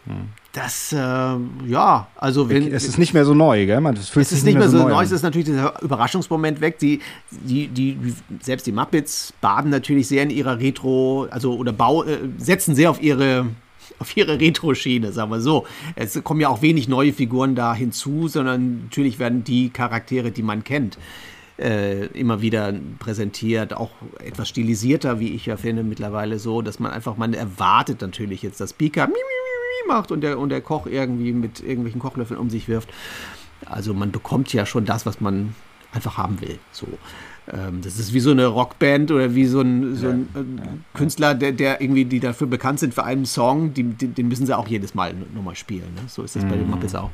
[0.07, 0.29] Mhm.
[0.55, 2.73] Das, äh, ja, also wenn.
[2.73, 3.83] Es ist nicht mehr so neu, gell?
[3.83, 6.63] Man, es fühlt es ist nicht mehr so, so neu, es ist natürlich dieser Überraschungsmoment
[6.63, 6.79] weg.
[6.79, 7.99] Die, die, die,
[8.41, 12.89] selbst die Muppets baden natürlich sehr in ihrer Retro, also oder Bau, äh, setzen sehr
[12.89, 13.49] auf ihre
[13.99, 15.67] auf ihre Retro-Schiene, sagen wir so.
[15.95, 20.43] Es kommen ja auch wenig neue Figuren da hinzu, sondern natürlich werden die Charaktere, die
[20.43, 20.99] man kennt,
[21.59, 23.91] äh, immer wieder präsentiert, auch
[24.23, 28.61] etwas stilisierter, wie ich ja finde, mittlerweile so, dass man einfach, man erwartet natürlich jetzt,
[28.61, 29.09] dass Pika
[29.87, 32.89] macht und der, und der Koch irgendwie mit irgendwelchen Kochlöffeln um sich wirft.
[33.65, 35.55] Also man bekommt ja schon das, was man
[35.93, 36.59] einfach haben will.
[36.73, 36.87] So.
[37.53, 41.35] Ähm, das ist wie so eine Rockband oder wie so ein, so ein äh, Künstler,
[41.35, 44.57] der, der, irgendwie, die dafür bekannt sind für einen Song, die, die, den müssen sie
[44.57, 45.95] auch jedes Mal nochmal spielen.
[45.95, 46.03] Ne?
[46.09, 46.49] So ist das mhm.
[46.49, 46.73] bei den mhm.
[46.73, 47.11] Muppets auch.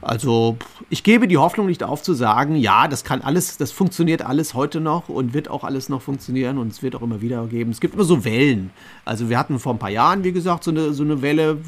[0.00, 0.56] Also
[0.88, 4.54] ich gebe die Hoffnung nicht auf zu sagen, ja, das kann alles, das funktioniert alles
[4.54, 7.70] heute noch und wird auch alles noch funktionieren und es wird auch immer wieder geben.
[7.70, 8.70] Es gibt immer so Wellen.
[9.04, 11.58] Also wir hatten vor ein paar Jahren, wie gesagt, so eine, so eine Welle,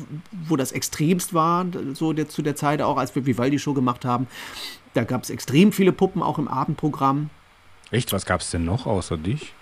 [0.48, 4.26] wo das extremst war, so der, zu der Zeit auch, als wir Vivaldi-Show gemacht haben.
[4.94, 7.30] Da gab es extrem viele Puppen auch im Abendprogramm.
[7.95, 8.12] Echt?
[8.12, 9.53] Was gab es denn noch außer dich?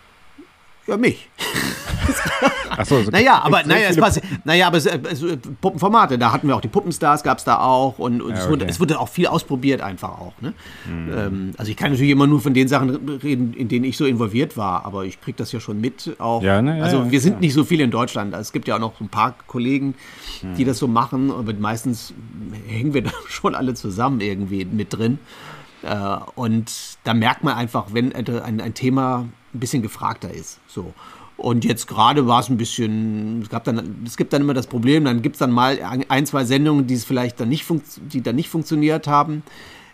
[0.86, 1.28] Ja, mich.
[2.70, 5.22] Achso, so naja, aber, naja, es passt, naja, aber es, es,
[5.60, 8.48] Puppenformate, da hatten wir auch die Puppenstars, gab es da auch und, und ja, es,
[8.48, 10.32] wurde, es, wurde, auch viel ausprobiert einfach auch.
[10.40, 10.54] Ne?
[10.86, 11.12] Mhm.
[11.14, 14.06] Ähm, also ich kann natürlich immer nur von den Sachen reden, in denen ich so
[14.06, 16.16] involviert war, aber ich kriege das ja schon mit.
[16.18, 16.42] Auch.
[16.42, 18.34] Ja, ne, ja, also wir sind nicht so viele in Deutschland.
[18.34, 19.94] Es gibt ja auch noch ein paar Kollegen,
[20.56, 20.66] die mhm.
[20.66, 22.14] das so machen, aber meistens
[22.66, 25.18] hängen wir da schon alle zusammen irgendwie mit drin.
[25.82, 26.72] Äh, und
[27.04, 30.58] da merkt man einfach, wenn ein, ein Thema ein bisschen gefragter ist.
[30.66, 30.94] So.
[31.36, 34.66] Und jetzt gerade war es ein bisschen, es, gab dann, es gibt dann immer das
[34.66, 35.78] Problem, dann gibt es dann mal
[36.08, 37.66] ein, zwei Sendungen, die es vielleicht dann nicht,
[38.12, 39.42] die dann nicht funktioniert haben.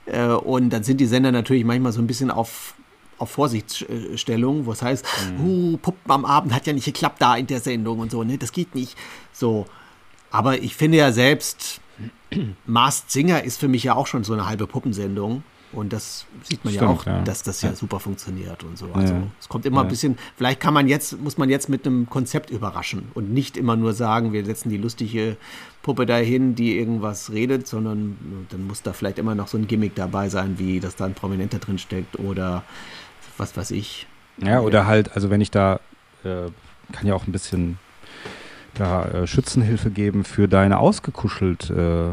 [0.06, 2.74] Äh, und dann sind die Sender natürlich manchmal so ein bisschen auf,
[3.18, 5.06] auf Vorsichtsstellung, was heißt,
[5.38, 5.46] mhm.
[5.46, 8.38] uh, Puppen am Abend hat ja nicht geklappt da in der Sendung und so, ne,
[8.38, 8.96] das geht nicht.
[9.32, 9.66] So.
[10.30, 11.80] Aber ich finde ja selbst,
[12.66, 15.42] Masked Singer ist für mich ja auch schon so eine halbe Puppensendung.
[15.72, 17.22] Und das sieht man Stimmt, ja auch, ja.
[17.22, 18.90] dass das ja, ja, super funktioniert und so.
[18.94, 22.08] Also es kommt immer ein bisschen, vielleicht kann man jetzt, muss man jetzt mit einem
[22.08, 25.36] Konzept überraschen und nicht immer nur sagen, wir setzen die lustige
[25.82, 29.94] Puppe dahin, die irgendwas redet, sondern dann muss da vielleicht immer noch so ein Gimmick
[29.94, 32.64] dabei sein, wie dass da ein Prominenter drin steckt oder
[33.36, 34.06] was weiß ich.
[34.38, 35.80] Ja, oder halt, also wenn ich da,
[36.24, 36.48] äh,
[36.92, 37.78] kann ja auch ein bisschen
[38.78, 42.12] da äh, Schützenhilfe geben für deine ausgekuschelt äh, äh,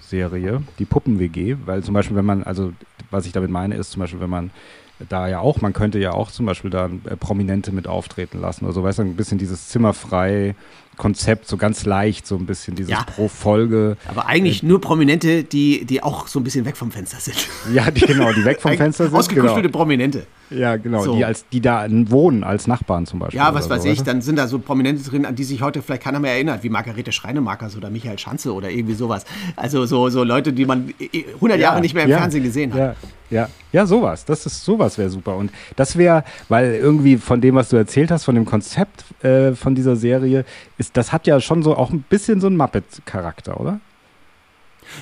[0.00, 2.72] Serie, die Puppen-WG, weil zum Beispiel, wenn man, also
[3.10, 4.50] was ich damit meine, ist zum Beispiel, wenn man
[5.08, 8.64] da ja auch, man könnte ja auch zum Beispiel da äh, Prominente mit auftreten lassen
[8.64, 10.54] oder so, weißt du, ein bisschen dieses zimmerfrei
[10.96, 13.96] Konzept, so ganz leicht, so ein bisschen dieses ja, pro Folge.
[14.06, 17.48] Aber eigentlich äh, nur Prominente, die, die auch so ein bisschen weg vom Fenster sind.
[17.72, 19.16] Ja, die, genau, die weg vom Fenster sind.
[19.16, 19.78] Ausgekuschelte genau.
[19.78, 20.26] Prominente.
[20.50, 21.14] Ja, genau, so.
[21.16, 23.38] die, als, die da wohnen, als Nachbarn zum Beispiel.
[23.38, 25.80] Ja, was weiß so, ich, dann sind da so Prominente drin, an die sich heute
[25.82, 29.24] vielleicht keiner mehr erinnert, wie Margarete Schreinemakers oder Michael Schanze oder irgendwie sowas.
[29.56, 32.72] Also so, so Leute, die man 100 ja, Jahre nicht mehr im ja, Fernsehen gesehen
[32.74, 32.78] hat.
[32.80, 32.94] Ja,
[33.30, 34.24] ja, ja, sowas.
[34.24, 35.36] Das ist sowas wäre super.
[35.36, 39.52] Und das wäre, weil irgendwie von dem, was du erzählt hast, von dem Konzept äh,
[39.52, 40.44] von dieser Serie,
[40.78, 43.80] ist, das hat ja schon so auch ein bisschen so einen Muppet-Charakter, oder?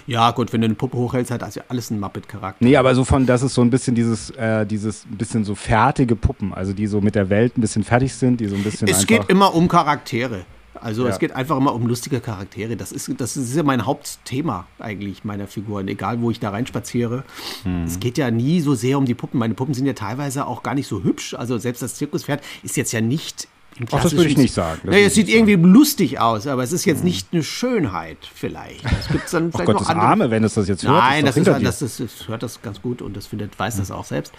[0.07, 2.65] Ja, gut, wenn du eine Puppe hochhältst, hat das ja alles einen Muppet-Charakter.
[2.65, 6.17] Nee, aber so von, das ist so ein bisschen dieses, äh, dieses bisschen so fertige
[6.17, 8.89] Puppen, also die so mit der Welt ein bisschen fertig sind, die so ein bisschen.
[8.89, 10.45] Es geht immer um Charaktere.
[10.81, 11.11] Also ja.
[11.11, 12.77] es geht einfach immer um lustige Charaktere.
[12.77, 17.25] Das ist, das ist ja mein Hauptthema eigentlich meiner Figuren, egal wo ich da reinspaziere.
[17.65, 17.85] Hm.
[17.85, 19.39] Es geht ja nie so sehr um die Puppen.
[19.39, 21.35] Meine Puppen sind ja teilweise auch gar nicht so hübsch.
[21.35, 23.49] Also selbst das Zirkuspferd ist jetzt ja nicht
[23.91, 24.81] Ach, das würde ich nicht sagen.
[24.85, 25.73] naja, es sieht irgendwie sagen.
[25.73, 28.85] lustig aus, aber es ist jetzt nicht eine Schönheit vielleicht.
[28.99, 30.07] Es gibt dann vielleicht Ach Gott, noch andere.
[30.07, 30.95] Arme, wenn es das jetzt hört.
[30.95, 33.91] Nein, das, ist, das, ist, das, hört das ganz gut und das findet, weiß das
[33.91, 34.33] auch selbst.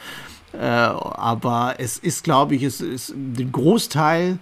[0.53, 4.39] Äh, aber es ist, glaube ich, es ist den Großteil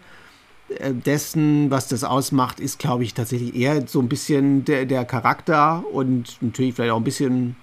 [0.69, 5.05] äh, dessen, was das ausmacht, ist, glaube ich, tatsächlich eher so ein bisschen der, der
[5.05, 7.55] Charakter und natürlich vielleicht auch ein bisschen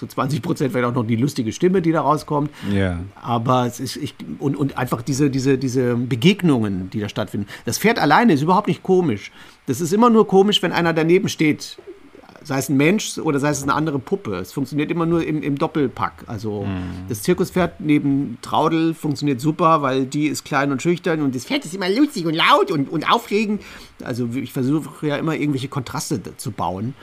[0.00, 2.50] zu 20 Prozent vielleicht auch noch die lustige Stimme, die da rauskommt.
[2.72, 3.00] Ja.
[3.20, 7.46] Aber es ist, ich, und, und einfach diese, diese, diese Begegnungen, die da stattfinden.
[7.66, 9.30] Das Pferd alleine ist überhaupt nicht komisch.
[9.66, 11.76] Das ist immer nur komisch, wenn einer daneben steht.
[12.42, 14.36] Sei es ein Mensch oder sei es eine andere Puppe.
[14.36, 16.24] Es funktioniert immer nur im, im Doppelpack.
[16.26, 17.06] Also mhm.
[17.10, 21.66] das Zirkuspferd neben Traudel funktioniert super, weil die ist klein und schüchtern und das Pferd
[21.66, 23.60] ist immer lustig und laut und, und aufregend.
[24.02, 26.94] Also ich versuche ja immer irgendwelche Kontraste zu bauen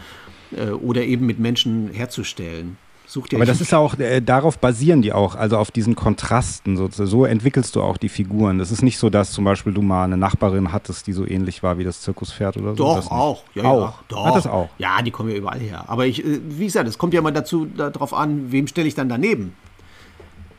[0.52, 2.78] äh, oder eben mit Menschen herzustellen.
[3.10, 6.76] Such dir Aber das ist auch, äh, darauf basieren die auch, also auf diesen Kontrasten.
[6.76, 8.60] So, so entwickelst du auch die Figuren.
[8.60, 11.64] Das ist nicht so, dass zum Beispiel du mal eine Nachbarin hattest, die so ähnlich
[11.64, 12.76] war wie das Zirkuspferd oder so.
[12.76, 13.44] Doch, auch.
[13.56, 13.82] Ja, auch.
[13.82, 14.26] Ja, doch.
[14.26, 14.70] Hat das auch?
[14.78, 15.86] Ja, die kommen ja überall her.
[15.88, 18.96] Aber ich, äh, wie gesagt, es kommt ja mal dazu, darauf an, wem stelle ich
[18.96, 19.56] dann daneben.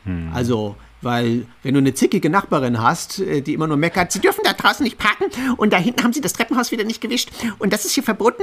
[0.05, 0.31] Hm.
[0.33, 4.41] Also, weil, wenn du eine zickige Nachbarin hast, äh, die immer nur meckert, sie dürfen
[4.43, 5.25] da draußen nicht parken
[5.57, 7.29] und da hinten haben sie das Treppenhaus wieder nicht gewischt
[7.59, 8.41] und das ist hier verboten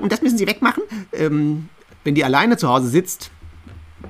[0.00, 0.82] und das müssen sie wegmachen.
[1.12, 1.68] Ähm,
[2.04, 3.30] wenn die alleine zu Hause sitzt,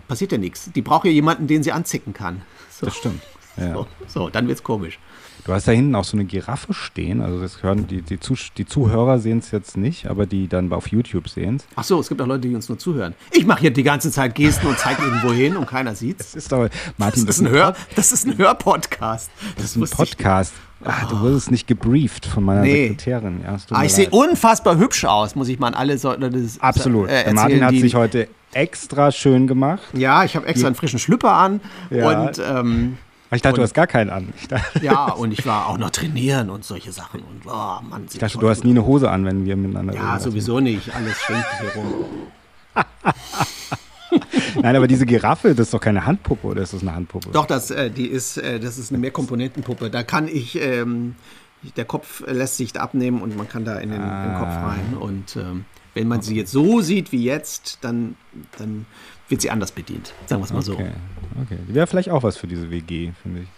[0.09, 0.71] passiert ja nichts.
[0.75, 2.43] Die braucht ja jemanden, den sie anzicken kann.
[2.71, 2.87] So.
[2.87, 3.23] Das stimmt.
[3.57, 3.75] Ja.
[3.75, 4.99] So, so, dann wird's komisch.
[5.45, 7.21] Du hast da hinten auch so eine Giraffe stehen.
[7.21, 10.73] Also das hören die, die, Zuh die Zuhörer sehen es jetzt nicht, aber die dann
[10.73, 11.67] auf YouTube sehen es.
[11.75, 13.15] Ach so, es gibt auch Leute, die uns nur zuhören.
[13.33, 16.35] Ich mache hier die ganze Zeit Gesten und zeige irgendwo hin und keiner sieht es.
[16.37, 19.31] ist doch, Martin, das, das ist ein Hör, das ist ein Hörpodcast.
[19.41, 20.55] Das, das ist ein Podcast.
[20.85, 22.89] Ach, du wurdest nicht gebrieft von meiner nee.
[22.89, 23.41] Sekretärin.
[23.45, 27.09] Ja, ah, ich sehe unfassbar hübsch aus, muss ich mal an alle so, das Absolut.
[27.09, 29.83] Äh, erzählen, Martin hat sich heute extra schön gemacht.
[29.93, 31.61] Ja, ich habe extra einen frischen Schlüpper an
[31.91, 32.09] ja.
[32.09, 32.99] und ähm,
[33.35, 34.35] ich dachte, und, du hast gar keinen an.
[34.83, 37.21] ja, und ich war auch noch trainieren und solche Sachen.
[37.21, 40.19] Und, oh, Mann, ich dachte, du hast nie eine Hose an, wenn wir miteinander Ja,
[40.19, 40.95] sowieso nicht.
[40.95, 42.05] Alles schenkt hier rum.
[44.63, 47.31] Nein, aber diese Giraffe, das ist doch keine Handpuppe, oder ist das eine Handpuppe?
[47.33, 49.89] Doch, das, äh, die ist, äh, das ist eine Mehrkomponentenpuppe.
[49.89, 51.17] Da kann ich, ähm,
[51.77, 54.25] der Kopf lässt sich abnehmen und man kann da in den, ah.
[54.25, 54.69] in den Kopf ah.
[54.69, 54.97] rein.
[54.99, 58.17] Und ähm, wenn man sie jetzt so sieht wie jetzt, dann,
[58.59, 58.87] dann
[59.29, 60.15] wird sie anders bedient.
[60.27, 60.93] Sagen wir es mal okay.
[61.35, 61.43] so.
[61.43, 61.59] Okay.
[61.67, 63.49] Wäre vielleicht auch was für diese WG, finde ich.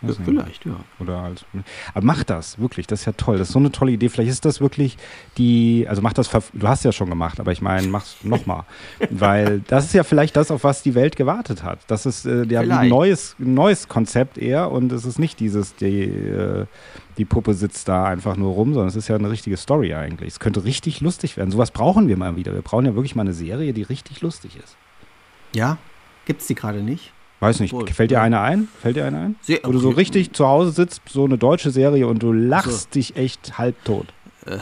[0.00, 0.24] Weiß Ja, nicht.
[0.24, 0.76] vielleicht, ja.
[1.00, 1.44] Oder halt.
[1.92, 3.36] Aber mach das, wirklich, das ist ja toll.
[3.38, 4.08] Das ist so eine tolle Idee.
[4.08, 4.96] Vielleicht ist das wirklich
[5.38, 8.62] die, also mach das, du hast ja schon gemacht, aber ich meine, mach's nochmal.
[9.10, 11.80] Weil das ist ja vielleicht das, auf was die Welt gewartet hat.
[11.88, 12.90] Das ist äh, ja ein Vielleicht.
[12.90, 16.66] neues, neues Konzept eher und es ist nicht dieses, die, äh,
[17.16, 20.28] die Puppe sitzt da einfach nur rum, sondern es ist ja eine richtige Story eigentlich.
[20.28, 21.50] Es könnte richtig lustig werden.
[21.50, 22.54] Sowas brauchen wir mal wieder.
[22.54, 24.76] Wir brauchen ja wirklich mal eine Serie, die richtig lustig ist.
[25.54, 25.78] Ja,
[26.26, 27.12] gibt es die gerade nicht?
[27.40, 28.68] Weiß nicht, Obwohl, fällt dir eine ein?
[28.82, 29.36] Fällt dir eine ein?
[29.42, 32.94] Sehr- Wo du so richtig zu Hause sitzt, so eine deutsche Serie und du lachst
[32.94, 34.06] dich echt halbtot.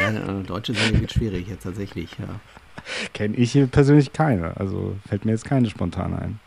[0.00, 2.26] Ja, äh, deutsche Serie wird schwierig jetzt tatsächlich, ja.
[3.12, 4.56] Kenne ich hier persönlich keine.
[4.56, 6.38] Also fällt mir jetzt keine spontan ein.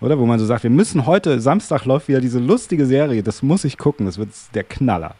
[0.00, 0.18] Oder?
[0.18, 3.64] Wo man so sagt, wir müssen heute, Samstag läuft wieder diese lustige Serie, das muss
[3.64, 5.14] ich gucken, das wird der Knaller.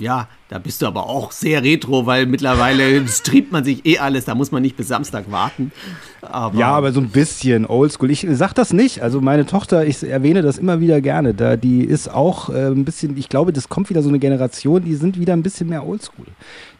[0.00, 4.24] Ja, da bist du aber auch sehr retro, weil mittlerweile streamt man sich eh alles,
[4.24, 5.72] da muss man nicht bis Samstag warten.
[6.22, 8.10] Aber, Ja, aber so ein bisschen oldschool.
[8.10, 9.02] Ich sag das nicht.
[9.02, 11.34] Also meine Tochter, ich erwähne das immer wieder gerne.
[11.34, 14.82] Da, die ist auch äh, ein bisschen, ich glaube, das kommt wieder so eine Generation,
[14.82, 16.26] die sind wieder ein bisschen mehr oldschool.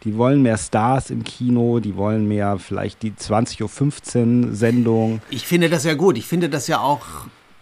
[0.03, 5.21] Die wollen mehr Stars im Kino, die wollen mehr vielleicht die 20.15 Uhr Sendung.
[5.29, 6.17] ich finde das ja gut.
[6.17, 7.01] Ich finde das ja auch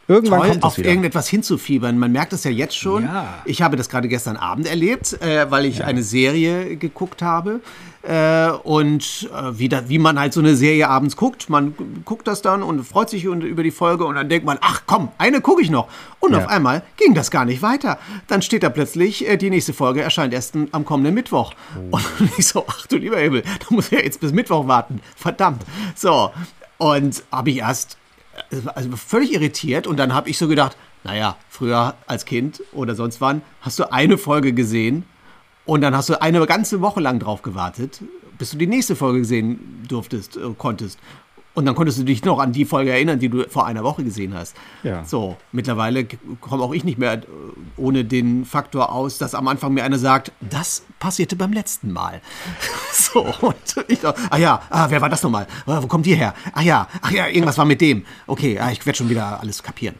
[0.09, 0.89] Irgendwann toll, kommt das auf wieder.
[0.89, 1.97] irgendetwas hinzufiebern.
[1.99, 3.03] Man merkt das ja jetzt schon.
[3.03, 3.41] Ja.
[3.45, 7.59] Ich habe das gerade gestern Abend erlebt, äh, weil ich eine Serie geguckt habe.
[8.03, 11.49] Äh, und äh, wie, da, wie man halt so eine Serie abends guckt.
[11.49, 11.73] Man
[12.05, 14.83] guckt das dann und freut sich und- über die Folge und dann denkt man, ach
[14.87, 15.89] komm, eine gucke ich noch.
[16.21, 16.37] Und Ja.
[16.37, 17.99] auf einmal ging das gar nicht weiter.
[18.27, 21.53] Dann steht da plötzlich, äh, die nächste Folge erscheint erst am kommenden Mittwoch.
[21.91, 21.97] Oh.
[21.97, 22.05] Und
[22.37, 25.01] ich so, ach du lieber Himmel, da muss ich ja jetzt bis Mittwoch warten.
[25.17, 25.63] Verdammt.
[25.95, 26.31] So,
[26.77, 27.97] und habe ich erst
[28.73, 33.21] also völlig irritiert und dann habe ich so gedacht, naja, früher als Kind oder sonst
[33.21, 35.05] wann hast du eine Folge gesehen
[35.65, 38.01] und dann hast du eine ganze Woche lang drauf gewartet,
[38.37, 40.99] bis du die nächste Folge sehen durftest, äh, konntest.
[41.57, 44.03] Und dann konntest du dich noch an die Folge erinnern, die du vor einer Woche
[44.03, 44.55] gesehen hast.
[44.83, 45.03] Ja.
[45.03, 46.05] So, mittlerweile
[46.39, 47.23] komme auch ich nicht mehr äh,
[47.77, 52.21] ohne den Faktor aus, dass am Anfang mir einer sagt, das passierte beim letzten Mal.
[52.93, 53.55] so, und
[53.87, 55.47] ich dachte, ah ja, ah, wer war das nochmal?
[55.65, 56.35] Ah, wo kommt die her?
[56.53, 58.05] Ah ja, ach ja, irgendwas war mit dem.
[58.27, 59.95] Okay, ah, ich werde schon wieder alles kapieren.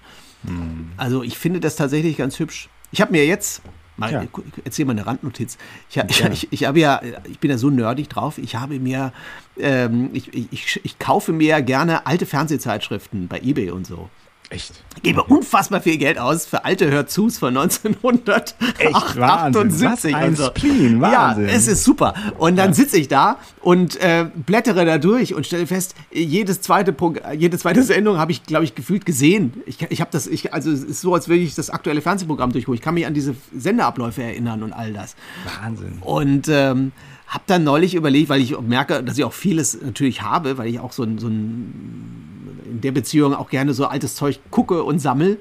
[0.96, 2.70] Also ich finde das tatsächlich ganz hübsch.
[2.92, 3.64] Ich habe mir jetzt,
[3.98, 4.24] mal, Ja.
[4.24, 4.30] ich
[4.64, 5.58] erzähl mal eine Randnotiz.
[5.90, 8.38] Ich, ich, ich, ich habe ja, ich bin ja so nerdig drauf.
[8.38, 9.12] Ich habe mir,
[9.58, 14.10] ähm, ich, ich, ich, kaufe mir gerne alte Fernsehzeitschriften bei eBay und so.
[14.50, 14.82] Echt?
[14.96, 18.56] Ich gebe unfassbar viel Geld aus für alte Hörzus von 1978
[19.18, 19.82] Wahnsinn.
[19.84, 20.46] Was ein so.
[20.46, 21.48] Spleen, Wahnsinn.
[21.48, 22.14] Ja, es ist super.
[22.38, 26.94] Und dann sitze ich da und äh, blättere da durch und stelle fest, jedes zweite
[26.94, 29.62] Prog jede zweite Sendung habe ich, glaube ich, gefühlt gesehen.
[29.66, 32.54] Ich, ich habe das, ich, also es ist so, als würde ich das aktuelle Fernsehprogramm
[32.54, 32.76] durchgucken.
[32.76, 35.18] Ich kann mich an diese Sendeabläufe erinnern und all das.
[35.62, 35.98] Wahnsinn.
[36.00, 36.94] Und ähm,
[37.28, 40.80] habe dann neulich überlegt, weil ich merke, dass ich auch vieles natürlich habe, weil ich
[40.80, 42.37] auch so ein, so ein
[42.70, 45.40] in der Beziehung auch gerne so altes Zeug gucke und sammel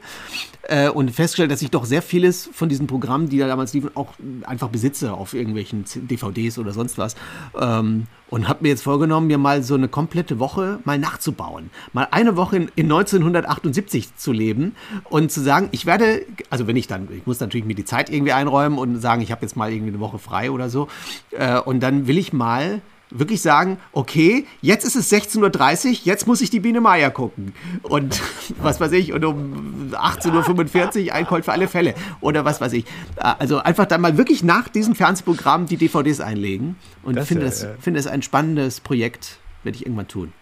[0.68, 3.90] äh, und feststelle, dass ich doch sehr vieles von diesen Programmen, die da damals liefen,
[3.94, 7.16] auch einfach besitze auf irgendwelchen DVDs oder sonst was.
[7.58, 11.70] Ähm, und habe mir jetzt vorgenommen, mir mal so eine komplette Woche mal nachzubauen.
[11.92, 14.74] Mal eine Woche in, in 1978 zu leben
[15.04, 18.10] und zu sagen, ich werde, also wenn ich dann, ich muss natürlich mir die Zeit
[18.10, 20.88] irgendwie einräumen und sagen, ich habe jetzt mal irgendwie eine Woche frei oder so.
[21.30, 22.80] Äh, und dann will ich mal
[23.18, 27.54] wirklich sagen, okay, jetzt ist es 16.30 Uhr, jetzt muss ich die Biene Meier gucken.
[27.82, 28.20] Und
[28.62, 31.94] was weiß ich, und um 18.45 Uhr ein Colt für alle Fälle.
[32.20, 32.84] Oder was weiß ich.
[33.16, 36.76] Also einfach dann mal wirklich nach diesem Fernsehprogramm die DVDs einlegen.
[37.02, 40.08] Und Das ich finde ja, das, äh, finde es ein spannendes Projekt, werde ich irgendwann
[40.08, 40.32] tun.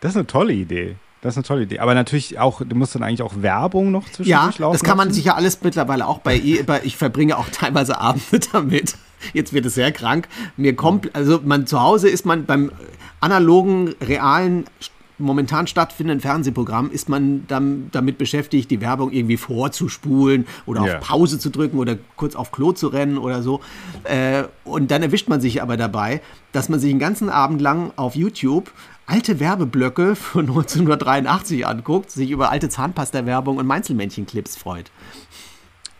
[0.00, 0.96] Das ist eine tolle Idee.
[1.20, 1.78] Das ist eine tolle Idee.
[1.78, 4.72] Aber natürlich auch, du musst dann eigentlich auch Werbung noch Ja, zwischendurch laufen.
[4.72, 5.14] das kann man lassen.
[5.14, 8.96] sich ja alles mittlerweile auch bei, e- bei ich verbringe auch teilweise Abende damit.
[9.32, 10.28] Jetzt wird es sehr krank.
[10.56, 12.70] Mir kommt, also man zu Hause ist man beim
[13.20, 14.64] analogen, realen,
[15.18, 20.98] momentan stattfindenden Fernsehprogramm ist man dann damit beschäftigt, die Werbung irgendwie vorzuspulen oder Ja.
[20.98, 23.60] auf Pause zu drücken oder kurz auf Klo zu rennen oder so.
[24.04, 26.20] Äh, und dann erwischt man sich aber dabei,
[26.50, 28.72] dass man sich einen ganzen Abend lang auf YouTube
[29.06, 34.90] alte Werbeblöcke von 1983 anguckt, sich über alte Zahnpasta-Werbung und Meinzelmännchen-Clips freut.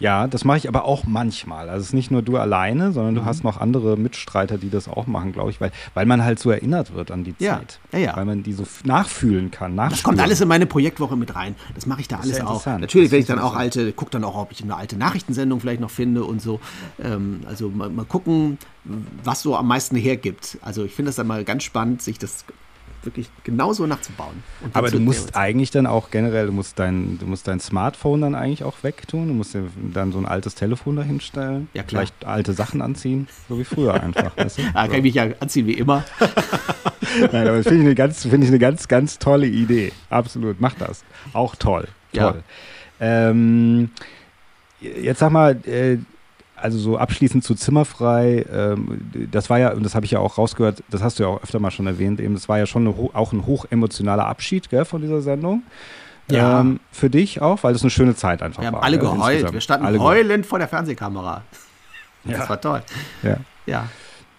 [0.03, 1.69] Ja, das mache ich aber auch manchmal.
[1.69, 3.19] Also es ist nicht nur du alleine, sondern Mhm.
[3.21, 6.39] du hast noch andere Mitstreiter, die das auch machen, glaube ich, weil, weil man halt
[6.41, 7.79] so erinnert wird an die Ja, Zeit.
[7.93, 8.17] ja, ja.
[8.17, 9.77] Weil man die so nachfühlen kann.
[9.77, 11.55] Das kommt alles in meine Projektwoche mit rein.
[11.75, 12.67] Das mache ich da alles auch.
[12.67, 15.81] Natürlich werde ich dann auch alte, gucke dann auch, ob ich eine alte Nachrichtensendung vielleicht
[15.81, 16.59] noch finde und so.
[17.03, 18.59] Ähm, also mal, mal gucken,
[19.23, 20.59] was so am meisten hergibt.
[20.63, 22.45] Also ich finde das dann mal ganz spannend, sich das
[23.05, 24.43] wirklich genauso nachzubauen.
[24.73, 28.35] Aber du musst eigentlich dann auch generell, du musst dein, du musst dein Smartphone dann
[28.35, 29.29] eigentlich auch wegtun.
[29.29, 31.69] Du musst dir dann so ein altes Telefon dahinstellen.
[31.75, 32.03] Ja, klar.
[32.03, 34.37] Vielleicht alte Sachen anziehen, so wie früher einfach.
[34.37, 34.63] weißt du?
[34.75, 36.05] Ah, kann ich mich ja anziehen wie immer.
[37.33, 39.93] Nein, aber das finde ich, eine ganz, finde ich eine ganz, ganz tolle Idee.
[40.09, 41.05] Absolut, mach das.
[41.33, 41.89] Auch toll.
[42.13, 42.33] Ja.
[42.33, 42.43] Toll.
[43.01, 43.91] Ähm,
[44.81, 45.99] jetzt sag mal, äh,
[46.63, 50.39] also so abschließend zu Zimmerfrei, ähm, das war ja, und das habe ich ja auch
[50.39, 52.87] rausgehört, das hast du ja auch öfter mal schon erwähnt, eben, das war ja schon
[52.87, 55.63] eine, auch ein hochemotionaler Abschied gell, von dieser Sendung.
[56.31, 56.61] Ja.
[56.61, 58.71] Ähm, für dich auch, weil es eine schöne Zeit einfach war.
[58.71, 61.43] Wir haben alle gell, geheult, wir standen alle heulend vor der Fernsehkamera.
[62.25, 62.49] Das ja.
[62.49, 62.83] war toll.
[63.25, 63.37] Ja.
[63.67, 63.89] ja.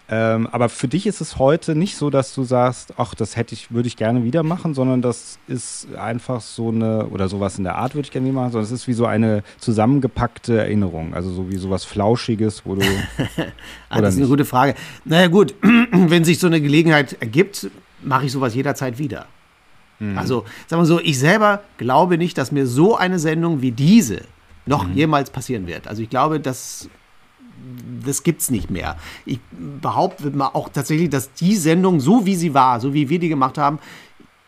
[0.10, 3.56] Ähm, aber für dich ist es heute nicht so, dass du sagst, ach, das hätte
[3.56, 7.64] ich, würde ich gerne wieder machen, sondern das ist einfach so eine, oder sowas in
[7.64, 11.14] der Art würde ich gerne wieder machen, sondern es ist wie so eine zusammengepackte Erinnerung,
[11.14, 12.82] also so wie sowas Flauschiges, wo du.
[13.90, 14.24] ah, das ist nicht?
[14.24, 14.76] eine gute Frage.
[15.06, 17.70] Naja, gut, wenn sich so eine Gelegenheit ergibt,
[18.02, 19.28] mache ich sowas jederzeit wieder.
[20.00, 20.18] Mhm.
[20.18, 24.22] Also, sagen wir so, ich selber glaube nicht, dass mir so eine Sendung wie diese
[24.66, 24.94] noch mhm.
[24.96, 25.88] jemals passieren wird.
[25.88, 26.90] Also ich glaube, dass
[28.06, 28.98] das gibt es nicht mehr.
[29.26, 29.40] Ich
[29.82, 33.30] behaupte mal auch tatsächlich, dass die Sendung, so wie sie war, so wie wir die
[33.30, 33.80] gemacht haben,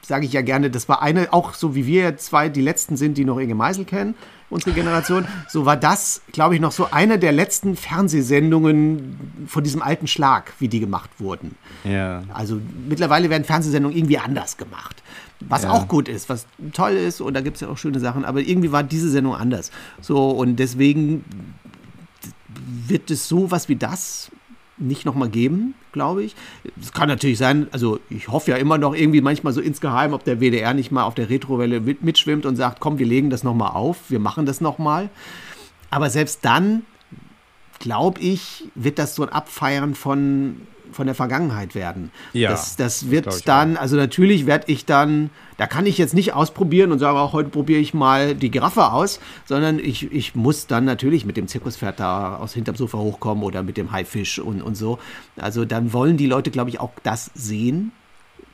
[0.01, 3.17] sage ich ja gerne, das war eine, auch so wie wir zwei die letzten sind,
[3.17, 4.15] die noch Inge Meisel kennen,
[4.49, 9.81] unsere Generation, so war das, glaube ich, noch so eine der letzten Fernsehsendungen von diesem
[9.81, 11.55] alten Schlag, wie die gemacht wurden.
[11.83, 12.23] Ja.
[12.33, 15.01] Also mittlerweile werden Fernsehsendungen irgendwie anders gemacht.
[15.41, 15.71] Was ja.
[15.71, 18.39] auch gut ist, was toll ist, und da gibt es ja auch schöne Sachen, aber
[18.39, 19.71] irgendwie war diese Sendung anders.
[20.01, 21.25] So, und deswegen
[22.65, 24.31] wird es sowas wie das
[24.77, 26.35] nicht nochmal geben, glaube ich.
[26.81, 30.23] Es kann natürlich sein, also ich hoffe ja immer noch irgendwie manchmal so insgeheim, ob
[30.23, 33.71] der WDR nicht mal auf der Retrowelle mitschwimmt und sagt, komm, wir legen das nochmal
[33.71, 35.09] auf, wir machen das nochmal.
[35.89, 36.83] Aber selbst dann,
[37.79, 42.11] glaube ich, wird das so ein Abfeiern von von der Vergangenheit werden.
[42.33, 43.81] Ja, das, das wird dann, auch.
[43.81, 47.49] also natürlich werde ich dann, da kann ich jetzt nicht ausprobieren und sagen, auch heute
[47.49, 51.99] probiere ich mal die Giraffe aus, sondern ich, ich muss dann natürlich mit dem Zirkuspferd
[51.99, 54.99] da aus hinterm Sofa hochkommen oder mit dem Haifisch und, und so.
[55.37, 57.91] Also dann wollen die Leute, glaube ich, auch das sehen,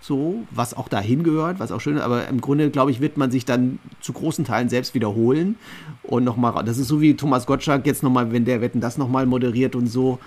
[0.01, 2.01] so, was auch dahin gehört, was auch schön ist.
[2.01, 5.55] Aber im Grunde, glaube ich, wird man sich dann zu großen Teilen selbst wiederholen
[6.03, 9.27] und nochmal, das ist so wie Thomas Gottschalk jetzt nochmal, wenn der Wetten das nochmal
[9.27, 10.19] moderiert und so,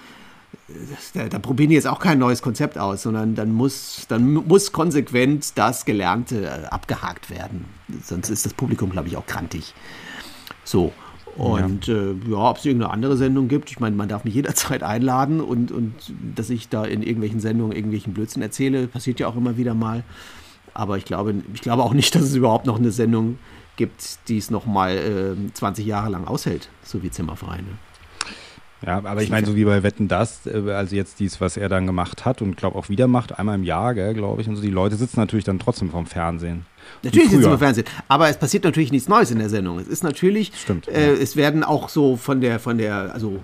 [1.15, 4.73] da, da, probieren die jetzt auch kein neues Konzept aus, sondern dann muss, dann muss
[4.73, 7.67] konsequent das Gelernte äh, abgehakt werden.
[8.03, 9.75] Sonst ist das Publikum, glaube ich, auch krantig.
[10.65, 10.93] So.
[11.37, 14.35] Und ja, äh, ja ob es irgendeine andere Sendung gibt, ich meine, man darf mich
[14.35, 15.95] jederzeit einladen und, und
[16.35, 20.05] dass ich da in irgendwelchen Sendungen irgendwelchen Blödsinn erzähle, passiert ja auch immer wieder mal.
[20.73, 23.39] Aber ich glaube, ich glaube auch nicht, dass es überhaupt noch eine Sendung
[23.77, 27.67] gibt, die es noch mal äh, 20 Jahre lang aushält, so wie Zimmervereine.
[28.85, 31.69] Ja, aber ich meine, so wie bei Wetten das, äh, also jetzt dies, was er
[31.69, 34.63] dann gemacht hat und glaube auch wieder macht, einmal im Jahr, glaube ich, und so,
[34.63, 36.67] die Leute sitzen natürlich dann trotzdem vorm Fernsehen.
[37.03, 39.79] Natürlich sitzen sie vorm Fernsehen, aber es passiert natürlich nichts Neues in der Sendung.
[39.79, 41.21] Es ist natürlich, Stimmt, äh, ja.
[41.21, 43.41] es werden auch so von der, von der, also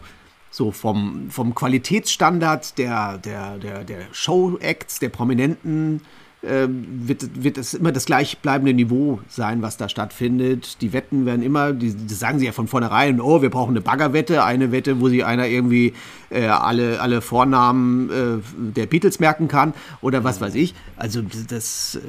[0.50, 6.02] so vom, vom Qualitätsstandard der, der, der, der Show-Acts, der Prominenten,
[6.42, 10.80] wird, wird es immer das gleichbleibende Niveau sein, was da stattfindet.
[10.80, 13.82] Die Wetten werden immer, die, das sagen sie ja von vornherein, oh, wir brauchen eine
[13.82, 15.92] Baggerwette, eine Wette, wo sich einer irgendwie
[16.30, 20.74] äh, alle, alle Vornamen äh, der Beatles merken kann oder was weiß ich.
[20.96, 22.00] Also das, äh,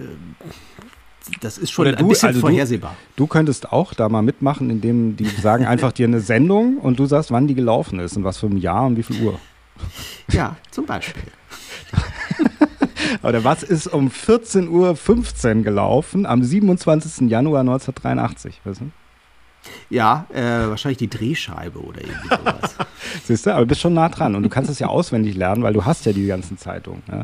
[1.41, 2.95] das ist schon du, ein bisschen also vorhersehbar.
[3.15, 6.99] Du, du, könntest auch da mal mitmachen, indem die sagen einfach dir eine Sendung und
[6.99, 9.39] du sagst, wann die gelaufen ist und was für ein Jahr und wie viel Uhr.
[10.31, 11.23] Ja, zum Beispiel.
[13.23, 17.29] Oder was ist um 14.15 Uhr gelaufen am 27.
[17.29, 18.61] Januar 1983?
[18.63, 18.93] Wissen?
[19.89, 22.75] Ja, äh, wahrscheinlich die Drehscheibe oder irgendwie sowas.
[23.23, 25.63] Siehst du, aber du bist schon nah dran und du kannst es ja auswendig lernen,
[25.63, 27.03] weil du hast ja die ganzen Zeitungen.
[27.07, 27.23] Ja?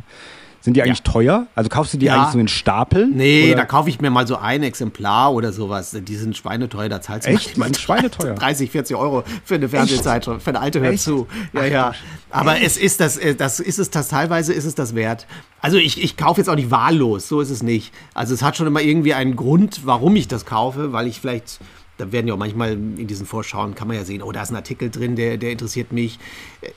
[0.68, 1.14] Sind die eigentlich ja.
[1.14, 1.48] teuer?
[1.56, 2.15] Also kaufst du die ja.
[2.15, 3.14] eigentlich so in Stapeln?
[3.15, 3.61] Nee, oder?
[3.61, 5.95] da kaufe ich mir mal so ein Exemplar oder sowas.
[5.98, 7.57] Die sind schweineteuer, da zahlst du Echt?
[7.57, 8.35] Man schweineteuer.
[8.35, 11.26] 30, 40 Euro für eine Fernsehzeitschrift, für eine alte Hör zu.
[11.53, 11.94] Ja, ja.
[12.31, 15.26] Aber es ist das, äh, das ist es das teilweise ist es das wert.
[15.61, 17.94] Also ich, ich kaufe jetzt auch nicht wahllos, so ist es nicht.
[18.14, 21.61] Also es hat schon immer irgendwie einen Grund, warum ich das kaufe, weil ich vielleicht
[21.97, 24.51] da werden ja auch manchmal in diesen Vorschauen, kann man ja sehen, oh, da ist
[24.51, 26.19] ein Artikel drin, der, der interessiert mich.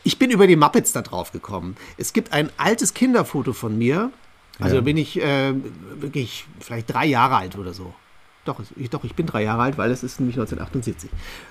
[0.02, 1.76] Ich bin über die Muppets da drauf gekommen.
[1.98, 4.10] Es gibt ein altes Kinderfoto von mir.
[4.58, 4.82] Also ja.
[4.82, 5.54] bin ich äh,
[5.98, 7.94] wirklich vielleicht drei Jahre alt oder so.
[8.44, 11.10] Doch ich, doch, ich bin drei Jahre alt, weil es ist nämlich 1978.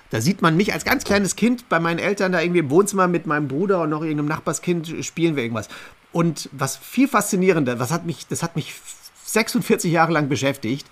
[0.10, 3.08] Da sieht man mich als ganz kleines Kind bei meinen Eltern da irgendwie im Wohnzimmer
[3.08, 5.70] mit meinem Bruder und noch irgendeinem Nachbarskind spielen wir irgendwas.
[6.12, 8.74] Und was viel faszinierender, was hat mich, das hat mich
[9.26, 10.88] 46 Jahre lang beschäftigt,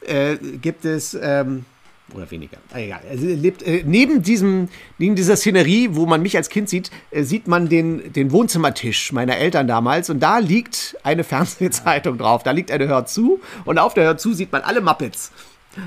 [0.00, 1.66] äh, gibt es ähm,
[2.14, 2.58] oder weniger.
[2.72, 3.00] Ah, egal.
[3.10, 4.68] Also lebt, äh, neben, diesem,
[4.98, 9.12] neben dieser Szenerie, wo man mich als Kind sieht, äh, sieht man den, den Wohnzimmertisch
[9.12, 10.10] meiner Eltern damals.
[10.10, 12.42] Und da liegt eine Fernsehzeitung drauf.
[12.42, 13.40] Da liegt eine Hör zu.
[13.64, 15.32] Und auf der Hör zu sieht man alle Muppets.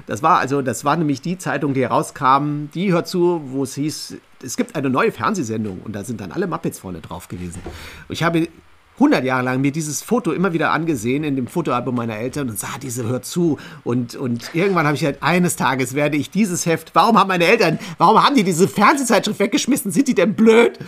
[0.08, 3.76] Das war also, das war nämlich die Zeitung, die herauskam, die hört zu, wo es
[3.76, 7.62] hieß, es gibt eine neue Fernsehsendung und da sind dann alle Muppets vorne drauf gewesen.
[8.10, 8.48] Ich habe
[8.96, 12.58] 100 Jahre lang mir dieses Foto immer wieder angesehen in dem Fotoalbum meiner Eltern und
[12.58, 16.66] sah diese hört zu und und irgendwann habe ich halt eines Tages werde ich dieses
[16.66, 20.80] Heft warum haben meine Eltern warum haben die diese Fernsehzeitschrift weggeschmissen sind die denn blöd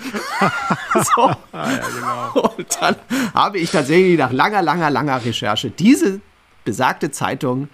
[0.94, 1.32] so.
[1.54, 1.80] ja,
[2.34, 2.54] genau.
[2.58, 2.96] und dann
[3.34, 6.22] habe ich tatsächlich nach langer langer langer Recherche diese
[6.64, 7.68] besagte Zeitung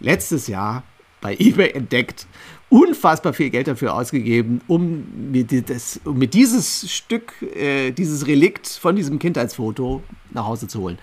[0.00, 0.82] letztes Jahr
[1.20, 2.26] bei eBay entdeckt
[2.70, 8.66] unfassbar viel Geld dafür ausgegeben, um mit, das, um mit dieses Stück, äh, dieses Relikt
[8.66, 10.98] von diesem Kindheitsfoto nach Hause zu holen.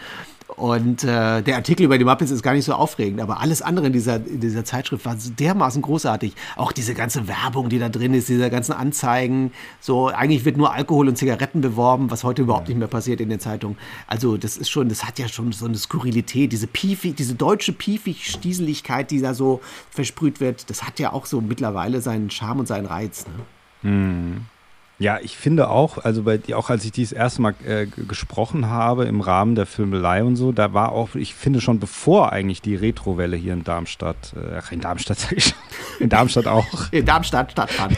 [0.55, 3.87] Und äh, der Artikel über die Muppets ist gar nicht so aufregend, aber alles andere
[3.87, 6.33] in dieser, in dieser Zeitschrift war dermaßen großartig.
[6.55, 9.51] Auch diese ganze Werbung, die da drin ist, diese ganzen Anzeigen.
[9.81, 13.29] So, eigentlich wird nur Alkohol und Zigaretten beworben, was heute überhaupt nicht mehr passiert in
[13.29, 13.77] den Zeitungen.
[14.07, 17.73] Also, das ist schon, das hat ja schon so eine Skurrilität, diese piefig, diese deutsche
[17.73, 19.59] piefig-Stieseligkeit, die da so
[19.89, 23.25] versprüht wird, das hat ja auch so mittlerweile seinen Charme und seinen Reiz.
[23.27, 23.89] Ne?
[23.89, 24.54] Hm.
[24.97, 29.05] Ja, ich finde auch, also bei, auch als ich dies erste Mal äh, gesprochen habe
[29.05, 32.75] im Rahmen der Filmelei und so, da war auch, ich finde schon bevor eigentlich die
[32.75, 35.57] Retrowelle hier in Darmstadt, äh, in Darmstadt sag ich schon,
[35.99, 36.65] in Darmstadt auch.
[36.91, 37.97] In Darmstadt stattfand.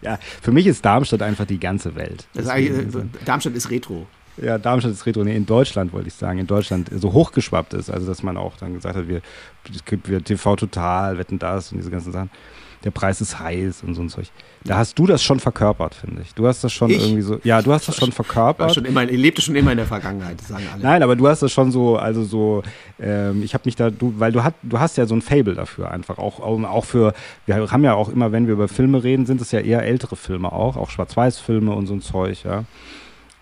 [0.00, 2.26] ja, für mich ist Darmstadt einfach die ganze Welt.
[2.34, 2.86] Ist äh,
[3.24, 4.06] Darmstadt ist Retro.
[4.36, 5.24] Ja, Darmstadt ist Retro.
[5.24, 6.38] Nee, in Deutschland wollte ich sagen.
[6.38, 7.90] In Deutschland so hochgeschwappt ist.
[7.90, 9.20] Also, dass man auch dann gesagt hat, wir,
[9.72, 12.30] es gibt wir TV Total, Wetten das und diese ganzen Sachen
[12.84, 14.26] der Preis ist heiß und so ein Zeug.
[14.62, 16.34] Da hast du das schon verkörpert, finde ich.
[16.34, 17.02] Du hast das schon ich?
[17.02, 18.74] irgendwie so, ja, du hast das schon verkörpert.
[18.74, 20.82] Schon immer, ich lebte schon immer in der Vergangenheit, sagen alle.
[20.82, 22.62] Nein, aber du hast das schon so, also so,
[23.00, 25.54] ähm, ich habe mich da, du, weil du, hat, du hast ja so ein Fable
[25.54, 27.14] dafür einfach, auch, auch für,
[27.46, 30.16] wir haben ja auch immer, wenn wir über Filme reden, sind es ja eher ältere
[30.16, 32.64] Filme auch, auch Schwarz-Weiß-Filme und so ein Zeug, ja.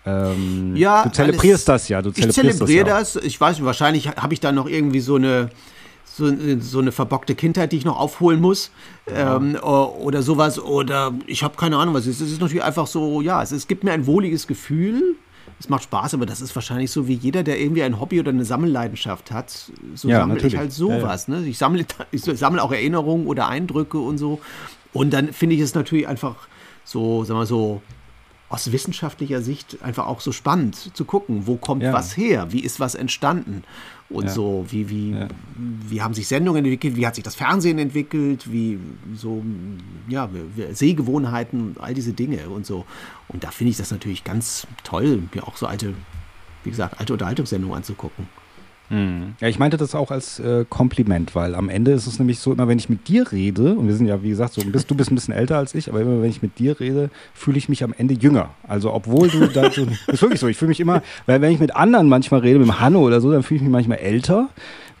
[0.05, 2.01] Ähm, ja, du zelebrierst alles, das ja.
[2.01, 3.21] Du zelebrierst ich zelebriere das, ja.
[3.21, 3.27] das.
[3.27, 5.49] Ich weiß, wahrscheinlich habe ich da noch irgendwie so eine,
[6.15, 8.69] so, so eine verbockte Kindheit, die ich noch aufholen muss
[9.09, 9.37] ja.
[9.37, 10.59] ähm, oder sowas.
[10.59, 12.21] Oder ich habe keine Ahnung, was es ist.
[12.21, 15.15] Es ist natürlich einfach so, ja, es, es gibt mir ein wohliges Gefühl.
[15.59, 18.29] Es macht Spaß, aber das ist wahrscheinlich so wie jeder, der irgendwie ein Hobby oder
[18.29, 19.71] eine Sammelleidenschaft hat.
[19.95, 21.27] So ja, sammle ich halt sowas.
[21.27, 21.47] Ja, ne?
[21.47, 24.39] Ich sammle ich sammle auch Erinnerungen oder Eindrücke und so.
[24.93, 26.35] Und dann finde ich es natürlich einfach
[26.83, 27.81] so, sagen wir so,
[28.49, 31.91] aus wissenschaftlicher Sicht einfach auch so spannend zu gucken, wo kommt ja.
[31.91, 33.63] was her, wie ist was entstanden
[34.09, 34.31] und ja.
[34.31, 35.27] so, wie, wie, ja.
[35.55, 38.79] wie haben sich Sendungen entwickelt, wie hat sich das Fernsehen entwickelt, wie
[39.15, 39.43] so,
[40.07, 40.29] ja,
[40.71, 42.85] Sehgewohnheiten, all diese Dinge und so.
[43.27, 45.93] Und da finde ich das natürlich ganz toll, mir auch so alte,
[46.63, 48.27] wie gesagt, alte Unterhaltungssendungen anzugucken.
[48.89, 49.35] Hm.
[49.39, 52.51] Ja, ich meinte das auch als äh, Kompliment, weil am Ende ist es nämlich so,
[52.51, 54.95] immer wenn ich mit dir rede, und wir sind ja, wie gesagt, so, bist, du
[54.95, 57.69] bist ein bisschen älter als ich, aber immer wenn ich mit dir rede, fühle ich
[57.69, 58.49] mich am Ende jünger.
[58.67, 61.59] Also obwohl du da so, ist wirklich so, ich fühle mich immer, weil wenn ich
[61.59, 64.49] mit anderen manchmal rede, mit dem Hanno oder so, dann fühle ich mich manchmal älter.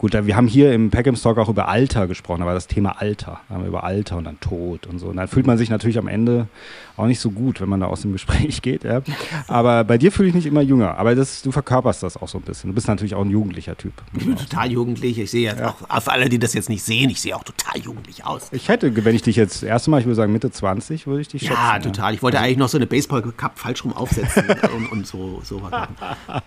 [0.03, 3.39] Gut, wir haben hier im Packham Talk auch über Alter gesprochen, aber das Thema Alter.
[3.49, 5.07] Haben wir über Alter und dann Tod und so.
[5.07, 6.47] Und dann fühlt man sich natürlich am Ende
[6.95, 8.83] auch nicht so gut, wenn man da aus dem Gespräch geht.
[8.83, 9.01] Ja.
[9.47, 10.97] Aber bei dir fühle ich mich immer jünger.
[10.97, 12.69] Aber das, du verkörperst das auch so ein bisschen.
[12.69, 13.93] Du bist natürlich auch ein jugendlicher Typ.
[14.15, 15.17] Ich bin total jugendlich.
[15.17, 15.69] Ich sehe jetzt ja.
[15.69, 18.47] auch, auf alle, die das jetzt nicht sehen, ich sehe auch total jugendlich aus.
[18.51, 21.21] Ich hätte, wenn ich dich jetzt das erste Mal, ich würde sagen Mitte 20, würde
[21.21, 21.55] ich dich schätzen.
[21.55, 22.13] Ja, total.
[22.13, 24.45] Ich wollte eigentlich noch so eine Baseball-Cup falsch rum aufsetzen
[24.75, 25.87] und, und, so, so was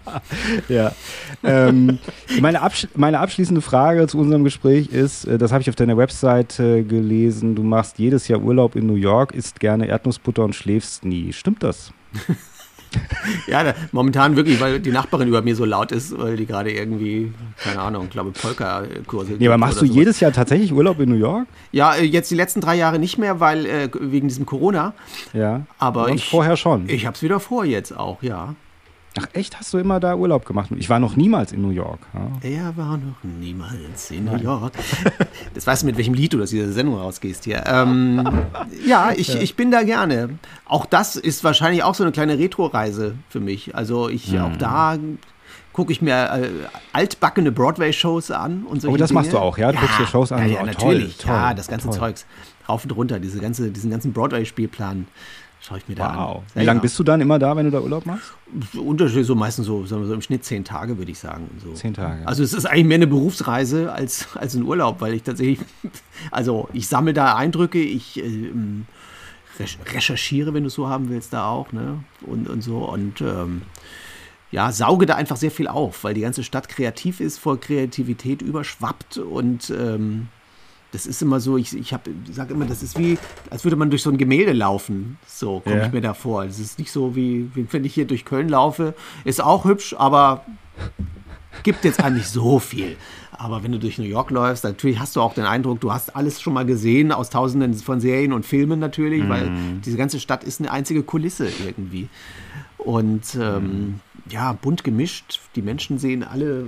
[0.68, 0.92] Ja.
[1.42, 1.98] Ähm,
[2.40, 5.96] meine, absch meine abschließende Frage zu unserem Gespräch ist, äh, das habe ich auf deiner
[5.96, 11.04] Website gelesen, du machst jedes Jahr Urlaub in New York, isst gerne Erdnussbutter und schläfst
[11.04, 11.32] nie.
[11.32, 11.92] Stimmt das?
[13.46, 16.72] ja, da, momentan wirklich, weil die Nachbarin über mir so laut ist, weil die gerade
[16.72, 19.34] irgendwie, keine Ahnung, glaube Polka-Kurse.
[19.38, 19.96] Nee, aber machst du sowas.
[19.96, 21.46] jedes Jahr tatsächlich Urlaub in New York?
[21.72, 24.94] Ja, äh, jetzt die letzten drei Jahre nicht mehr, weil äh, wegen diesem Corona.
[25.32, 25.66] Ja.
[25.78, 26.88] Aber ich, vorher schon.
[26.88, 28.54] Ich habe es wieder vor jetzt auch, ja.
[29.18, 30.70] Ach echt, hast du immer da Urlaub gemacht?
[30.76, 32.00] Ich war noch niemals in New York.
[32.12, 32.48] Ja.
[32.48, 34.72] Er war noch niemals in New York.
[35.54, 37.64] Das weißt du, mit welchem Lied du aus dieser Sendung rausgehst hier.
[37.66, 38.28] Ähm,
[38.86, 40.38] ja, ich, ich bin da gerne.
[40.66, 43.74] Auch das ist wahrscheinlich auch so eine kleine Retro-Reise für mich.
[43.74, 44.40] Also ich hm.
[44.40, 44.98] auch da
[45.76, 46.48] gucke ich mir äh,
[46.94, 48.88] altbackene Broadway-Shows an und so.
[48.88, 49.20] Oh, das Dinge.
[49.20, 49.68] machst du auch, ja?
[49.68, 50.48] Du ja, guckst dir Shows an.
[50.48, 51.18] Ja, ja oh, natürlich.
[51.18, 51.98] Toll, ja, das ganze toll.
[51.98, 52.26] Zeugs.
[52.68, 55.06] Rauf und runter, diese ganze, diesen ganzen Broadway-Spielplan
[55.60, 56.36] schaue ich mir da wow.
[56.36, 56.42] an.
[56.54, 58.32] Wie lange bist du dann immer da, wenn du da Urlaub machst?
[58.74, 61.50] Unterschied so meistens so, sagen wir so im Schnitt zehn Tage, würde ich sagen.
[61.62, 61.72] So.
[61.72, 62.26] Zehn Tage.
[62.26, 65.58] Also es ist eigentlich mehr eine Berufsreise als, als ein Urlaub, weil ich tatsächlich,
[66.30, 68.52] also ich sammle da Eindrücke, ich äh,
[69.92, 72.04] recherchiere, wenn du es so haben willst, da auch, ne?
[72.22, 72.78] Und, und so.
[72.78, 73.62] Und ähm,
[74.50, 78.42] ja, sauge da einfach sehr viel auf, weil die ganze Stadt kreativ ist, vor Kreativität
[78.42, 80.28] überschwappt und ähm,
[80.96, 83.18] das ist immer so, ich, ich, ich sage immer, das ist wie,
[83.50, 85.18] als würde man durch so ein Gemälde laufen.
[85.26, 85.86] So komme ja.
[85.86, 86.44] ich mir da vor.
[86.44, 88.94] Es ist nicht so, wie, wie wenn ich hier durch Köln laufe.
[89.24, 90.46] Ist auch hübsch, aber
[91.64, 92.96] gibt jetzt eigentlich so viel.
[93.32, 96.16] Aber wenn du durch New York läufst, natürlich hast du auch den Eindruck, du hast
[96.16, 99.28] alles schon mal gesehen aus tausenden von Serien und Filmen natürlich, mhm.
[99.28, 99.50] weil
[99.84, 102.08] diese ganze Stadt ist eine einzige Kulisse irgendwie.
[102.78, 104.00] Und ähm,
[104.30, 105.40] ja, bunt gemischt.
[105.54, 106.66] Die Menschen sehen alle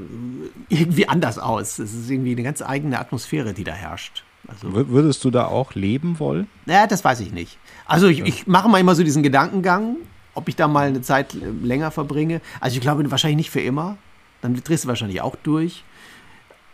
[0.69, 1.79] irgendwie anders aus.
[1.79, 4.25] Es ist irgendwie eine ganz eigene Atmosphäre, die da herrscht.
[4.47, 6.49] Also, Würdest du da auch leben wollen?
[6.67, 7.59] Ja, das weiß ich nicht.
[7.87, 9.97] Also ich, ich mache mal immer so diesen Gedankengang,
[10.35, 12.41] ob ich da mal eine Zeit länger verbringe.
[12.61, 13.99] Also ich glaube wahrscheinlich nicht für immer.
[14.41, 15.85] Dann drehst du wahrscheinlich auch durch.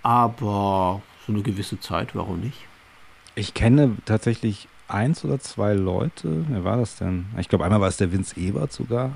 [0.03, 2.59] Aber so eine gewisse Zeit, warum nicht?
[3.35, 6.45] Ich kenne tatsächlich eins oder zwei Leute.
[6.49, 7.27] Wer war das denn?
[7.39, 9.13] Ich glaube, einmal war es der Vince Ebert sogar.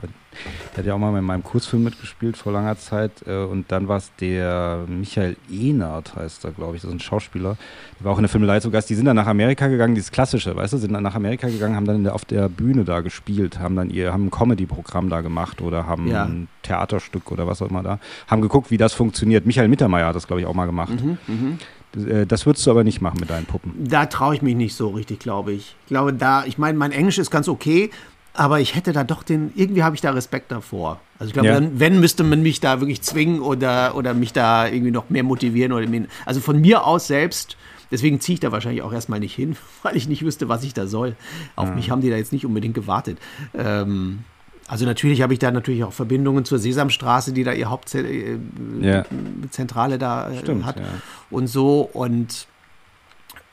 [0.73, 3.27] Der hat ja auch mal in meinem Kurzfilm mitgespielt vor langer Zeit.
[3.27, 6.83] Äh, und dann war es der Michael Ehnert, heißt er, glaube ich.
[6.83, 7.57] Das ist ein Schauspieler.
[7.99, 8.89] Der war auch in der Filmelei zu Gast.
[8.89, 11.77] Die sind dann nach Amerika gegangen, dieses Klassische, weißt du, sind dann nach Amerika gegangen,
[11.77, 15.61] haben dann auf der Bühne da gespielt, haben dann ihr, haben ein Comedy-Programm da gemacht
[15.61, 16.25] oder haben ja.
[16.25, 17.99] ein Theaterstück oder was auch immer da.
[18.27, 19.47] Haben geguckt, wie das funktioniert.
[19.47, 21.03] Michael Mittermeier hat das, glaube ich, auch mal gemacht.
[21.03, 21.59] Mhm, mh.
[21.97, 23.73] Äh, das würdest du aber nicht machen mit deinen Puppen.
[23.79, 25.77] Da traue ich mich nicht so richtig, glaube ich.
[25.85, 27.91] Ich glaube, da, ich meine, mein Englisch ist ganz okay,
[28.35, 31.01] aber ich hätte da doch den, irgendwie habe ich da Respekt davor.
[31.19, 31.61] Also ich glaube, ja.
[31.61, 35.73] wenn, müsste man mich da wirklich zwingen oder, oder mich da irgendwie noch mehr motivieren.
[35.73, 35.89] Oder,
[36.25, 37.57] also von mir aus selbst,
[37.91, 40.73] deswegen ziehe ich da wahrscheinlich auch erstmal nicht hin, weil ich nicht wüsste, was ich
[40.73, 41.17] da soll.
[41.57, 41.75] Auf ja.
[41.75, 43.19] mich haben die da jetzt nicht unbedingt gewartet.
[43.55, 44.21] Ähm,
[44.69, 49.99] also natürlich habe ich da natürlich auch Verbindungen zur Sesamstraße, die da ihr Hauptzentrale äh,
[49.99, 50.85] da äh, Stimmt, hat ja.
[51.31, 52.47] und so und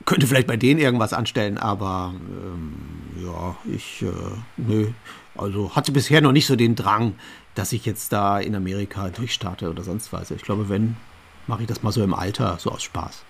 [0.05, 2.73] könnte vielleicht bei denen irgendwas anstellen, aber ähm,
[3.23, 4.11] ja, ich äh,
[4.57, 4.87] nö,
[5.37, 7.15] also hatte bisher noch nicht so den Drang,
[7.55, 10.31] dass ich jetzt da in Amerika durchstarte oder sonst was.
[10.31, 10.97] Ich glaube, wenn
[11.47, 13.23] mache ich das mal so im Alter, so aus Spaß.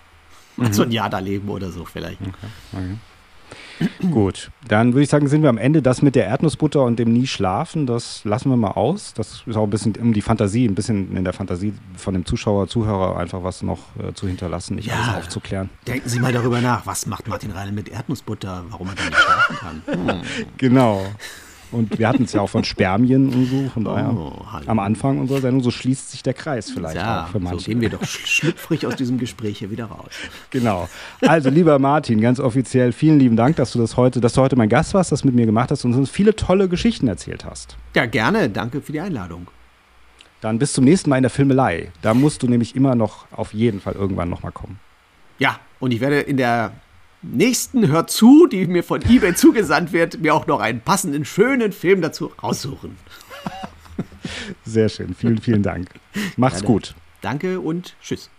[0.56, 0.66] Mhm.
[0.72, 2.20] So ein Jahr da leben oder so vielleicht.
[2.20, 2.32] Okay.
[2.72, 2.96] Okay.
[4.10, 5.82] Gut, dann würde ich sagen, sind wir am Ende.
[5.82, 9.12] Das mit der Erdnussbutter und dem Nie schlafen, das lassen wir mal aus.
[9.14, 12.24] Das ist auch ein bisschen um die Fantasie, ein bisschen in der Fantasie von dem
[12.24, 15.70] Zuschauer, Zuhörer einfach was noch äh, zu hinterlassen, nicht ja, alles aufzuklären.
[15.86, 19.18] Denken Sie mal darüber nach, was macht Martin Reine mit Erdnussbutter, warum er da nicht
[19.18, 19.82] schlafen kann.
[19.86, 20.22] Hm.
[20.58, 21.04] Genau.
[21.72, 25.18] Und wir hatten es ja auch von Spermien und so, von daher oh, am Anfang
[25.18, 27.60] unserer Sendung, so schließt sich der Kreis vielleicht ja, auch für manche.
[27.60, 30.10] So gehen wir doch schlüpfrig aus diesem Gespräch hier wieder raus.
[30.50, 30.88] Genau.
[31.22, 34.56] Also, lieber Martin, ganz offiziell vielen lieben Dank, dass du das heute, dass du heute
[34.56, 37.76] mein Gast warst, das mit mir gemacht hast und uns viele tolle Geschichten erzählt hast.
[37.94, 38.48] Ja, gerne.
[38.48, 39.48] Danke für die Einladung.
[40.40, 41.90] Dann bis zum nächsten Mal in der Filmelei.
[42.02, 44.78] Da musst du nämlich immer noch auf jeden Fall irgendwann nochmal kommen.
[45.38, 46.72] Ja, und ich werde in der
[47.22, 51.72] nächsten Hör zu, die mir von eBay zugesandt wird, mir auch noch einen passenden, schönen
[51.72, 52.96] Film dazu raussuchen.
[54.64, 55.14] Sehr schön.
[55.14, 55.88] Vielen, vielen Dank.
[56.36, 56.66] Mach's Gerne.
[56.66, 56.94] gut.
[57.22, 58.30] Danke und tschüss.